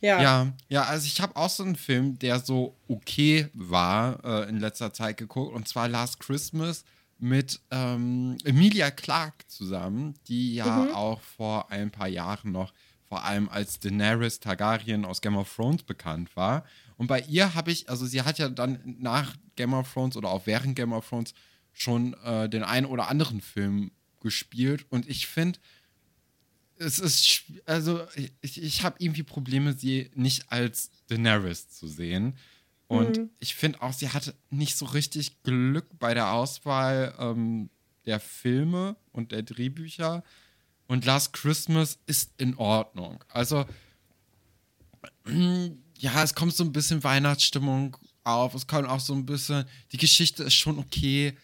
Ja. 0.00 0.20
Ja, 0.22 0.52
ja, 0.68 0.82
also 0.84 1.06
ich 1.06 1.20
habe 1.20 1.34
auch 1.36 1.48
so 1.48 1.62
einen 1.62 1.76
Film, 1.76 2.18
der 2.18 2.38
so 2.40 2.76
okay 2.88 3.48
war 3.54 4.20
äh, 4.24 4.48
in 4.48 4.60
letzter 4.60 4.92
Zeit 4.92 5.16
geguckt, 5.16 5.54
und 5.54 5.66
zwar 5.66 5.88
Last 5.88 6.20
Christmas 6.20 6.84
mit 7.18 7.58
ähm, 7.70 8.36
Emilia 8.44 8.90
Clarke 8.90 9.46
zusammen, 9.48 10.14
die 10.28 10.54
ja 10.56 10.66
Mhm. 10.84 10.94
auch 10.94 11.20
vor 11.20 11.70
ein 11.72 11.90
paar 11.90 12.08
Jahren 12.08 12.52
noch 12.52 12.72
vor 13.08 13.24
allem 13.24 13.48
als 13.48 13.78
Daenerys 13.80 14.40
Targaryen 14.40 15.04
aus 15.04 15.20
Game 15.20 15.36
of 15.36 15.54
Thrones 15.54 15.82
bekannt 15.82 16.34
war. 16.36 16.64
Und 16.96 17.06
bei 17.06 17.20
ihr 17.20 17.54
habe 17.54 17.70
ich, 17.72 17.88
also 17.88 18.06
sie 18.06 18.22
hat 18.22 18.38
ja 18.38 18.48
dann 18.48 18.80
nach 18.98 19.36
Game 19.56 19.74
of 19.74 19.92
Thrones 19.92 20.16
oder 20.16 20.28
auch 20.30 20.46
während 20.46 20.76
Game 20.76 20.92
of 20.92 21.08
Thrones 21.08 21.34
schon 21.72 22.14
äh, 22.24 22.48
den 22.48 22.62
einen 22.62 22.86
oder 22.86 23.08
anderen 23.08 23.40
Film 23.40 23.90
gespielt 24.20 24.86
und 24.90 25.08
ich 25.08 25.26
finde, 25.26 25.58
es 26.76 26.98
ist, 26.98 27.44
also 27.66 28.04
ich, 28.40 28.62
ich 28.62 28.82
habe 28.82 28.96
irgendwie 28.98 29.22
Probleme, 29.22 29.74
sie 29.74 30.10
nicht 30.14 30.50
als 30.50 30.90
Daenerys 31.08 31.68
zu 31.68 31.86
sehen. 31.86 32.36
Und 32.86 33.18
Mhm. 33.18 33.30
ich 33.38 33.54
finde 33.54 33.80
auch, 33.82 33.92
sie 33.92 34.10
hatte 34.10 34.34
nicht 34.50 34.76
so 34.76 34.84
richtig 34.86 35.42
Glück 35.42 35.86
bei 35.98 36.14
der 36.14 36.32
Auswahl 36.32 37.14
ähm, 37.18 37.70
der 38.06 38.20
Filme 38.20 38.96
und 39.12 39.32
der 39.32 39.42
Drehbücher. 39.42 40.22
Und 40.86 41.04
Last 41.04 41.32
Christmas 41.32 41.98
ist 42.06 42.32
in 42.36 42.56
Ordnung. 42.56 43.22
Also, 43.28 43.64
ja, 45.98 46.22
es 46.22 46.34
kommt 46.34 46.54
so 46.54 46.64
ein 46.64 46.72
bisschen 46.72 47.02
Weihnachtsstimmung 47.02 47.96
auf. 48.24 48.54
Es 48.54 48.66
kommt 48.66 48.88
auch 48.88 49.00
so 49.00 49.14
ein 49.14 49.26
bisschen, 49.26 49.64
die 49.92 49.96
Geschichte 49.96 50.44
ist 50.44 50.54
schon 50.54 50.78
okay, 50.78 51.36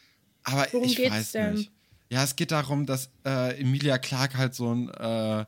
aber 0.43 0.67
Worum 0.73 0.89
ich 0.89 0.99
weiß 0.99 1.33
denn? 1.33 1.55
nicht. 1.55 1.71
Ja, 2.11 2.25
es 2.25 2.35
geht 2.35 2.51
darum, 2.51 2.87
dass 2.87 3.11
äh, 3.25 3.61
Emilia 3.61 3.99
Clark 3.99 4.37
halt 4.37 4.55
so 4.55 4.75
ein, 4.75 4.89
äh, 4.89 5.45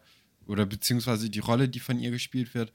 oder 0.47 0.67
beziehungsweise 0.67 1.29
die 1.29 1.41
Rolle, 1.41 1.69
die 1.69 1.81
von 1.81 1.99
ihr 1.99 2.11
gespielt 2.11 2.55
wird, 2.55 2.73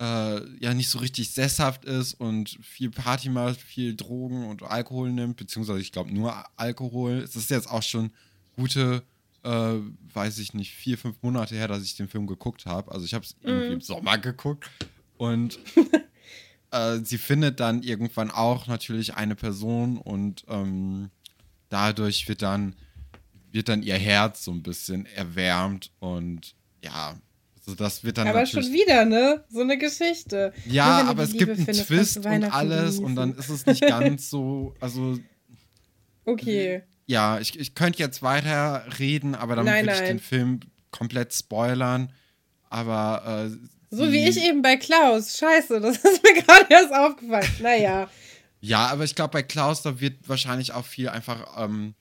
äh, 0.00 0.40
ja 0.58 0.74
nicht 0.74 0.88
so 0.88 0.98
richtig 0.98 1.30
sesshaft 1.30 1.84
ist 1.84 2.14
und 2.14 2.58
viel 2.62 2.90
Party 2.90 3.28
macht, 3.28 3.60
viel 3.60 3.96
Drogen 3.96 4.46
und 4.46 4.62
Alkohol 4.62 5.12
nimmt, 5.12 5.36
beziehungsweise 5.36 5.80
ich 5.80 5.92
glaube 5.92 6.12
nur 6.12 6.34
Alkohol. 6.56 7.18
Es 7.18 7.36
ist 7.36 7.50
jetzt 7.50 7.70
auch 7.70 7.82
schon 7.82 8.12
gute, 8.56 9.02
äh, 9.48 9.80
weiß 10.14 10.38
ich 10.40 10.52
nicht, 10.52 10.74
vier, 10.74 10.98
fünf 10.98 11.16
Monate 11.22 11.54
her, 11.54 11.68
dass 11.68 11.82
ich 11.82 11.96
den 11.96 12.08
Film 12.08 12.26
geguckt 12.26 12.66
habe. 12.66 12.92
Also 12.92 13.06
ich 13.06 13.14
habe 13.14 13.24
es 13.24 13.34
mm. 13.36 13.48
irgendwie 13.48 13.72
im 13.74 13.80
Sommer 13.80 14.18
geguckt 14.18 14.68
und 15.16 15.58
äh, 16.70 16.98
sie 17.02 17.16
findet 17.16 17.58
dann 17.58 17.82
irgendwann 17.82 18.30
auch 18.30 18.66
natürlich 18.66 19.14
eine 19.14 19.34
Person 19.34 19.96
und 19.96 20.44
ähm, 20.48 21.08
dadurch 21.70 22.28
wird 22.28 22.42
dann 22.42 22.76
wird 23.50 23.70
dann 23.70 23.82
ihr 23.82 23.96
Herz 23.96 24.44
so 24.44 24.52
ein 24.52 24.62
bisschen 24.62 25.06
erwärmt 25.06 25.90
und 26.00 26.54
ja, 26.84 27.18
also 27.56 27.74
das 27.74 28.04
wird 28.04 28.18
dann 28.18 28.28
Aber 28.28 28.44
schon 28.44 28.64
wieder, 28.64 29.06
ne? 29.06 29.42
So 29.48 29.62
eine 29.62 29.78
Geschichte. 29.78 30.52
Ja, 30.66 31.06
aber 31.06 31.22
es 31.22 31.32
Liebe 31.32 31.56
gibt 31.56 31.68
einen 31.68 31.86
Twist 31.86 32.18
und 32.18 32.26
alles 32.26 32.96
genießen. 32.96 33.04
und 33.04 33.16
dann 33.16 33.34
ist 33.34 33.48
es 33.48 33.64
nicht 33.64 33.80
ganz 33.80 34.28
so, 34.30 34.74
also 34.78 35.18
Okay. 36.26 36.82
Ja, 37.08 37.40
ich, 37.40 37.58
ich 37.58 37.74
könnte 37.74 37.98
jetzt 38.00 38.22
weiter 38.22 38.84
reden, 38.98 39.34
aber 39.34 39.56
dann 39.56 39.66
würde 39.66 39.92
ich 39.92 40.00
den 40.00 40.20
Film 40.20 40.60
komplett 40.90 41.32
spoilern. 41.32 42.12
Aber 42.68 43.48
äh, 43.50 43.56
so 43.90 44.12
wie 44.12 44.28
ich 44.28 44.36
eben 44.44 44.60
bei 44.60 44.76
Klaus. 44.76 45.38
Scheiße, 45.38 45.80
das 45.80 45.96
ist 46.04 46.22
mir 46.22 46.34
gerade 46.34 46.66
erst 46.68 46.92
aufgefallen. 46.92 47.48
Naja. 47.62 48.10
Ja, 48.60 48.88
aber 48.88 49.04
ich 49.04 49.14
glaube, 49.14 49.32
bei 49.32 49.42
Klaus, 49.42 49.80
da 49.80 50.00
wird 50.00 50.28
wahrscheinlich 50.28 50.72
auch 50.72 50.84
viel 50.84 51.08
einfach 51.08 51.64
ähm, 51.64 51.94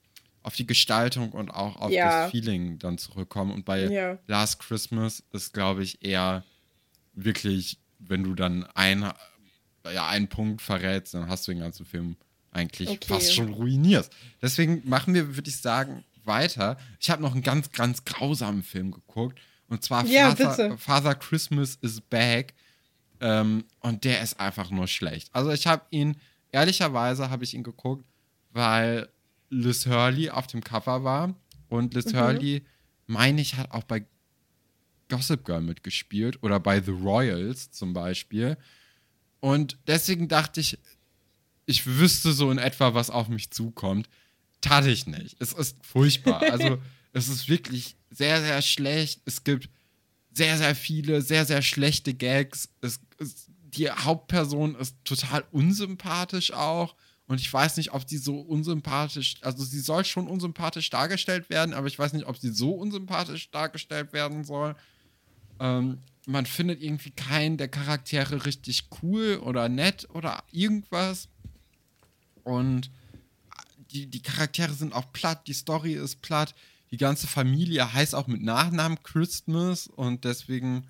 auf 0.43 0.55
die 0.55 0.67
Gestaltung 0.67 1.31
und 1.31 1.51
auch 1.51 1.77
auf 1.77 1.91
ja. 1.91 2.23
das 2.23 2.31
Feeling 2.31 2.77
dann 2.77 2.97
zurückkommen. 2.97 3.51
Und 3.51 3.63
bei 3.63 3.85
ja. 3.85 4.17
Last 4.27 4.59
Christmas 4.59 5.23
ist, 5.31 5.53
glaube 5.53 5.83
ich, 5.83 6.03
eher 6.03 6.43
wirklich, 7.13 7.79
wenn 7.99 8.25
du 8.25 8.35
dann 8.35 8.65
ein, 8.75 9.09
ja, 9.93 10.07
einen 10.07 10.27
Punkt 10.27 10.61
verrätst, 10.61 11.13
dann 11.13 11.29
hast 11.29 11.47
du 11.47 11.53
den 11.53 11.61
ganzen 11.61 11.85
Film 11.85 12.17
eigentlich 12.57 12.89
okay. 12.89 13.07
fast 13.07 13.33
schon 13.33 13.53
ruiniert. 13.53 14.09
Deswegen 14.41 14.81
machen 14.85 15.13
wir, 15.13 15.35
würde 15.35 15.49
ich 15.49 15.61
sagen, 15.61 16.03
weiter. 16.25 16.77
Ich 16.99 17.09
habe 17.09 17.21
noch 17.21 17.33
einen 17.33 17.43
ganz, 17.43 17.71
ganz 17.71 18.03
grausamen 18.03 18.63
Film 18.63 18.91
geguckt. 18.91 19.39
Und 19.69 19.83
zwar 19.83 20.05
ja, 20.05 20.35
Father, 20.35 20.77
Father, 20.77 21.15
Christmas 21.15 21.77
is 21.81 22.01
Back. 22.01 22.53
Ähm, 23.19 23.65
und 23.79 24.03
der 24.03 24.21
ist 24.21 24.39
einfach 24.39 24.69
nur 24.69 24.87
schlecht. 24.87 25.29
Also 25.33 25.51
ich 25.51 25.65
habe 25.65 25.85
ihn, 25.89 26.17
ehrlicherweise 26.51 27.29
habe 27.29 27.43
ich 27.43 27.53
ihn 27.53 27.63
geguckt, 27.63 28.05
weil 28.51 29.09
Liz 29.49 29.87
Hurley 29.87 30.29
auf 30.29 30.47
dem 30.47 30.63
Cover 30.63 31.03
war. 31.03 31.33
Und 31.69 31.93
Liz 31.93 32.13
mhm. 32.13 32.19
Hurley, 32.19 32.65
meine 33.07 33.41
ich, 33.41 33.55
hat 33.55 33.71
auch 33.71 33.83
bei 33.83 34.05
Gossip 35.09 35.45
Girl 35.45 35.61
mitgespielt 35.61 36.43
oder 36.43 36.59
bei 36.59 36.81
The 36.81 36.91
Royals 36.91 37.71
zum 37.71 37.93
Beispiel. 37.93 38.57
Und 39.39 39.77
deswegen 39.87 40.27
dachte 40.27 40.59
ich, 40.59 40.77
ich 41.67 41.85
wüsste 41.85 42.31
so 42.31 42.49
in 42.49 42.57
etwa, 42.57 42.95
was 42.95 43.11
auf 43.11 43.27
mich 43.27 43.51
zukommt. 43.51 44.09
Tat 44.61 44.87
ich 44.87 45.05
nicht. 45.05 45.35
Es 45.39 45.53
ist 45.53 45.77
furchtbar. 45.85 46.41
Also, 46.51 46.79
es 47.13 47.27
ist 47.27 47.49
wirklich 47.49 47.95
sehr, 48.09 48.41
sehr 48.41 48.61
schlecht. 48.61 49.21
Es 49.25 49.43
gibt 49.43 49.69
sehr, 50.33 50.57
sehr 50.57 50.75
viele, 50.75 51.21
sehr, 51.21 51.45
sehr 51.45 51.61
schlechte 51.61 52.13
Gags. 52.13 52.69
Es, 52.81 52.99
es, 53.19 53.47
die 53.59 53.89
Hauptperson 53.91 54.75
ist 54.75 54.95
total 55.03 55.43
unsympathisch 55.51 56.53
auch. 56.53 56.95
Und 57.27 57.41
ich 57.41 57.51
weiß 57.51 57.75
nicht, 57.77 57.91
ob 57.91 58.07
sie 58.07 58.17
so 58.17 58.39
unsympathisch, 58.39 59.35
also 59.41 59.63
sie 59.63 59.81
soll 59.81 60.05
schon 60.05 60.27
unsympathisch 60.27 60.89
dargestellt 60.89 61.49
werden, 61.49 61.73
aber 61.73 61.87
ich 61.87 61.99
weiß 61.99 62.13
nicht, 62.13 62.25
ob 62.25 62.37
sie 62.37 62.53
so 62.53 62.71
unsympathisch 62.71 63.51
dargestellt 63.51 64.13
werden 64.13 64.45
soll. 64.45 64.75
Ähm, 65.59 65.99
man 66.25 66.45
findet 66.45 66.81
irgendwie 66.81 67.11
keinen 67.11 67.57
der 67.57 67.67
Charaktere 67.67 68.45
richtig 68.45 68.87
cool 69.01 69.41
oder 69.43 69.67
nett 69.67 70.07
oder 70.13 70.43
irgendwas. 70.51 71.27
Und 72.47 72.89
die, 73.91 74.05
die 74.05 74.21
Charaktere 74.21 74.73
sind 74.73 74.93
auch 74.93 75.11
platt, 75.11 75.47
die 75.47 75.53
Story 75.53 75.93
ist 75.93 76.21
platt. 76.21 76.55
Die 76.91 76.97
ganze 76.97 77.27
Familie 77.27 77.93
heißt 77.93 78.15
auch 78.15 78.27
mit 78.27 78.41
Nachnamen 78.41 79.03
Christmas 79.03 79.87
und 79.87 80.23
deswegen, 80.23 80.87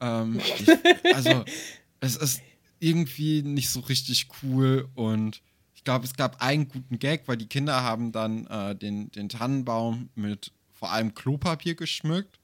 ähm, 0.00 0.40
ich, 0.40 0.66
also 1.14 1.44
es 2.00 2.16
ist 2.16 2.40
irgendwie 2.80 3.42
nicht 3.42 3.68
so 3.68 3.80
richtig 3.80 4.28
cool 4.42 4.88
und 4.94 5.42
ich 5.74 5.84
glaube, 5.84 6.06
es 6.06 6.14
gab 6.14 6.40
einen 6.40 6.68
guten 6.68 6.98
Gag, 6.98 7.28
weil 7.28 7.36
die 7.36 7.48
Kinder 7.48 7.82
haben 7.82 8.10
dann 8.10 8.46
äh, 8.46 8.74
den, 8.74 9.10
den 9.10 9.28
Tannenbaum 9.28 10.08
mit 10.14 10.52
vor 10.72 10.90
allem 10.90 11.14
Klopapier 11.14 11.74
geschmückt. 11.74 12.38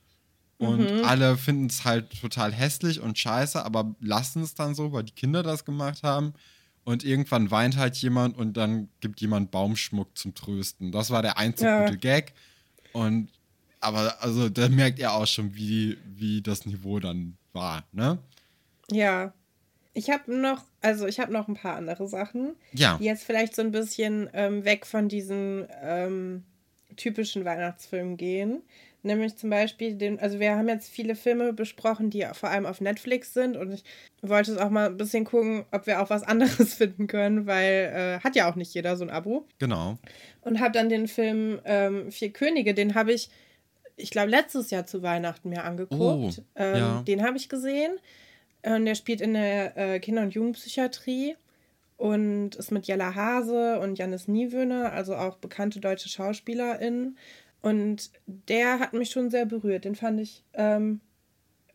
Und 0.59 0.81
mhm. 0.81 1.05
alle 1.07 1.39
finden 1.39 1.69
es 1.69 1.87
halt 1.87 2.21
total 2.21 2.53
hässlich 2.53 3.01
und 3.01 3.19
scheiße, 3.19 3.65
aber 3.65 3.95
lassen 4.01 4.43
es 4.43 4.55
dann 4.55 4.75
so, 4.75 4.93
weil 4.93 5.05
die 5.05 5.15
Kinder 5.15 5.43
das 5.43 5.65
gemacht 5.65 6.03
haben. 6.03 6.35
Und 6.91 7.05
irgendwann 7.05 7.53
weint 7.53 7.77
halt 7.77 7.95
jemand 7.99 8.37
und 8.37 8.57
dann 8.57 8.89
gibt 9.01 9.21
jemand 9.21 9.53
Baumschmuck 9.53 10.19
zum 10.19 10.35
Trösten. 10.35 10.91
Das 10.91 11.11
war 11.11 11.23
der 11.23 11.39
einzige 11.39 11.71
ja. 11.71 11.85
gute 11.85 11.99
Gag. 11.99 12.33
Und 12.93 13.29
aber 13.79 14.21
also 14.21 14.49
da 14.49 14.69
merkt 14.69 14.99
ihr 14.99 15.13
auch 15.13 15.29
schon, 15.29 15.55
wie, 15.55 15.99
wie 16.05 16.43
das 16.43 16.67
Niveau 16.67 16.99
dann 16.99 17.37
war, 17.53 17.85
ne? 17.93 18.19
Ja. 18.91 19.33
Ich 19.93 20.11
habe 20.11 20.37
noch, 20.37 20.65
also 20.81 21.07
ich 21.07 21.21
habe 21.21 21.33
noch 21.33 21.47
ein 21.47 21.55
paar 21.55 21.77
andere 21.77 22.09
Sachen, 22.09 22.57
ja. 22.73 22.99
die 22.99 23.05
jetzt 23.05 23.23
vielleicht 23.23 23.55
so 23.55 23.63
ein 23.63 23.71
bisschen 23.71 24.29
ähm, 24.33 24.65
weg 24.65 24.85
von 24.85 25.09
diesen 25.09 25.69
ähm, 25.83 26.43
typischen 26.97 27.45
Weihnachtsfilmen 27.45 28.17
gehen. 28.17 28.63
Nämlich 29.03 29.37
zum 29.37 29.49
Beispiel 29.49 29.95
den, 29.95 30.21
also 30.21 30.41
wir 30.41 30.57
haben 30.57 30.69
jetzt 30.69 30.91
viele 30.91 31.17
Filme 31.17 31.53
besprochen, 31.53 32.11
die 32.11 32.27
vor 32.35 32.51
allem 32.51 32.67
auf 32.67 32.81
Netflix 32.81 33.33
sind 33.33 33.57
und 33.57 33.73
ich 33.73 33.83
wollte 34.23 34.53
es 34.53 34.59
auch 34.59 34.69
mal 34.69 34.87
ein 34.87 34.97
bisschen 34.97 35.25
gucken, 35.25 35.65
ob 35.71 35.87
wir 35.87 36.03
auch 36.03 36.11
was 36.11 36.23
anderes 36.23 36.75
finden 36.75 37.07
können, 37.07 37.47
weil 37.47 37.93
äh, 37.95 38.21
hat 38.23 38.37
ja 38.37 38.51
auch 38.51 38.57
nicht 38.57 38.75
jeder 38.75 38.97
so 38.97 39.05
ein 39.05 39.11
Abo. 39.11 39.47
Genau. 39.59 39.97
Und 40.43 40.61
habe 40.61 40.73
dann 40.73 40.89
den 40.89 41.09
Film 41.09 41.61
ähm, 41.65 42.11
Vier 42.13 42.31
Könige, 42.31 42.75
den 42.75 42.95
habe 42.95 43.13
ich, 43.13 43.31
ich 43.97 44.11
glaube, 44.11 44.31
letztes 44.31 44.71
Jahr 44.71 44.85
zu 44.85 45.03
Weihnachten 45.03 45.49
mir 45.49 45.65
angeguckt. 45.65 46.01
Oh, 46.01 46.31
ähm, 46.57 46.77
ja. 46.77 47.03
Den 47.03 47.23
habe 47.23 47.39
ich 47.39 47.49
gesehen. 47.49 47.93
Und 48.63 48.85
der 48.85 48.95
spielt 48.95 49.23
in 49.23 49.33
der 49.33 49.77
äh, 49.77 50.01
Kinder- 50.01 50.23
und 50.23 50.35
Jugendpsychiatrie 50.35 51.37
und 52.01 52.57
ist 52.57 52.71
mit 52.71 52.87
Jella 52.87 53.15
Hase 53.15 53.79
und 53.81 53.99
Janis 53.99 54.27
Niewöhner, 54.27 54.93
also 54.93 55.17
auch 55.17 55.37
bekannte 55.37 55.81
deutsche 55.81 56.09
SchauspielerInnen. 56.09 57.19
Und 57.63 58.11
der 58.27 58.79
hat 58.79 58.93
mich 58.93 59.11
schon 59.11 59.31
sehr 59.31 59.45
berührt. 59.45 59.85
Den 59.85 59.95
fand 59.95 60.21
ich, 60.21 60.45
ähm, 60.55 61.01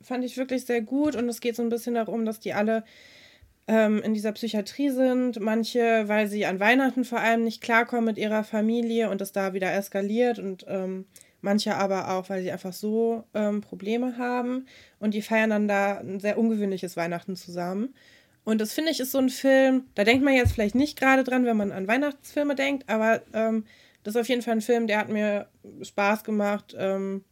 fand 0.02 0.24
ich 0.24 0.38
wirklich 0.38 0.66
sehr 0.66 0.82
gut. 0.82 1.16
Und 1.16 1.30
es 1.30 1.42
geht 1.42 1.56
so 1.56 1.64
ein 1.64 1.70
bisschen 1.70 1.96
darum, 1.96 2.26
dass 2.26 2.40
die 2.40 2.54
alle 2.54 2.84
ähm, 3.68 4.02
in 4.02 4.14
dieser 4.14 4.32
Psychiatrie 4.32 4.90
sind. 4.90 5.40
Manche, 5.40 6.08
weil 6.08 6.28
sie 6.28 6.46
an 6.46 6.60
Weihnachten 6.60 7.04
vor 7.04 7.20
allem 7.20 7.44
nicht 7.44 7.62
klarkommen 7.62 8.06
mit 8.06 8.18
ihrer 8.18 8.44
Familie 8.44 9.10
und 9.10 9.22
es 9.22 9.32
da 9.32 9.54
wieder 9.54 9.74
eskaliert. 9.74 10.40
Und 10.40 10.66
ähm, 10.68 11.06
manche 11.42 11.76
aber 11.76 12.12
auch, 12.12 12.30
weil 12.30 12.42
sie 12.42 12.52
einfach 12.52 12.74
so 12.74 13.24
ähm, 13.34 13.62
Probleme 13.62 14.18
haben. 14.18 14.66
Und 15.00 15.14
die 15.14 15.22
feiern 15.22 15.52
dann 15.52 15.68
da 15.68 16.00
ein 16.00 16.20
sehr 16.20 16.38
ungewöhnliches 16.38 16.98
Weihnachten 16.98 17.36
zusammen. 17.36 17.94
Und 18.46 18.62
das 18.62 18.74
finde 18.74 18.92
ich 18.92 19.00
ist 19.00 19.12
so 19.12 19.18
ein 19.18 19.30
Film, 19.30 19.86
da 19.96 20.04
denkt 20.04 20.24
man 20.24 20.36
jetzt 20.36 20.54
vielleicht 20.54 20.76
nicht 20.76 21.00
gerade 21.00 21.24
dran, 21.24 21.46
wenn 21.46 21.58
man 21.58 21.72
an 21.72 21.88
Weihnachtsfilme 21.88 22.54
denkt, 22.54 22.88
aber 22.88 23.22
ähm, 23.34 23.66
das 24.06 24.14
ist 24.14 24.22
auf 24.22 24.30
jeden 24.30 24.44
Fall 24.44 24.54
ein 24.54 24.62
Film, 24.62 24.86
der 24.86 25.00
hat 25.00 25.10
mir 25.10 25.50
Spaß 25.82 26.24
gemacht 26.24 26.76
ähm, 26.78 27.26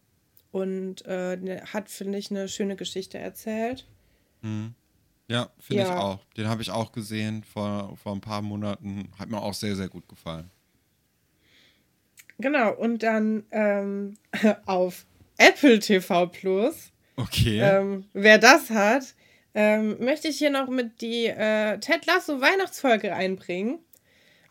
und 0.51 1.05
äh, 1.05 1.61
hat, 1.71 1.87
finde 1.87 2.17
ich, 2.17 2.31
eine 2.31 2.47
schöne 2.47 2.75
Geschichte 2.75 3.19
erzählt. 3.19 3.87
Mhm. 4.41 4.73
Ja, 5.27 5.51
finde 5.59 5.83
ja. 5.83 5.89
ich 5.89 6.01
auch. 6.01 6.25
Den 6.35 6.47
habe 6.47 6.63
ich 6.63 6.71
auch 6.71 6.91
gesehen 6.91 7.43
vor, 7.43 7.95
vor 7.95 8.13
ein 8.13 8.21
paar 8.21 8.41
Monaten. 8.41 9.07
Hat 9.19 9.29
mir 9.29 9.39
auch 9.39 9.53
sehr, 9.53 9.75
sehr 9.75 9.87
gut 9.87 10.09
gefallen. 10.09 10.49
Genau, 12.39 12.73
und 12.73 13.03
dann 13.03 13.43
ähm, 13.51 14.15
auf 14.65 15.05
Apple 15.37 15.77
TV 15.77 16.25
Plus. 16.25 16.91
Okay. 17.17 17.59
Ähm, 17.61 18.05
wer 18.13 18.39
das 18.39 18.71
hat, 18.71 19.13
ähm, 19.53 20.03
möchte 20.03 20.27
ich 20.27 20.39
hier 20.39 20.49
noch 20.49 20.69
mit 20.69 21.01
die 21.01 21.27
äh, 21.27 21.77
Ted 21.77 22.07
Lasso 22.07 22.41
Weihnachtsfolge 22.41 23.13
einbringen. 23.13 23.77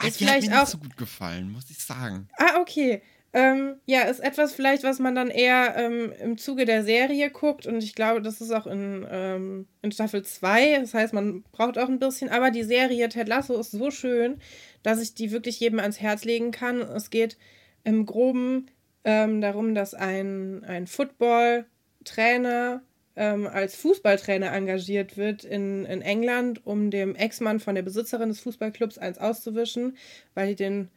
Ist 0.08 0.20
die 0.20 0.24
vielleicht 0.24 0.44
hat 0.44 0.50
mir 0.50 0.56
auch 0.56 0.60
nicht 0.62 0.70
so 0.72 0.78
gut 0.78 0.96
gefallen, 0.96 1.50
muss 1.50 1.70
ich 1.70 1.78
sagen. 1.78 2.28
Ah, 2.36 2.60
okay. 2.60 3.02
Ähm, 3.34 3.76
ja, 3.86 4.02
ist 4.02 4.20
etwas 4.20 4.52
vielleicht, 4.52 4.84
was 4.84 4.98
man 4.98 5.14
dann 5.14 5.30
eher 5.30 5.74
ähm, 5.76 6.12
im 6.22 6.36
Zuge 6.36 6.66
der 6.66 6.84
Serie 6.84 7.30
guckt. 7.30 7.66
Und 7.66 7.82
ich 7.82 7.94
glaube, 7.94 8.20
das 8.20 8.42
ist 8.42 8.50
auch 8.50 8.66
in, 8.66 9.06
ähm, 9.10 9.66
in 9.80 9.90
Staffel 9.90 10.22
2. 10.22 10.80
Das 10.80 10.92
heißt, 10.92 11.14
man 11.14 11.42
braucht 11.52 11.78
auch 11.78 11.88
ein 11.88 11.98
bisschen. 11.98 12.28
Aber 12.28 12.50
die 12.50 12.62
Serie 12.62 13.08
Ted 13.08 13.28
Lasso 13.28 13.58
ist 13.58 13.70
so 13.70 13.90
schön, 13.90 14.38
dass 14.82 15.00
ich 15.00 15.14
die 15.14 15.30
wirklich 15.30 15.60
jedem 15.60 15.78
ans 15.78 16.00
Herz 16.00 16.24
legen 16.24 16.50
kann. 16.50 16.82
Es 16.82 17.08
geht 17.08 17.38
im 17.84 18.04
Groben 18.04 18.70
ähm, 19.04 19.40
darum, 19.40 19.74
dass 19.74 19.94
ein, 19.94 20.62
ein 20.64 20.86
Football-Trainer 20.86 22.82
ähm, 23.16 23.46
als 23.46 23.76
Fußballtrainer 23.76 24.52
engagiert 24.52 25.16
wird 25.16 25.44
in, 25.44 25.84
in 25.84 26.02
England, 26.02 26.66
um 26.66 26.90
dem 26.90 27.14
Ex-Mann 27.14 27.60
von 27.60 27.74
der 27.74 27.82
Besitzerin 27.82 28.28
des 28.28 28.40
Fußballclubs 28.40 28.98
eins 28.98 29.18
auszuwischen, 29.18 29.96
weil 30.34 30.48
die 30.48 30.56
den 30.56 30.88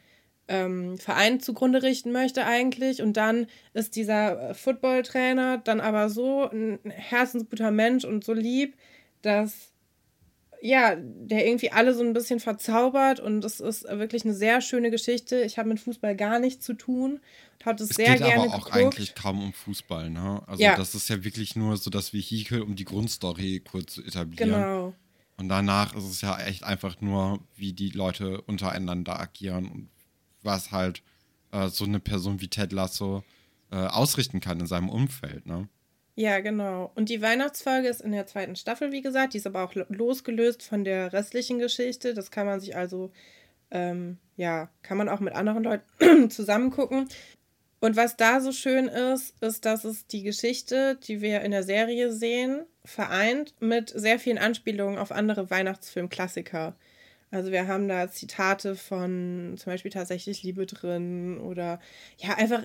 ähm, 0.47 0.97
Verein 0.97 1.39
zugrunde 1.39 1.83
richten 1.83 2.11
möchte 2.11 2.45
eigentlich. 2.45 3.01
Und 3.01 3.17
dann 3.17 3.47
ist 3.73 3.95
dieser 3.95 4.51
äh, 4.51 4.53
Footballtrainer 4.53 5.57
dann 5.57 5.81
aber 5.81 6.09
so 6.09 6.49
ein 6.49 6.79
herzensguter 6.85 7.71
Mensch 7.71 8.05
und 8.05 8.23
so 8.23 8.33
lieb, 8.33 8.75
dass 9.21 9.71
ja, 10.61 10.95
der 10.95 11.45
irgendwie 11.45 11.71
alle 11.71 11.93
so 11.93 12.03
ein 12.03 12.13
bisschen 12.13 12.39
verzaubert 12.39 13.19
und 13.19 13.43
es 13.45 13.59
ist 13.59 13.83
wirklich 13.83 14.25
eine 14.25 14.33
sehr 14.33 14.61
schöne 14.61 14.91
Geschichte. 14.91 15.41
Ich 15.41 15.57
habe 15.57 15.69
mit 15.69 15.79
Fußball 15.79 16.15
gar 16.15 16.39
nichts 16.39 16.65
zu 16.65 16.73
tun 16.73 17.19
und 17.59 17.65
habe 17.65 17.83
es 17.83 17.89
sehr 17.89 18.17
gerne 18.17 18.43
aber 18.43 18.55
auch 18.55 18.65
geguckt. 18.65 18.75
eigentlich 18.75 19.15
kaum 19.15 19.41
um 19.41 19.53
Fußball, 19.53 20.09
ne? 20.09 20.41
Also 20.47 20.63
ja. 20.63 20.75
das 20.75 20.95
ist 20.95 21.09
ja 21.09 21.23
wirklich 21.23 21.55
nur 21.55 21.77
so 21.77 21.89
das 21.89 22.13
Vehikel, 22.13 22.61
um 22.61 22.75
die 22.75 22.85
Grundstory 22.85 23.61
kurz 23.69 23.93
zu 23.93 24.03
etablieren. 24.03 24.51
Genau. 24.51 24.93
Und 25.37 25.49
danach 25.49 25.95
ist 25.95 26.05
es 26.05 26.21
ja 26.21 26.39
echt 26.39 26.63
einfach 26.63 27.01
nur, 27.01 27.39
wie 27.55 27.73
die 27.73 27.89
Leute 27.89 28.41
untereinander 28.41 29.19
agieren 29.19 29.67
und 29.67 29.89
was 30.41 30.71
halt 30.71 31.03
äh, 31.51 31.67
so 31.69 31.85
eine 31.85 31.99
Person 31.99 32.39
wie 32.41 32.47
Ted 32.47 32.71
Lasso 32.71 33.23
äh, 33.71 33.75
ausrichten 33.75 34.39
kann 34.39 34.59
in 34.59 34.67
seinem 34.67 34.89
Umfeld, 34.89 35.45
ne? 35.45 35.67
Ja, 36.15 36.39
genau. 36.39 36.91
Und 36.95 37.09
die 37.09 37.21
Weihnachtsfolge 37.21 37.89
ist 37.89 37.99
in 38.01 38.13
der 38.13 38.25
zweiten 38.25 38.55
Staffel, 38.55 38.93
wie 38.93 39.01
gesagt. 39.01 39.33
Die 39.33 39.37
ist 39.37 39.47
aber 39.47 39.63
auch 39.63 39.73
losgelöst 39.89 40.63
von 40.63 40.85
der 40.85 41.11
restlichen 41.11 41.59
Geschichte. 41.59 42.13
Das 42.13 42.31
kann 42.31 42.45
man 42.45 42.61
sich 42.61 42.75
also, 42.75 43.11
ähm, 43.69 44.17
ja, 44.37 44.69
kann 44.81 44.97
man 44.97 45.09
auch 45.09 45.19
mit 45.19 45.35
anderen 45.35 45.63
Leuten 45.63 46.29
zusammen 46.29 46.71
gucken. 46.71 47.09
Und 47.81 47.97
was 47.97 48.15
da 48.15 48.39
so 48.39 48.53
schön 48.53 48.87
ist, 48.87 49.35
ist, 49.43 49.65
dass 49.65 49.83
es 49.83 50.07
die 50.07 50.23
Geschichte, 50.23 50.97
die 51.03 51.21
wir 51.21 51.41
in 51.41 51.51
der 51.51 51.63
Serie 51.63 52.11
sehen, 52.13 52.65
vereint 52.85 53.53
mit 53.59 53.89
sehr 53.89 54.17
vielen 54.17 54.37
Anspielungen 54.37 54.97
auf 54.97 55.11
andere 55.11 55.49
Weihnachtsfilmklassiker. 55.49 56.75
Also 57.31 57.51
wir 57.51 57.67
haben 57.67 57.89
da 57.89 58.09
Zitate 58.09 58.75
von 58.75 59.55
zum 59.57 59.73
Beispiel 59.73 59.91
tatsächlich 59.91 60.43
Liebe 60.43 60.65
drin 60.65 61.39
oder 61.39 61.81
ja, 62.17 62.35
einfach 62.35 62.63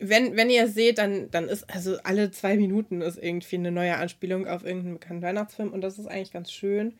wenn, 0.00 0.36
wenn 0.36 0.50
ihr 0.50 0.66
seht, 0.68 0.98
dann, 0.98 1.30
dann 1.30 1.48
ist, 1.48 1.68
also 1.72 1.98
alle 2.02 2.30
zwei 2.30 2.56
Minuten 2.56 3.02
ist 3.02 3.18
irgendwie 3.18 3.56
eine 3.56 3.70
neue 3.70 3.96
Anspielung 3.96 4.46
auf 4.46 4.64
irgendeinen 4.64 4.94
bekannten 4.94 5.22
Weihnachtsfilm 5.22 5.72
und 5.72 5.82
das 5.82 5.98
ist 5.98 6.06
eigentlich 6.06 6.32
ganz 6.32 6.50
schön. 6.50 6.94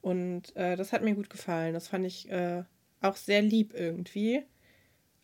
Und 0.00 0.56
äh, 0.56 0.76
das 0.76 0.92
hat 0.92 1.02
mir 1.04 1.14
gut 1.14 1.28
gefallen. 1.28 1.74
Das 1.74 1.88
fand 1.88 2.06
ich 2.06 2.30
äh, 2.30 2.62
auch 3.02 3.16
sehr 3.16 3.42
lieb 3.42 3.74
irgendwie. 3.74 4.42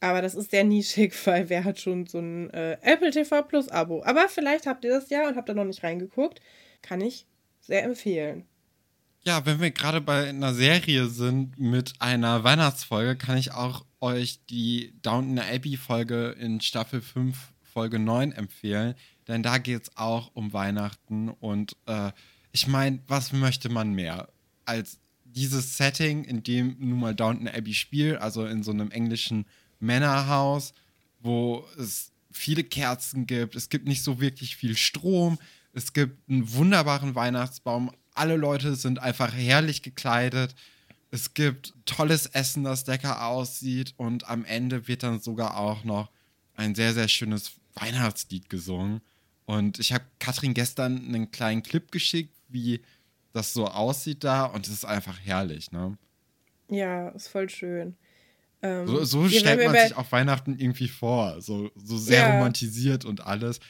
Aber 0.01 0.21
das 0.21 0.35
ist 0.35 0.51
sehr 0.51 0.65
nischig, 0.65 1.15
weil 1.27 1.49
wer 1.49 1.65
hat 1.65 1.81
schon 1.81 2.07
so 2.07 2.19
ein 2.19 2.51
äh, 2.51 2.77
Apple 2.83 3.11
TV 3.11 3.43
Plus 3.43 3.69
Abo? 3.69 4.03
Aber 4.05 4.29
vielleicht 4.29 4.67
habt 4.67 4.85
ihr 4.85 4.91
das 4.91 5.09
ja 5.09 5.27
und 5.27 5.37
habt 5.37 5.49
da 5.49 5.55
noch 5.55 5.65
nicht 5.65 5.83
reingeguckt. 5.83 6.41
Kann 6.83 7.01
ich 7.01 7.27
sehr 7.61 7.83
empfehlen. 7.83 8.45
Ja, 9.25 9.45
wenn 9.45 9.61
wir 9.61 9.73
gerade 9.73 10.01
bei 10.01 10.29
einer 10.29 10.55
Serie 10.55 11.07
sind 11.07 11.59
mit 11.59 11.95
einer 11.99 12.45
Weihnachtsfolge, 12.45 13.17
kann 13.17 13.37
ich 13.37 13.53
auch 13.53 13.85
euch 14.01 14.41
die 14.47 14.95
Downton 15.03 15.39
Abbey 15.39 15.77
Folge 15.77 16.31
in 16.39 16.61
Staffel 16.61 17.01
5, 17.01 17.53
Folge 17.63 17.99
9 17.99 18.33
empfehlen. 18.33 18.95
Denn 19.29 19.43
da 19.43 19.59
geht 19.59 19.83
es 19.85 19.97
auch 19.97 20.31
um 20.35 20.53
Weihnachten. 20.53 21.29
Und 21.29 21.77
äh, 21.87 22.13
ich 22.53 22.67
meine, 22.67 23.01
was 23.07 23.33
möchte 23.33 23.69
man 23.69 23.93
mehr 23.93 24.29
als 24.65 24.99
dieses 25.25 25.77
Setting, 25.77 26.25
in 26.25 26.43
dem 26.43 26.77
nun 26.79 27.01
mal 27.01 27.15
Downton 27.15 27.49
Abbey 27.49 27.75
spielt, 27.75 28.19
also 28.21 28.47
in 28.47 28.63
so 28.63 28.71
einem 28.71 28.91
englischen 28.91 29.47
Männerhaus, 29.79 30.73
wo 31.21 31.65
es 31.79 32.13
viele 32.33 32.65
Kerzen 32.65 33.27
gibt, 33.27 33.55
es 33.57 33.69
gibt 33.69 33.87
nicht 33.87 34.03
so 34.03 34.21
wirklich 34.21 34.57
viel 34.57 34.77
Strom, 34.77 35.39
es 35.73 35.93
gibt 35.93 36.29
einen 36.29 36.53
wunderbaren 36.55 37.15
Weihnachtsbaum, 37.15 37.91
alle 38.15 38.37
Leute 38.37 38.77
sind 38.77 38.99
einfach 38.99 39.33
herrlich 39.35 39.83
gekleidet. 39.83 40.55
Es 41.17 41.33
gibt 41.33 41.73
tolles 41.87 42.27
Essen, 42.27 42.65
das 42.65 42.87
lecker 42.87 43.27
aussieht. 43.27 43.95
Und 43.97 44.29
am 44.29 44.45
Ende 44.45 44.87
wird 44.87 45.03
dann 45.03 45.19
sogar 45.19 45.57
auch 45.57 45.83
noch 45.83 46.11
ein 46.55 46.75
sehr, 46.75 46.93
sehr 46.93 47.09
schönes 47.09 47.53
Weihnachtslied 47.75 48.51
gesungen. 48.51 49.01
Und 49.47 49.79
ich 49.79 49.95
habe 49.95 50.05
Katrin 50.19 50.53
gestern 50.53 50.99
einen 51.07 51.31
kleinen 51.31 51.63
Clip 51.63 51.91
geschickt, 51.91 52.35
wie 52.49 52.83
das 53.33 53.55
so 53.55 53.67
aussieht 53.67 54.25
da. 54.25 54.45
Und 54.45 54.67
es 54.67 54.73
ist 54.75 54.85
einfach 54.85 55.19
herrlich, 55.25 55.73
ne? 55.73 55.97
Ja, 56.69 57.09
ist 57.09 57.29
voll 57.29 57.49
schön. 57.49 57.97
Ähm, 58.61 58.87
so, 58.87 59.03
so 59.05 59.27
stellt 59.31 59.65
man 59.65 59.89
sich 59.89 59.97
auch 59.97 60.13
Weihnachten 60.13 60.59
irgendwie 60.59 60.89
vor. 60.89 61.41
So, 61.41 61.71
so 61.77 61.97
sehr 61.97 62.29
ja. 62.29 62.35
romantisiert 62.35 63.07
und 63.07 63.27
alles. 63.27 63.61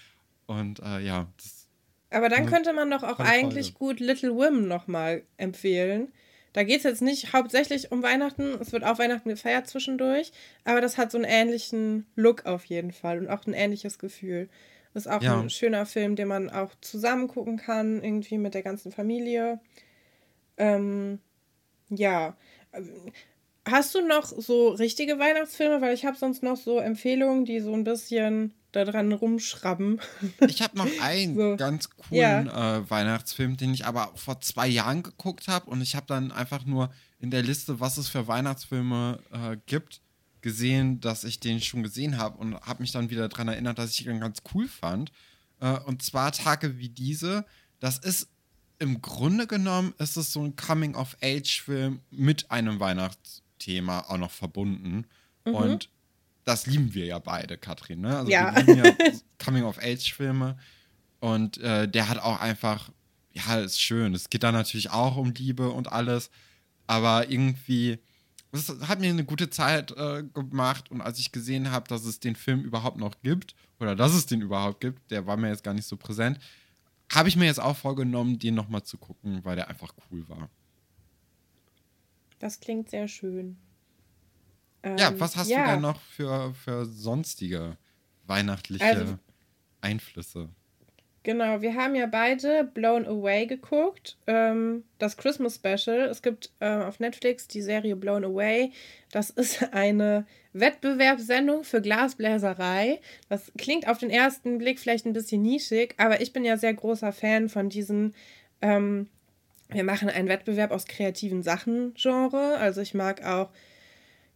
Und 0.47 0.81
äh, 0.81 0.99
ja, 0.99 1.29
das 1.37 1.69
aber 2.11 2.29
dann 2.29 2.47
könnte 2.47 2.73
man 2.73 2.91
doch 2.91 3.03
auch 3.03 3.19
eigentlich 3.19 3.75
gut 3.75 4.01
Little 4.01 4.35
Women 4.35 4.69
nochmal 4.69 5.23
empfehlen. 5.37 6.13
Da 6.57 6.65
geht 6.65 6.79
es 6.79 6.85
jetzt 6.85 7.03
nicht 7.03 7.35
hauptsächlich 7.35 7.93
um 7.93 8.03
Weihnachten, 8.03 8.57
es 8.59 8.73
wird 8.73 8.83
auch 8.83 8.99
Weihnachten 8.99 9.29
gefeiert 9.29 9.67
zwischendurch, 9.67 10.33
aber 10.65 10.81
das 10.81 10.97
hat 10.97 11.13
so 11.13 11.19
einen 11.19 11.27
ähnlichen 11.27 12.07
Look 12.15 12.47
auf 12.47 12.65
jeden 12.65 12.93
Fall 12.93 13.19
und 13.19 13.29
auch 13.29 13.47
ein 13.47 13.53
ähnliches 13.53 13.99
Gefühl. 13.99 14.49
Das 14.95 15.05
ist 15.05 15.13
auch 15.13 15.21
ja. 15.21 15.39
ein 15.39 15.51
schöner 15.51 15.85
Film, 15.85 16.17
den 16.17 16.29
man 16.29 16.49
auch 16.49 16.75
zusammen 16.81 17.29
gucken 17.29 17.59
kann, 17.59 18.03
irgendwie 18.03 18.39
mit 18.39 18.55
der 18.55 18.63
ganzen 18.63 18.91
Familie. 18.91 19.61
Ähm, 20.57 21.19
ja. 21.91 22.39
Hast 23.69 23.95
du 23.95 24.01
noch 24.07 24.27
so 24.27 24.69
richtige 24.69 25.19
Weihnachtsfilme? 25.19 25.81
Weil 25.81 25.95
ich 25.95 26.05
habe 26.05 26.17
sonst 26.17 26.43
noch 26.43 26.57
so 26.57 26.79
Empfehlungen, 26.79 27.45
die 27.45 27.61
so 27.61 27.75
ein 27.75 27.85
bisschen 27.85 28.55
da 28.73 28.85
dran 28.85 29.13
rumschrauben. 29.13 30.01
Ich 30.47 30.63
habe 30.63 30.77
noch 30.79 30.89
einen 31.01 31.35
so. 31.35 31.57
ganz 31.57 31.91
coolen 31.91 32.47
ja. 32.47 32.77
äh, 32.77 32.91
Weihnachtsfilm, 32.91 33.57
den 33.57 33.75
ich 33.75 33.87
aber 33.87 34.13
vor 34.15 34.41
zwei 34.41 34.69
Jahren 34.69 35.03
geguckt 35.03 35.49
habe 35.49 35.71
und 35.71 35.81
ich 35.81 35.97
habe 35.97 36.07
dann 36.07 36.31
einfach 36.31 36.65
nur 36.65 36.91
in 37.19 37.31
der 37.31 37.43
Liste, 37.43 37.81
was 37.81 37.97
es 37.97 38.09
für 38.09 38.29
Weihnachtsfilme 38.29 39.19
äh, 39.33 39.57
gibt, 39.67 40.03
gesehen, 40.43 41.01
dass 41.01 41.25
ich 41.25 41.41
den 41.41 41.61
schon 41.61 41.83
gesehen 41.83 42.19
habe 42.19 42.39
und 42.39 42.55
habe 42.61 42.83
mich 42.83 42.93
dann 42.93 43.11
wieder 43.11 43.29
daran 43.29 43.49
erinnert, 43.49 43.79
dass 43.79 43.99
ich 43.99 44.07
ihn 44.07 44.21
ganz 44.21 44.43
cool 44.55 44.69
fand. 44.69 45.11
Äh, 45.61 45.79
und 45.81 46.03
zwar 46.03 46.31
Tage 46.33 46.79
wie 46.79 46.91
diese. 46.91 47.45
Das 47.81 47.99
ist 47.99 48.29
im 48.79 49.01
Grunde 49.01 49.47
genommen 49.47 49.95
ist 49.99 50.17
es 50.17 50.33
so 50.33 50.43
ein 50.43 50.55
Coming-of-Age-Film 50.55 52.01
mit 52.11 52.51
einem 52.51 52.79
Weihnachtsthema 53.57 54.01
auch 54.09 54.19
noch 54.19 54.31
verbunden. 54.31 55.07
Mhm. 55.45 55.55
Und 55.55 55.91
das 56.45 56.67
lieben 56.67 56.95
wir 56.95 57.07
ja 57.07 57.19
beide, 57.19 57.59
Katrin. 57.59 58.01
Ne? 58.01 58.17
Also 58.17 58.31
ja. 58.31 58.55
wir 58.55 58.63
lieben 58.63 58.85
ja 58.85 59.11
Coming-of-Age-Filme. 59.45 60.57
Und 61.21 61.59
äh, 61.59 61.89
der 61.89 62.09
hat 62.09 62.19
auch 62.19 62.41
einfach, 62.41 62.91
ja, 63.33 63.57
ist 63.57 63.81
schön. 63.81 64.15
Es 64.15 64.31
geht 64.31 64.43
da 64.43 64.53
natürlich 64.53 64.91
auch 64.91 65.17
um 65.17 65.33
Liebe 65.33 65.71
und 65.71 65.91
alles. 65.91 66.31
Aber 66.87 67.29
irgendwie, 67.31 67.99
es 68.53 68.69
hat 68.87 69.01
mir 69.01 69.11
eine 69.11 69.25
gute 69.25 69.51
Zeit 69.51 69.91
äh, 69.93 70.23
gemacht. 70.23 70.91
Und 70.91 71.01
als 71.01 71.19
ich 71.19 71.33
gesehen 71.33 71.71
habe, 71.71 71.89
dass 71.89 72.05
es 72.05 72.21
den 72.21 72.37
Film 72.37 72.63
überhaupt 72.63 72.99
noch 72.99 73.21
gibt, 73.23 73.55
oder 73.79 73.95
dass 73.95 74.15
es 74.15 74.25
den 74.27 74.41
überhaupt 74.41 74.81
gibt, 74.81 75.11
der 75.11 75.27
war 75.27 75.37
mir 75.37 75.49
jetzt 75.49 75.65
gar 75.65 75.75
nicht 75.75 75.87
so 75.87 75.97
präsent, 75.97 76.39
habe 77.13 77.29
ich 77.29 77.37
mir 77.37 77.45
jetzt 77.45 77.61
auch 77.61 77.77
vorgenommen, 77.77 78.39
den 78.39 78.55
nochmal 78.55 78.83
zu 78.85 78.97
gucken, 78.97 79.45
weil 79.45 79.57
der 79.57 79.69
einfach 79.69 79.93
cool 80.11 80.27
war. 80.29 80.49
Das 82.39 82.61
klingt 82.61 82.91
sehr 82.91 83.09
schön. 83.09 83.57
Ähm, 84.83 84.99
ja, 84.99 85.19
was 85.19 85.37
hast 85.37 85.49
ja. 85.49 85.65
du 85.65 85.71
denn 85.73 85.81
noch 85.81 86.01
für, 86.01 86.55
für 86.55 86.85
sonstige 86.85 87.77
weihnachtliche 88.27 88.85
also, 88.85 89.19
Einflüsse? 89.81 90.49
Genau, 91.27 91.61
wir 91.61 91.75
haben 91.75 91.97
ja 91.97 92.07
beide 92.07 92.63
Blown 92.63 93.05
Away 93.05 93.47
geguckt. 93.47 94.17
Ähm, 94.29 94.85
das 94.99 95.17
Christmas 95.17 95.57
Special. 95.57 96.03
Es 96.09 96.23
gibt 96.23 96.53
äh, 96.61 96.69
auf 96.69 97.01
Netflix 97.01 97.49
die 97.49 97.63
Serie 97.63 97.97
Blown 97.97 98.25
Away. 98.25 98.71
Das 99.11 99.31
ist 99.31 99.61
eine 99.73 100.25
Wettbewerbssendung 100.53 101.65
für 101.65 101.83
Glasbläserei. 101.83 103.01
Das 103.29 103.51
klingt 103.59 103.89
auf 103.89 103.99
den 103.99 104.11
ersten 104.11 104.59
Blick 104.59 104.79
vielleicht 104.79 105.05
ein 105.05 105.15
bisschen 105.15 105.43
nischig, 105.43 105.95
aber 105.97 106.21
ich 106.21 106.33
bin 106.33 106.45
ja 106.45 106.57
sehr 106.57 106.75
großer 106.75 107.13
Fan 107.13 107.49
von 107.49 107.71
diesen. 107.71 108.15
Ähm, 108.63 109.09
wir 109.69 109.85
machen 109.85 110.09
einen 110.09 110.29
Wettbewerb 110.29 110.71
aus 110.71 110.87
kreativen 110.87 111.43
Sachen 111.43 111.95
Genre. 111.95 112.57
Also 112.59 112.81
ich 112.81 112.95
mag 112.95 113.25
auch 113.25 113.51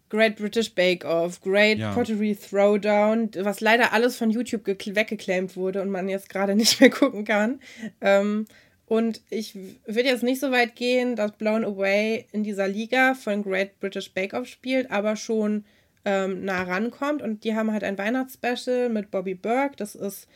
Great 0.09 0.37
British 0.37 0.75
Bake 0.75 1.07
Off, 1.07 1.41
Great 1.41 1.79
ja. 1.79 1.93
Pottery 1.95 2.35
Throwdown, 2.37 3.31
was 3.39 3.61
leider 3.61 3.93
alles 3.93 4.17
von 4.17 4.31
YouTube 4.31 4.67
weggeclaimt 4.67 5.57
wurde 5.57 5.81
und 5.83 5.91
man 5.91 6.09
jetzt 6.09 6.29
gerade 6.29 6.55
nicht 6.57 6.81
mehr 6.81 6.91
gucken 6.91 7.25
kann. 7.25 7.61
Ähm, 8.01 8.47
und 8.87 9.21
ich 9.31 9.55
würde 9.87 10.09
jetzt 10.09 10.25
nicht 10.25 10.41
so 10.41 10.51
weit 10.51 10.75
gehen, 10.75 11.15
dass 11.15 11.33
Blown 11.33 11.65
Away 11.65 12.27
in 12.33 12.43
dieser 12.43 12.67
Liga 12.67 13.15
von 13.15 13.45
Great 13.45 13.79
British 13.79 14.13
Bake 14.13 14.35
Off 14.35 14.49
spielt, 14.49 14.91
aber 14.91 15.15
schon 15.15 15.65
ähm, 16.05 16.45
nah 16.45 16.65
rankommt. 16.65 17.23
Und 17.23 17.45
die 17.45 17.55
haben 17.55 17.73
halt 17.73 17.85
ein 17.85 17.99
Weihnachtsspecial 17.99 18.89
mit 18.89 19.13
Bobby 19.13 19.37
Burke. 19.37 19.77
Das 19.77 19.95
ist 19.95 20.27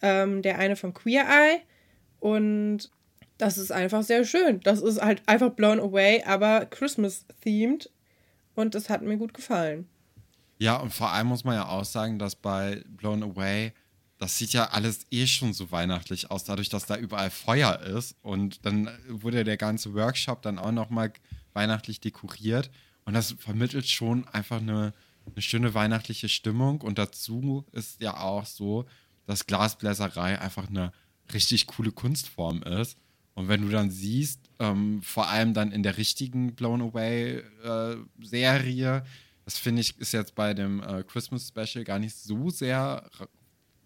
ähm, 0.00 0.40
der 0.40 0.58
eine 0.58 0.74
von 0.74 0.94
Queer 0.94 1.26
Eye. 1.28 1.60
Und 2.18 2.90
das 3.38 3.58
ist 3.58 3.72
einfach 3.72 4.02
sehr 4.02 4.24
schön. 4.24 4.60
Das 4.60 4.80
ist 4.80 5.00
halt 5.00 5.22
einfach 5.26 5.50
Blown 5.50 5.80
Away, 5.80 6.22
aber 6.24 6.66
Christmas-themed. 6.66 7.90
Und 8.54 8.74
es 8.74 8.90
hat 8.90 9.02
mir 9.02 9.16
gut 9.16 9.34
gefallen. 9.34 9.88
Ja, 10.58 10.76
und 10.76 10.92
vor 10.92 11.12
allem 11.12 11.28
muss 11.28 11.44
man 11.44 11.54
ja 11.54 11.68
auch 11.68 11.84
sagen, 11.84 12.18
dass 12.18 12.34
bei 12.34 12.82
Blown 12.88 13.22
Away, 13.22 13.72
das 14.18 14.36
sieht 14.36 14.52
ja 14.52 14.70
alles 14.70 15.06
eh 15.12 15.26
schon 15.26 15.52
so 15.52 15.70
weihnachtlich 15.70 16.30
aus, 16.30 16.42
dadurch, 16.42 16.68
dass 16.68 16.86
da 16.86 16.96
überall 16.96 17.30
Feuer 17.30 17.80
ist. 17.80 18.16
Und 18.22 18.66
dann 18.66 18.90
wurde 19.08 19.44
der 19.44 19.56
ganze 19.56 19.94
Workshop 19.94 20.42
dann 20.42 20.58
auch 20.58 20.72
nochmal 20.72 21.12
weihnachtlich 21.52 22.00
dekoriert. 22.00 22.70
Und 23.04 23.14
das 23.14 23.36
vermittelt 23.38 23.88
schon 23.88 24.26
einfach 24.28 24.60
eine 24.60 24.92
eine 25.34 25.42
schöne 25.42 25.74
weihnachtliche 25.74 26.28
Stimmung. 26.28 26.80
Und 26.80 26.98
dazu 26.98 27.64
ist 27.72 28.00
ja 28.00 28.18
auch 28.18 28.46
so, 28.46 28.86
dass 29.26 29.46
Glasbläserei 29.46 30.38
einfach 30.38 30.68
eine 30.68 30.92
richtig 31.32 31.66
coole 31.66 31.92
Kunstform 31.92 32.62
ist. 32.62 32.96
Und 33.38 33.46
wenn 33.46 33.62
du 33.62 33.68
dann 33.68 33.88
siehst, 33.88 34.50
ähm, 34.58 35.00
vor 35.00 35.28
allem 35.28 35.54
dann 35.54 35.70
in 35.70 35.84
der 35.84 35.96
richtigen 35.96 36.56
Blown 36.56 36.82
Away 36.82 37.44
äh, 37.62 37.96
Serie, 38.20 39.04
das 39.44 39.56
finde 39.58 39.80
ich 39.80 39.96
ist 40.00 40.10
jetzt 40.10 40.34
bei 40.34 40.54
dem 40.54 40.82
äh, 40.82 41.04
Christmas 41.04 41.46
Special 41.46 41.84
gar 41.84 42.00
nicht 42.00 42.16
so 42.16 42.50
sehr 42.50 43.08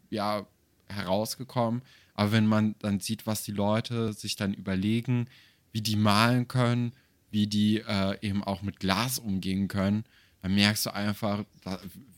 ja, 0.09 0.47
herausgekommen. 0.89 1.83
Aber 2.15 2.33
wenn 2.33 2.47
man 2.47 2.77
dann 2.79 3.01
sieht, 3.01 3.27
was 3.27 3.43
die 3.43 3.53
Leute 3.53 4.15
sich 4.15 4.37
dann 4.37 4.55
überlegen, 4.55 5.29
wie 5.71 5.83
die 5.83 5.97
malen 5.97 6.49
können, 6.49 6.95
wie 7.31 7.47
die 7.47 7.81
äh, 7.81 8.17
eben 8.27 8.43
auch 8.43 8.63
mit 8.63 8.81
Glas 8.81 9.19
umgehen 9.19 9.69
können, 9.69 10.05
dann 10.41 10.55
merkst 10.55 10.87
du 10.87 10.95
einfach, 10.95 11.45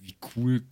wie 0.01 0.14
cool 0.37 0.62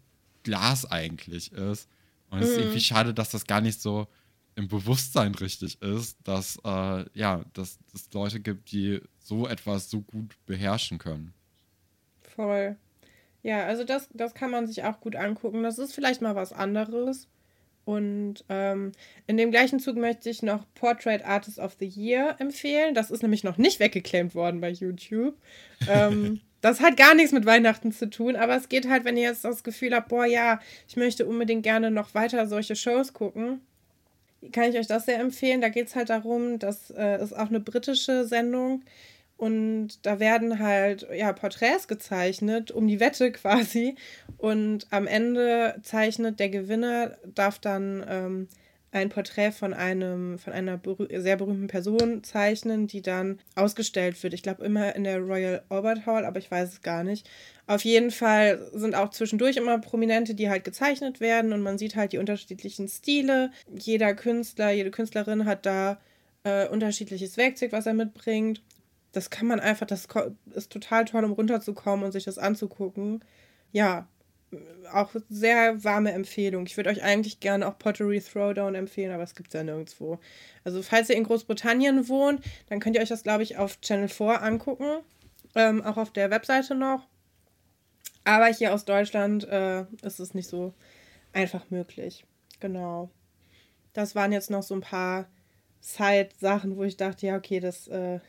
Glas 0.44 0.88
eigentlich 0.88 1.50
ist. 1.50 1.88
Und 2.30 2.38
es 2.38 2.50
ist 2.50 2.58
irgendwie 2.58 2.76
mhm. 2.76 2.82
schade, 2.82 3.14
dass 3.14 3.30
das 3.30 3.48
gar 3.48 3.60
nicht 3.60 3.82
so 3.82 4.06
im 4.54 4.68
Bewusstsein 4.68 5.34
richtig 5.34 5.80
ist, 5.80 6.18
dass 6.24 6.58
äh, 6.64 7.04
ja, 7.14 7.44
dass 7.52 7.78
es 7.94 8.12
Leute 8.12 8.40
gibt, 8.40 8.72
die 8.72 9.00
so 9.18 9.46
etwas 9.46 9.90
so 9.90 10.00
gut 10.00 10.36
beherrschen 10.46 10.98
können. 10.98 11.32
Voll. 12.22 12.76
Ja, 13.42 13.66
also 13.66 13.84
das, 13.84 14.08
das 14.12 14.34
kann 14.34 14.50
man 14.50 14.66
sich 14.66 14.84
auch 14.84 15.00
gut 15.00 15.16
angucken. 15.16 15.62
Das 15.62 15.78
ist 15.78 15.94
vielleicht 15.94 16.22
mal 16.22 16.34
was 16.34 16.52
anderes. 16.52 17.28
Und 17.84 18.44
ähm, 18.48 18.92
in 19.26 19.36
dem 19.36 19.50
gleichen 19.50 19.80
Zug 19.80 19.96
möchte 19.96 20.30
ich 20.30 20.42
noch 20.42 20.64
Portrait 20.74 21.24
Artist 21.24 21.58
of 21.58 21.76
the 21.80 21.86
Year 21.86 22.36
empfehlen. 22.38 22.94
Das 22.94 23.10
ist 23.10 23.22
nämlich 23.22 23.42
noch 23.42 23.58
nicht 23.58 23.80
weggeclaimt 23.80 24.34
worden 24.34 24.60
bei 24.60 24.70
YouTube. 24.70 25.34
ähm, 25.88 26.40
das 26.60 26.80
hat 26.80 26.96
gar 26.96 27.14
nichts 27.14 27.32
mit 27.32 27.44
Weihnachten 27.44 27.90
zu 27.90 28.08
tun, 28.08 28.36
aber 28.36 28.56
es 28.56 28.68
geht 28.68 28.88
halt, 28.88 29.04
wenn 29.04 29.16
ihr 29.16 29.24
jetzt 29.24 29.44
das 29.44 29.64
Gefühl 29.64 29.92
habt, 29.94 30.08
boah, 30.08 30.24
ja, 30.24 30.60
ich 30.86 30.96
möchte 30.96 31.26
unbedingt 31.26 31.64
gerne 31.64 31.90
noch 31.90 32.14
weiter 32.14 32.46
solche 32.46 32.76
Shows 32.76 33.12
gucken, 33.12 33.60
kann 34.50 34.70
ich 34.70 34.78
euch 34.78 34.86
das 34.86 35.06
sehr 35.06 35.20
empfehlen. 35.20 35.60
Da 35.60 35.68
geht 35.68 35.88
es 35.88 35.94
halt 35.94 36.10
darum, 36.10 36.58
das 36.58 36.90
äh, 36.90 37.22
ist 37.22 37.32
auch 37.32 37.48
eine 37.48 37.60
britische 37.60 38.26
Sendung 38.26 38.82
und 39.42 40.06
da 40.06 40.20
werden 40.20 40.60
halt 40.60 41.04
ja 41.12 41.32
Porträts 41.32 41.88
gezeichnet, 41.88 42.70
um 42.70 42.86
die 42.86 43.00
Wette 43.00 43.32
quasi. 43.32 43.96
Und 44.38 44.86
am 44.90 45.08
Ende 45.08 45.80
zeichnet 45.82 46.38
der 46.38 46.48
Gewinner, 46.48 47.18
darf 47.24 47.58
dann 47.58 48.04
ähm, 48.08 48.48
ein 48.92 49.08
Porträt 49.08 49.52
von 49.52 49.72
einem, 49.72 50.38
von 50.38 50.52
einer 50.52 50.76
berüh 50.76 51.08
sehr 51.20 51.36
berühmten 51.36 51.66
Person 51.66 52.22
zeichnen, 52.22 52.86
die 52.86 53.00
dann 53.00 53.40
ausgestellt 53.56 54.22
wird. 54.22 54.34
Ich 54.34 54.42
glaube 54.42 54.64
immer 54.64 54.94
in 54.94 55.04
der 55.04 55.18
Royal 55.18 55.62
Albert 55.70 56.04
Hall, 56.04 56.26
aber 56.26 56.38
ich 56.38 56.50
weiß 56.50 56.68
es 56.74 56.82
gar 56.82 57.02
nicht. 57.02 57.28
Auf 57.66 57.84
jeden 57.84 58.10
Fall 58.10 58.70
sind 58.74 58.94
auch 58.94 59.08
zwischendurch 59.10 59.56
immer 59.56 59.78
Prominente, 59.78 60.34
die 60.34 60.50
halt 60.50 60.64
gezeichnet 60.64 61.20
werden 61.20 61.54
und 61.54 61.62
man 61.62 61.78
sieht 61.78 61.96
halt 61.96 62.12
die 62.12 62.18
unterschiedlichen 62.18 62.86
Stile. 62.86 63.50
Jeder 63.74 64.14
Künstler, 64.14 64.70
jede 64.72 64.90
Künstlerin 64.90 65.46
hat 65.46 65.64
da 65.64 65.98
äh, 66.44 66.68
unterschiedliches 66.68 67.38
Werkzeug, 67.38 67.72
was 67.72 67.86
er 67.86 67.94
mitbringt. 67.94 68.62
Das 69.12 69.30
kann 69.30 69.46
man 69.46 69.60
einfach, 69.60 69.86
das 69.86 70.06
ist 70.54 70.70
total 70.70 71.06
toll, 71.06 71.24
um 71.24 71.32
runterzukommen 71.32 72.04
und 72.04 72.12
sich 72.12 72.24
das 72.24 72.38
anzugucken. 72.38 73.24
Ja, 73.72 74.06
auch 74.92 75.14
sehr 75.28 75.82
warme 75.84 76.12
Empfehlung. 76.12 76.66
Ich 76.66 76.76
würde 76.76 76.90
euch 76.90 77.02
eigentlich 77.02 77.40
gerne 77.40 77.66
auch 77.66 77.78
Pottery 77.78 78.20
Throwdown 78.20 78.74
empfehlen, 78.74 79.12
aber 79.12 79.22
es 79.22 79.34
gibt 79.34 79.48
es 79.48 79.54
ja 79.54 79.62
nirgendwo. 79.62 80.18
Also 80.64 80.82
falls 80.82 81.08
ihr 81.08 81.16
in 81.16 81.24
Großbritannien 81.24 82.08
wohnt, 82.08 82.44
dann 82.68 82.80
könnt 82.80 82.96
ihr 82.96 83.02
euch 83.02 83.08
das, 83.08 83.22
glaube 83.22 83.42
ich, 83.42 83.56
auf 83.56 83.80
Channel 83.80 84.08
4 84.08 84.42
angucken. 84.42 85.00
Ähm, 85.54 85.82
auch 85.82 85.96
auf 85.96 86.12
der 86.12 86.30
Webseite 86.30 86.74
noch. 86.74 87.06
Aber 88.24 88.46
hier 88.46 88.72
aus 88.72 88.84
Deutschland 88.84 89.44
äh, 89.48 89.84
ist 90.02 90.20
es 90.20 90.34
nicht 90.34 90.48
so 90.48 90.74
einfach 91.32 91.70
möglich. 91.70 92.24
Genau. 92.60 93.10
Das 93.92 94.14
waren 94.14 94.32
jetzt 94.32 94.50
noch 94.50 94.62
so 94.62 94.74
ein 94.74 94.80
paar 94.80 95.26
Side-Sachen, 95.80 96.76
wo 96.76 96.84
ich 96.84 96.96
dachte, 96.96 97.26
ja, 97.26 97.36
okay, 97.36 97.60
das 97.60 97.88
äh, 97.88 98.20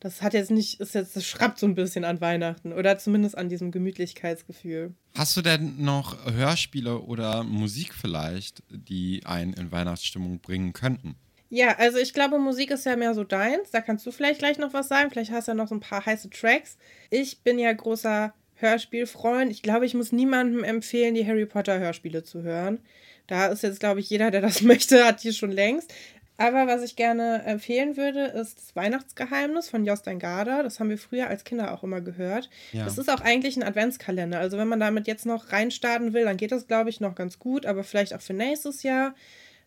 das 0.00 0.22
hat 0.22 0.32
jetzt 0.32 0.50
nicht, 0.50 0.80
ist 0.80 0.94
jetzt, 0.94 1.14
das 1.14 1.26
schrappt 1.26 1.58
so 1.58 1.66
ein 1.66 1.74
bisschen 1.74 2.04
an 2.04 2.20
Weihnachten 2.20 2.72
oder 2.72 2.98
zumindest 2.98 3.36
an 3.36 3.50
diesem 3.50 3.70
Gemütlichkeitsgefühl. 3.70 4.94
Hast 5.14 5.36
du 5.36 5.42
denn 5.42 5.82
noch 5.84 6.16
Hörspiele 6.32 7.00
oder 7.00 7.44
Musik 7.44 7.94
vielleicht, 7.94 8.62
die 8.70 9.22
einen 9.26 9.52
in 9.52 9.70
Weihnachtsstimmung 9.70 10.40
bringen 10.40 10.72
könnten? 10.72 11.16
Ja, 11.50 11.76
also 11.76 11.98
ich 11.98 12.14
glaube, 12.14 12.38
Musik 12.38 12.70
ist 12.70 12.86
ja 12.86 12.96
mehr 12.96 13.12
so 13.12 13.24
deins. 13.24 13.70
Da 13.72 13.80
kannst 13.80 14.06
du 14.06 14.12
vielleicht 14.12 14.38
gleich 14.38 14.56
noch 14.56 14.72
was 14.72 14.88
sagen. 14.88 15.10
Vielleicht 15.10 15.32
hast 15.32 15.48
du 15.48 15.52
ja 15.52 15.56
noch 15.56 15.68
so 15.68 15.74
ein 15.74 15.80
paar 15.80 16.06
heiße 16.06 16.30
Tracks. 16.30 16.78
Ich 17.10 17.42
bin 17.42 17.58
ja 17.58 17.72
großer 17.72 18.32
Hörspielfreund. 18.54 19.50
Ich 19.50 19.62
glaube, 19.62 19.84
ich 19.84 19.94
muss 19.94 20.12
niemandem 20.12 20.64
empfehlen, 20.64 21.14
die 21.14 21.26
Harry 21.26 21.46
Potter 21.46 21.78
Hörspiele 21.78 22.22
zu 22.22 22.42
hören. 22.42 22.78
Da 23.26 23.46
ist 23.46 23.62
jetzt, 23.62 23.80
glaube 23.80 24.00
ich, 24.00 24.08
jeder, 24.08 24.30
der 24.30 24.40
das 24.40 24.62
möchte, 24.62 25.04
hat 25.04 25.22
die 25.24 25.32
schon 25.32 25.52
längst. 25.52 25.92
Aber 26.40 26.66
was 26.66 26.82
ich 26.82 26.96
gerne 26.96 27.42
empfehlen 27.44 27.98
würde, 27.98 28.24
ist 28.24 28.56
das 28.56 28.74
Weihnachtsgeheimnis 28.74 29.68
von 29.68 29.84
Jostein 29.84 30.18
Garda. 30.18 30.62
Das 30.62 30.80
haben 30.80 30.88
wir 30.88 30.96
früher 30.96 31.26
als 31.26 31.44
Kinder 31.44 31.74
auch 31.74 31.82
immer 31.82 32.00
gehört. 32.00 32.48
Ja. 32.72 32.86
Das 32.86 32.96
ist 32.96 33.10
auch 33.10 33.20
eigentlich 33.20 33.58
ein 33.58 33.62
Adventskalender. 33.62 34.38
Also 34.38 34.56
wenn 34.56 34.66
man 34.66 34.80
damit 34.80 35.06
jetzt 35.06 35.26
noch 35.26 35.52
reinstarten 35.52 36.14
will, 36.14 36.24
dann 36.24 36.38
geht 36.38 36.50
das, 36.50 36.66
glaube 36.66 36.88
ich, 36.88 36.98
noch 36.98 37.14
ganz 37.14 37.38
gut. 37.38 37.66
Aber 37.66 37.84
vielleicht 37.84 38.14
auch 38.14 38.22
für 38.22 38.32
nächstes 38.32 38.82
Jahr. 38.82 39.14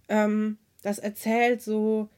Ähm, 0.09 0.57
das 0.81 0.97
erzählt 0.97 1.61
so, 1.61 2.09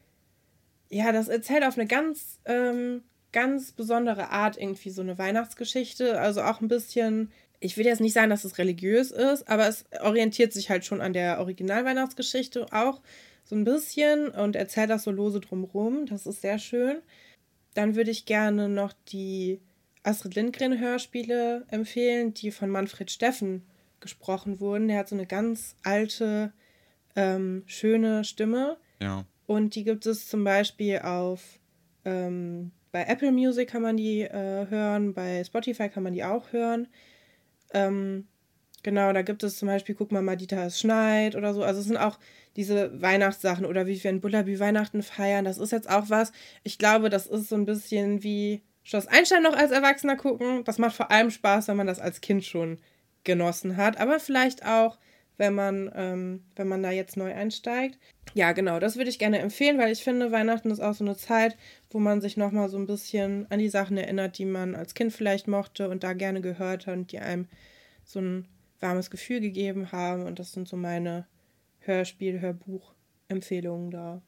ja, 0.89 1.11
das 1.11 1.27
erzählt 1.27 1.65
auf 1.65 1.77
eine 1.77 1.85
ganz, 1.85 2.39
ähm, 2.45 3.03
ganz 3.33 3.73
besondere 3.73 4.29
Art 4.29 4.57
irgendwie 4.57 4.89
so 4.89 5.01
eine 5.01 5.17
Weihnachtsgeschichte. 5.17 6.17
Also 6.17 6.41
auch 6.41 6.61
ein 6.61 6.69
bisschen 6.69 7.29
ich 7.59 7.77
will 7.77 7.85
jetzt 7.85 8.01
nicht 8.01 8.13
sagen, 8.13 8.29
dass 8.29 8.43
es 8.45 8.57
religiös 8.57 9.11
ist, 9.11 9.47
aber 9.47 9.67
es 9.67 9.85
orientiert 10.01 10.53
sich 10.53 10.69
halt 10.69 10.85
schon 10.85 11.01
an 11.01 11.13
der 11.13 11.39
Original-Weihnachtsgeschichte 11.39 12.67
auch 12.71 13.01
so 13.45 13.55
ein 13.55 13.63
bisschen 13.63 14.29
und 14.29 14.55
erzählt 14.55 14.89
das 14.89 15.03
so 15.03 15.11
lose 15.11 15.39
drumrum. 15.39 16.05
Das 16.07 16.25
ist 16.25 16.41
sehr 16.41 16.59
schön. 16.59 16.97
Dann 17.73 17.95
würde 17.95 18.11
ich 18.11 18.25
gerne 18.25 18.67
noch 18.67 18.93
die 19.07 19.61
Astrid 20.03 20.35
Lindgren 20.35 20.79
Hörspiele 20.79 21.65
empfehlen, 21.69 22.33
die 22.33 22.51
von 22.51 22.69
Manfred 22.69 23.09
Steffen 23.09 23.63
gesprochen 23.99 24.59
wurden. 24.59 24.87
Der 24.87 24.99
hat 24.99 25.09
so 25.09 25.15
eine 25.15 25.25
ganz 25.25 25.75
alte, 25.83 26.51
ähm, 27.15 27.63
schöne 27.67 28.23
Stimme. 28.23 28.77
Ja. 28.99 29.25
Und 29.47 29.75
die 29.75 29.83
gibt 29.83 30.05
es 30.05 30.27
zum 30.27 30.43
Beispiel 30.43 30.99
auf 30.99 31.59
ähm, 32.03 32.71
bei 32.91 33.03
Apple 33.03 33.31
Music 33.31 33.69
kann 33.69 33.81
man 33.81 33.97
die 33.97 34.21
äh, 34.21 34.67
hören, 34.69 35.13
bei 35.13 35.43
Spotify 35.43 35.89
kann 35.89 36.03
man 36.03 36.13
die 36.13 36.23
auch 36.23 36.53
hören. 36.53 36.87
Ähm, 37.73 38.27
genau, 38.85 39.11
da 39.11 39.23
gibt 39.23 39.43
es 39.43 39.57
zum 39.57 39.67
Beispiel, 39.67 39.95
guck 39.95 40.11
mal, 40.11 40.21
Madita, 40.21 40.63
es 40.63 40.79
schneit 40.79 41.35
oder 41.35 41.53
so. 41.53 41.63
Also 41.63 41.81
es 41.81 41.87
sind 41.87 41.97
auch 41.97 42.17
diese 42.55 43.01
Weihnachtssachen 43.01 43.65
oder 43.65 43.87
wie 43.87 44.01
wir 44.01 44.11
in 44.11 44.21
Bullaby 44.21 44.59
Weihnachten 44.59 45.01
feiern, 45.01 45.43
das 45.43 45.57
ist 45.57 45.73
jetzt 45.73 45.89
auch 45.89 46.09
was. 46.09 46.31
Ich 46.63 46.77
glaube, 46.77 47.09
das 47.09 47.25
ist 47.25 47.49
so 47.49 47.55
ein 47.55 47.65
bisschen 47.65 48.23
wie 48.23 48.61
Schloss 48.83 49.07
Einstein 49.07 49.43
noch 49.43 49.57
als 49.57 49.71
Erwachsener 49.71 50.15
gucken. 50.15 50.63
Das 50.63 50.77
macht 50.77 50.95
vor 50.95 51.11
allem 51.11 51.31
Spaß, 51.31 51.67
wenn 51.67 51.75
man 51.75 51.87
das 51.87 51.99
als 51.99 52.21
Kind 52.21 52.45
schon 52.45 52.77
genossen 53.23 53.75
hat, 53.75 53.99
aber 53.99 54.19
vielleicht 54.19 54.63
auch, 54.65 54.99
wenn 55.37 55.55
man, 55.55 55.91
ähm, 55.95 56.43
wenn 56.55 56.67
man 56.67 56.83
da 56.83 56.91
jetzt 56.91 57.17
neu 57.17 57.33
einsteigt. 57.33 57.97
Ja, 58.35 58.51
genau, 58.51 58.79
das 58.79 58.97
würde 58.97 59.09
ich 59.09 59.17
gerne 59.19 59.39
empfehlen, 59.39 59.79
weil 59.79 59.91
ich 59.91 60.03
finde, 60.03 60.31
Weihnachten 60.31 60.69
ist 60.69 60.79
auch 60.79 60.93
so 60.93 61.03
eine 61.03 61.17
Zeit, 61.17 61.57
wo 61.89 61.97
man 61.97 62.21
sich 62.21 62.37
nochmal 62.37 62.69
so 62.69 62.77
ein 62.77 62.85
bisschen 62.85 63.47
an 63.49 63.59
die 63.59 63.69
Sachen 63.69 63.97
erinnert, 63.97 64.37
die 64.37 64.45
man 64.45 64.75
als 64.75 64.93
Kind 64.93 65.11
vielleicht 65.11 65.47
mochte 65.47 65.89
und 65.89 66.03
da 66.03 66.13
gerne 66.13 66.41
gehört 66.41 66.85
hat 66.85 66.95
und 66.95 67.11
die 67.11 67.19
einem 67.19 67.47
so 68.03 68.19
ein 68.19 68.47
warmes 68.79 69.09
Gefühl 69.09 69.39
gegeben 69.39 69.91
haben. 69.91 70.23
Und 70.23 70.39
das 70.39 70.51
sind 70.51 70.67
so 70.67 70.77
meine 70.77 71.27
Hörspiel, 71.79 72.39
Hörbuch-Empfehlungen 72.41 73.91
da. 73.91 74.21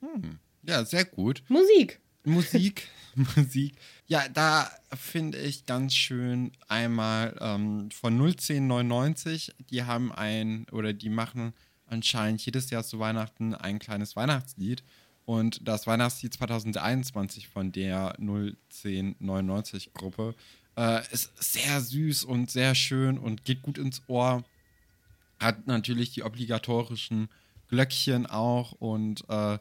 Hm. 0.00 0.38
Ja, 0.62 0.84
sehr 0.84 1.04
gut. 1.04 1.42
Musik. 1.48 2.00
Musik, 2.24 2.86
Musik. 3.14 3.74
Ja, 4.06 4.28
da 4.28 4.70
finde 4.94 5.38
ich 5.38 5.64
ganz 5.64 5.94
schön 5.94 6.52
einmal 6.68 7.36
ähm, 7.40 7.90
von 7.90 8.20
01099, 8.20 9.54
die 9.70 9.84
haben 9.84 10.12
ein, 10.12 10.66
oder 10.70 10.92
die 10.92 11.08
machen 11.08 11.54
anscheinend 11.86 12.44
jedes 12.44 12.70
Jahr 12.70 12.84
zu 12.84 12.98
Weihnachten 12.98 13.54
ein 13.54 13.78
kleines 13.78 14.16
Weihnachtslied. 14.16 14.84
Und 15.24 15.66
das 15.66 15.86
Weihnachtslied 15.86 16.34
2021 16.34 17.48
von 17.48 17.72
der 17.72 18.18
01099 18.18 19.92
Gruppe 19.94 20.34
äh, 20.80 21.02
ist 21.12 21.30
sehr 21.38 21.80
süß 21.80 22.24
und 22.24 22.50
sehr 22.50 22.74
schön 22.74 23.18
und 23.18 23.44
geht 23.44 23.60
gut 23.60 23.76
ins 23.76 24.02
Ohr 24.06 24.42
hat 25.38 25.66
natürlich 25.66 26.12
die 26.12 26.22
obligatorischen 26.22 27.28
Glöckchen 27.68 28.26
auch 28.26 28.72
und 28.72 29.28
äh, 29.28 29.58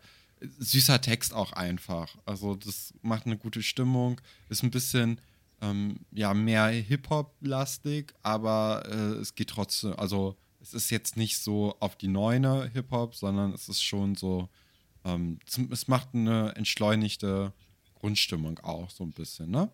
süßer 0.60 1.02
Text 1.02 1.34
auch 1.34 1.52
einfach. 1.54 2.16
Also 2.26 2.56
das 2.56 2.94
macht 3.02 3.26
eine 3.26 3.38
gute 3.38 3.64
Stimmung, 3.64 4.22
ist 4.50 4.64
ein 4.64 4.72
bisschen 4.72 5.20
ähm, 5.62 6.00
ja 6.12 6.34
mehr 6.34 6.68
Hip-Hop-lastig, 6.68 8.14
aber 8.24 8.84
äh, 8.90 9.20
es 9.20 9.36
geht 9.36 9.50
trotzdem, 9.50 9.94
also 10.00 10.38
es 10.62 10.74
ist 10.74 10.90
jetzt 10.90 11.18
nicht 11.18 11.38
so 11.38 11.76
auf 11.80 11.98
die 11.98 12.08
Neune 12.08 12.70
Hip-Hop, 12.74 13.16
sondern 13.16 13.54
es 13.54 13.68
ist 13.68 13.82
schon 13.82 14.16
so, 14.16 14.48
ähm, 15.04 15.40
es 15.70 15.88
macht 15.90 16.10
eine 16.14 16.56
entschleunigte 16.56 17.54
Grundstimmung 17.96 18.60
auch 18.60 18.90
so 18.90 19.04
ein 19.04 19.12
bisschen, 19.12 19.52
ne? 19.52 19.70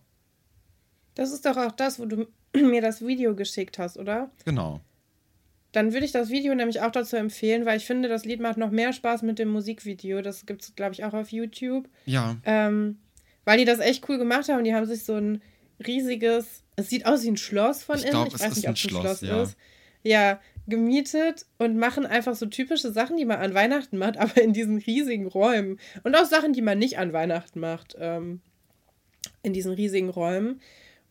Das 1.16 1.32
ist 1.32 1.45
doch 1.45 1.57
auch 1.57 1.72
das, 1.72 1.99
wo 1.99 2.05
du 2.05 2.28
mir 2.55 2.82
das 2.82 3.05
Video 3.05 3.36
geschickt 3.36 3.80
hast, 3.80 3.97
oder? 3.97 4.30
Genau. 4.45 4.82
Dann 5.72 5.91
würde 5.91 6.05
ich 6.05 6.13
das 6.13 6.30
Video 6.30 6.55
nämlich 6.55 6.82
auch 6.82 6.91
dazu 6.91 7.18
empfehlen, 7.18 7.66
weil 7.66 7.78
ich 7.78 7.86
finde, 7.86 8.07
das 8.07 8.24
Lied 8.24 8.39
macht 8.39 8.57
noch 8.57 8.72
mehr 8.72 8.93
Spaß 8.93 9.24
mit 9.24 9.39
dem 9.39 9.49
Musikvideo. 9.49 10.22
Das 10.22 10.45
gibt 10.45 10.61
es, 10.61 10.76
glaube 10.76 10.93
ich, 10.93 11.03
auch 11.03 11.13
auf 11.13 11.34
YouTube. 11.34 11.89
Ja. 12.05 12.38
Ähm, 12.45 12.97
weil 13.43 13.57
die 13.57 13.66
das 13.66 13.80
echt 13.80 14.07
cool 14.07 14.18
gemacht 14.18 14.47
haben. 14.47 14.63
Die 14.63 14.74
haben 14.74 14.86
sich 14.86 15.03
so 15.03 15.16
ein 15.16 15.41
riesiges, 15.86 16.63
es 16.78 16.89
sieht 16.89 17.05
aus 17.05 17.24
wie 17.24 17.32
ein 17.32 17.38
Schloss 17.38 17.84
von 17.84 17.97
Ich 17.97 18.03
innen. 18.03 18.11
glaub, 18.11 18.28
ich 18.28 18.39
weiß 18.39 18.55
nicht, 18.55 18.70
ob 18.70 18.76
es 18.76 18.86
ein 18.86 18.89
Schloss, 18.89 19.20
Schloss 19.20 19.22
ja. 19.22 19.43
ist. 19.43 19.57
Ja, 20.03 20.39
gemietet 20.68 21.45
und 21.57 21.78
machen 21.78 22.05
einfach 22.05 22.36
so 22.36 22.45
typische 22.45 22.91
Sachen, 22.91 23.18
die 23.18 23.26
man 23.26 23.39
an 23.39 23.53
Weihnachten 23.53 23.97
macht, 23.97 24.18
aber 24.18 24.41
in 24.41 24.53
diesen 24.53 24.78
riesigen 24.78 25.28
Räumen. 25.28 25.80
Und 26.03 26.16
auch 26.16 26.26
Sachen, 26.26 26.53
die 26.53 26.61
man 26.61 26.80
nicht 26.80 26.97
an 26.97 27.13
Weihnachten 27.13 27.59
macht, 27.59 27.95
ähm, 27.99 28.41
in 29.43 29.53
diesen 29.53 29.74
riesigen 29.74 30.09
Räumen. 30.09 30.61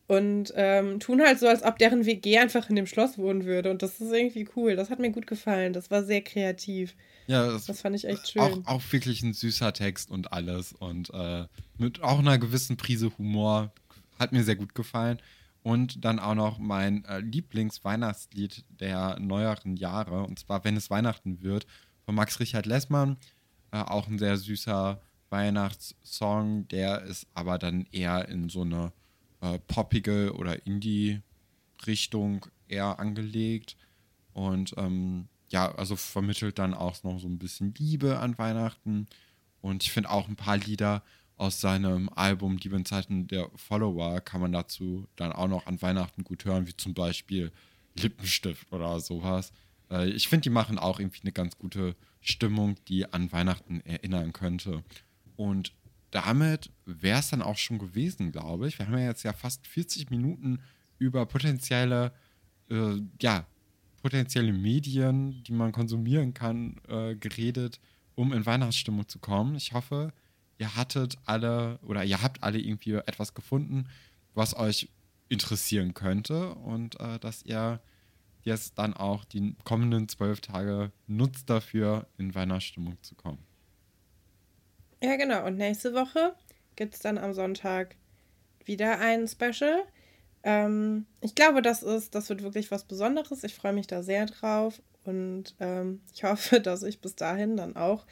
Und 0.07 0.53
ähm, 0.55 0.99
tun 0.99 1.19
halt 1.21 1.39
so, 1.39 1.47
als 1.47 1.63
ob 1.63 1.79
deren 1.79 2.05
WG 2.05 2.37
einfach 2.37 2.69
in 2.69 2.75
dem 2.75 2.85
Schloss 2.85 3.17
wohnen 3.17 3.45
würde. 3.45 3.71
Und 3.71 3.81
das 3.81 3.99
ist 3.99 4.11
irgendwie 4.11 4.47
cool. 4.55 4.75
Das 4.75 4.91
hat 4.91 4.99
mir 4.99 5.11
gut 5.11 5.25
gefallen. 5.25 5.73
Das 5.73 5.89
war 5.89 6.03
sehr 6.03 6.21
kreativ. 6.21 6.95
Ja, 7.25 7.47
das, 7.47 7.65
Das 7.65 7.81
fand 7.81 7.95
ich 7.95 8.05
echt 8.05 8.31
schön. 8.31 8.41
auch, 8.41 8.59
auch 8.65 8.81
wirklich 8.91 9.23
ein 9.23 9.33
süßer 9.33 9.73
Text 9.73 10.11
und 10.11 10.31
alles. 10.31 10.73
Und 10.73 11.11
äh, 11.11 11.45
mit 11.79 12.03
auch 12.03 12.19
einer 12.19 12.37
gewissen 12.37 12.77
Prise 12.77 13.17
Humor. 13.17 13.73
Hat 14.19 14.31
mir 14.31 14.43
sehr 14.43 14.55
gut 14.55 14.75
gefallen. 14.75 15.19
Und 15.63 16.05
dann 16.05 16.19
auch 16.19 16.35
noch 16.35 16.59
mein 16.59 17.03
äh, 17.05 17.19
Lieblingsweihnachtslied 17.21 18.63
der 18.79 19.17
neueren 19.19 19.75
Jahre. 19.75 20.21
Und 20.23 20.37
zwar 20.37 20.63
Wenn 20.63 20.77
es 20.77 20.91
Weihnachten 20.91 21.41
wird, 21.41 21.65
von 22.05 22.13
Max 22.13 22.39
Richard 22.39 22.67
Lessmann. 22.67 23.17
Äh, 23.71 23.77
auch 23.79 24.07
ein 24.07 24.19
sehr 24.19 24.37
süßer 24.37 25.01
Weihnachtssong. 25.31 26.67
Der 26.67 27.01
ist 27.01 27.25
aber 27.33 27.57
dann 27.57 27.87
eher 27.91 28.27
in 28.29 28.49
so 28.49 28.61
eine 28.61 28.93
äh, 29.45 29.59
poppige 29.67 30.33
oder 30.35 30.65
Indie-Richtung 30.65 32.45
eher 32.67 32.99
angelegt. 32.99 33.77
Und 34.33 34.73
ähm, 34.77 35.27
ja, 35.49 35.73
also 35.75 35.95
vermittelt 35.95 36.57
dann 36.57 36.73
auch 36.73 37.03
noch 37.03 37.19
so 37.19 37.27
ein 37.27 37.37
bisschen 37.37 37.73
Liebe 37.77 38.19
an 38.19 38.37
Weihnachten. 38.37 39.07
Und 39.61 39.83
ich 39.83 39.91
finde 39.91 40.09
auch 40.09 40.27
ein 40.27 40.35
paar 40.35 40.57
Lieder 40.57 41.03
aus 41.37 41.61
seinem 41.61 42.09
Album 42.09 42.59
Die 42.59 42.83
Zeiten 42.83 43.27
der 43.27 43.49
Follower 43.55 44.21
kann 44.21 44.41
man 44.41 44.51
dazu 44.51 45.07
dann 45.15 45.31
auch 45.31 45.47
noch 45.47 45.67
an 45.67 45.81
Weihnachten 45.81 46.23
gut 46.23 46.45
hören, 46.45 46.67
wie 46.67 46.75
zum 46.75 46.93
Beispiel 46.93 47.51
Lippenstift 47.95 48.71
oder 48.71 48.99
sowas. 48.99 49.51
Äh, 49.91 50.09
ich 50.09 50.27
finde, 50.27 50.43
die 50.43 50.49
machen 50.49 50.79
auch 50.79 50.99
irgendwie 50.99 51.21
eine 51.21 51.31
ganz 51.31 51.57
gute 51.57 51.95
Stimmung, 52.21 52.77
die 52.87 53.11
an 53.13 53.31
Weihnachten 53.31 53.81
erinnern 53.81 54.33
könnte. 54.33 54.83
Und 55.35 55.73
damit 56.15 56.71
wäre 56.85 57.19
es 57.19 57.29
dann 57.29 57.41
auch 57.41 57.57
schon 57.57 57.77
gewesen, 57.77 58.31
glaube 58.31 58.69
ich. 58.69 58.79
Wir 58.79 58.87
haben 58.87 58.97
ja 58.97 59.07
jetzt 59.07 59.23
ja 59.23 59.33
fast 59.33 59.67
40 59.67 60.09
Minuten 60.11 60.61
über 60.97 61.25
potenzielle, 61.25 62.13
äh, 62.69 63.01
ja, 63.21 63.45
potenzielle 64.01 64.53
Medien, 64.53 65.43
die 65.43 65.51
man 65.51 65.73
konsumieren 65.73 66.33
kann, 66.33 66.79
äh, 66.87 67.15
geredet, 67.15 67.81
um 68.15 68.31
in 68.31 68.45
Weihnachtsstimmung 68.45 69.09
zu 69.09 69.19
kommen. 69.19 69.55
Ich 69.55 69.73
hoffe, 69.73 70.13
ihr 70.57 70.77
hattet 70.77 71.17
alle 71.25 71.79
oder 71.81 72.05
ihr 72.05 72.21
habt 72.21 72.43
alle 72.43 72.59
irgendwie 72.59 72.93
etwas 72.93 73.33
gefunden, 73.33 73.89
was 74.33 74.55
euch 74.55 74.87
interessieren 75.27 75.93
könnte 75.93 76.55
und 76.55 76.97
äh, 77.01 77.19
dass 77.19 77.43
ihr 77.43 77.81
jetzt 78.43 78.77
dann 78.77 78.93
auch 78.93 79.25
die 79.25 79.53
kommenden 79.65 80.07
zwölf 80.07 80.39
Tage 80.39 80.93
nutzt 81.07 81.49
dafür, 81.49 82.07
in 82.17 82.33
Weihnachtsstimmung 82.35 83.01
zu 83.01 83.15
kommen. 83.15 83.39
Ja, 85.01 85.15
genau. 85.15 85.45
Und 85.45 85.57
nächste 85.57 85.93
Woche 85.93 86.35
gibt 86.75 86.95
es 86.95 86.99
dann 86.99 87.17
am 87.17 87.33
Sonntag 87.33 87.95
wieder 88.65 88.99
ein 88.99 89.27
Special. 89.27 89.83
Ähm, 90.43 91.05
ich 91.21 91.35
glaube, 91.35 91.61
das 91.61 91.83
ist, 91.83 92.15
das 92.15 92.29
wird 92.29 92.43
wirklich 92.43 92.71
was 92.71 92.83
Besonderes. 92.83 93.43
Ich 93.43 93.55
freue 93.55 93.73
mich 93.73 93.87
da 93.87 94.03
sehr 94.03 94.25
drauf 94.25 94.81
und 95.03 95.55
ähm, 95.59 96.01
ich 96.13 96.23
hoffe, 96.23 96.61
dass 96.61 96.83
ich 96.83 97.01
bis 97.01 97.15
dahin 97.15 97.57
dann 97.57 97.75
auch 97.75 98.05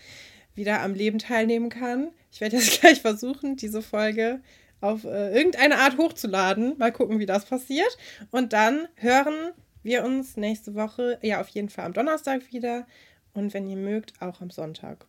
wieder 0.56 0.82
am 0.82 0.94
Leben 0.94 1.20
teilnehmen 1.20 1.70
kann. 1.70 2.12
Ich 2.32 2.42
werde 2.42 2.58
jetzt 2.58 2.80
gleich 2.82 3.02
versuchen, 3.02 3.56
diese 3.56 3.82
Folge 3.82 4.42
auf 4.82 5.06
äh, 5.06 5.36
irgendeine 5.36 5.78
Art 5.78 5.98
hochzuladen. 5.98 6.78
Mal 6.78 6.92
gucken, 6.92 7.20
wie 7.20 7.26
das 7.26 7.46
passiert. 7.46 7.98
Und 8.32 8.54
dann 8.54 8.88
hören 8.96 9.52
wir 9.82 10.04
uns 10.04 10.38
nächste 10.38 10.76
Woche, 10.76 11.20
ja, 11.22 11.42
auf 11.42 11.50
jeden 11.50 11.70
Fall 11.70 11.86
am 11.86 11.94
Donnerstag 11.94 12.52
wieder. 12.52 12.86
Und 13.34 13.54
wenn 13.54 13.68
ihr 13.68 13.78
mögt, 13.78 14.14
auch 14.22 14.42
am 14.42 14.50
Sonntag. 14.50 15.06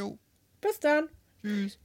Jo, 0.00 0.18
Bis 0.62 0.80
dann. 0.80 1.10
tschüss. 1.42 1.78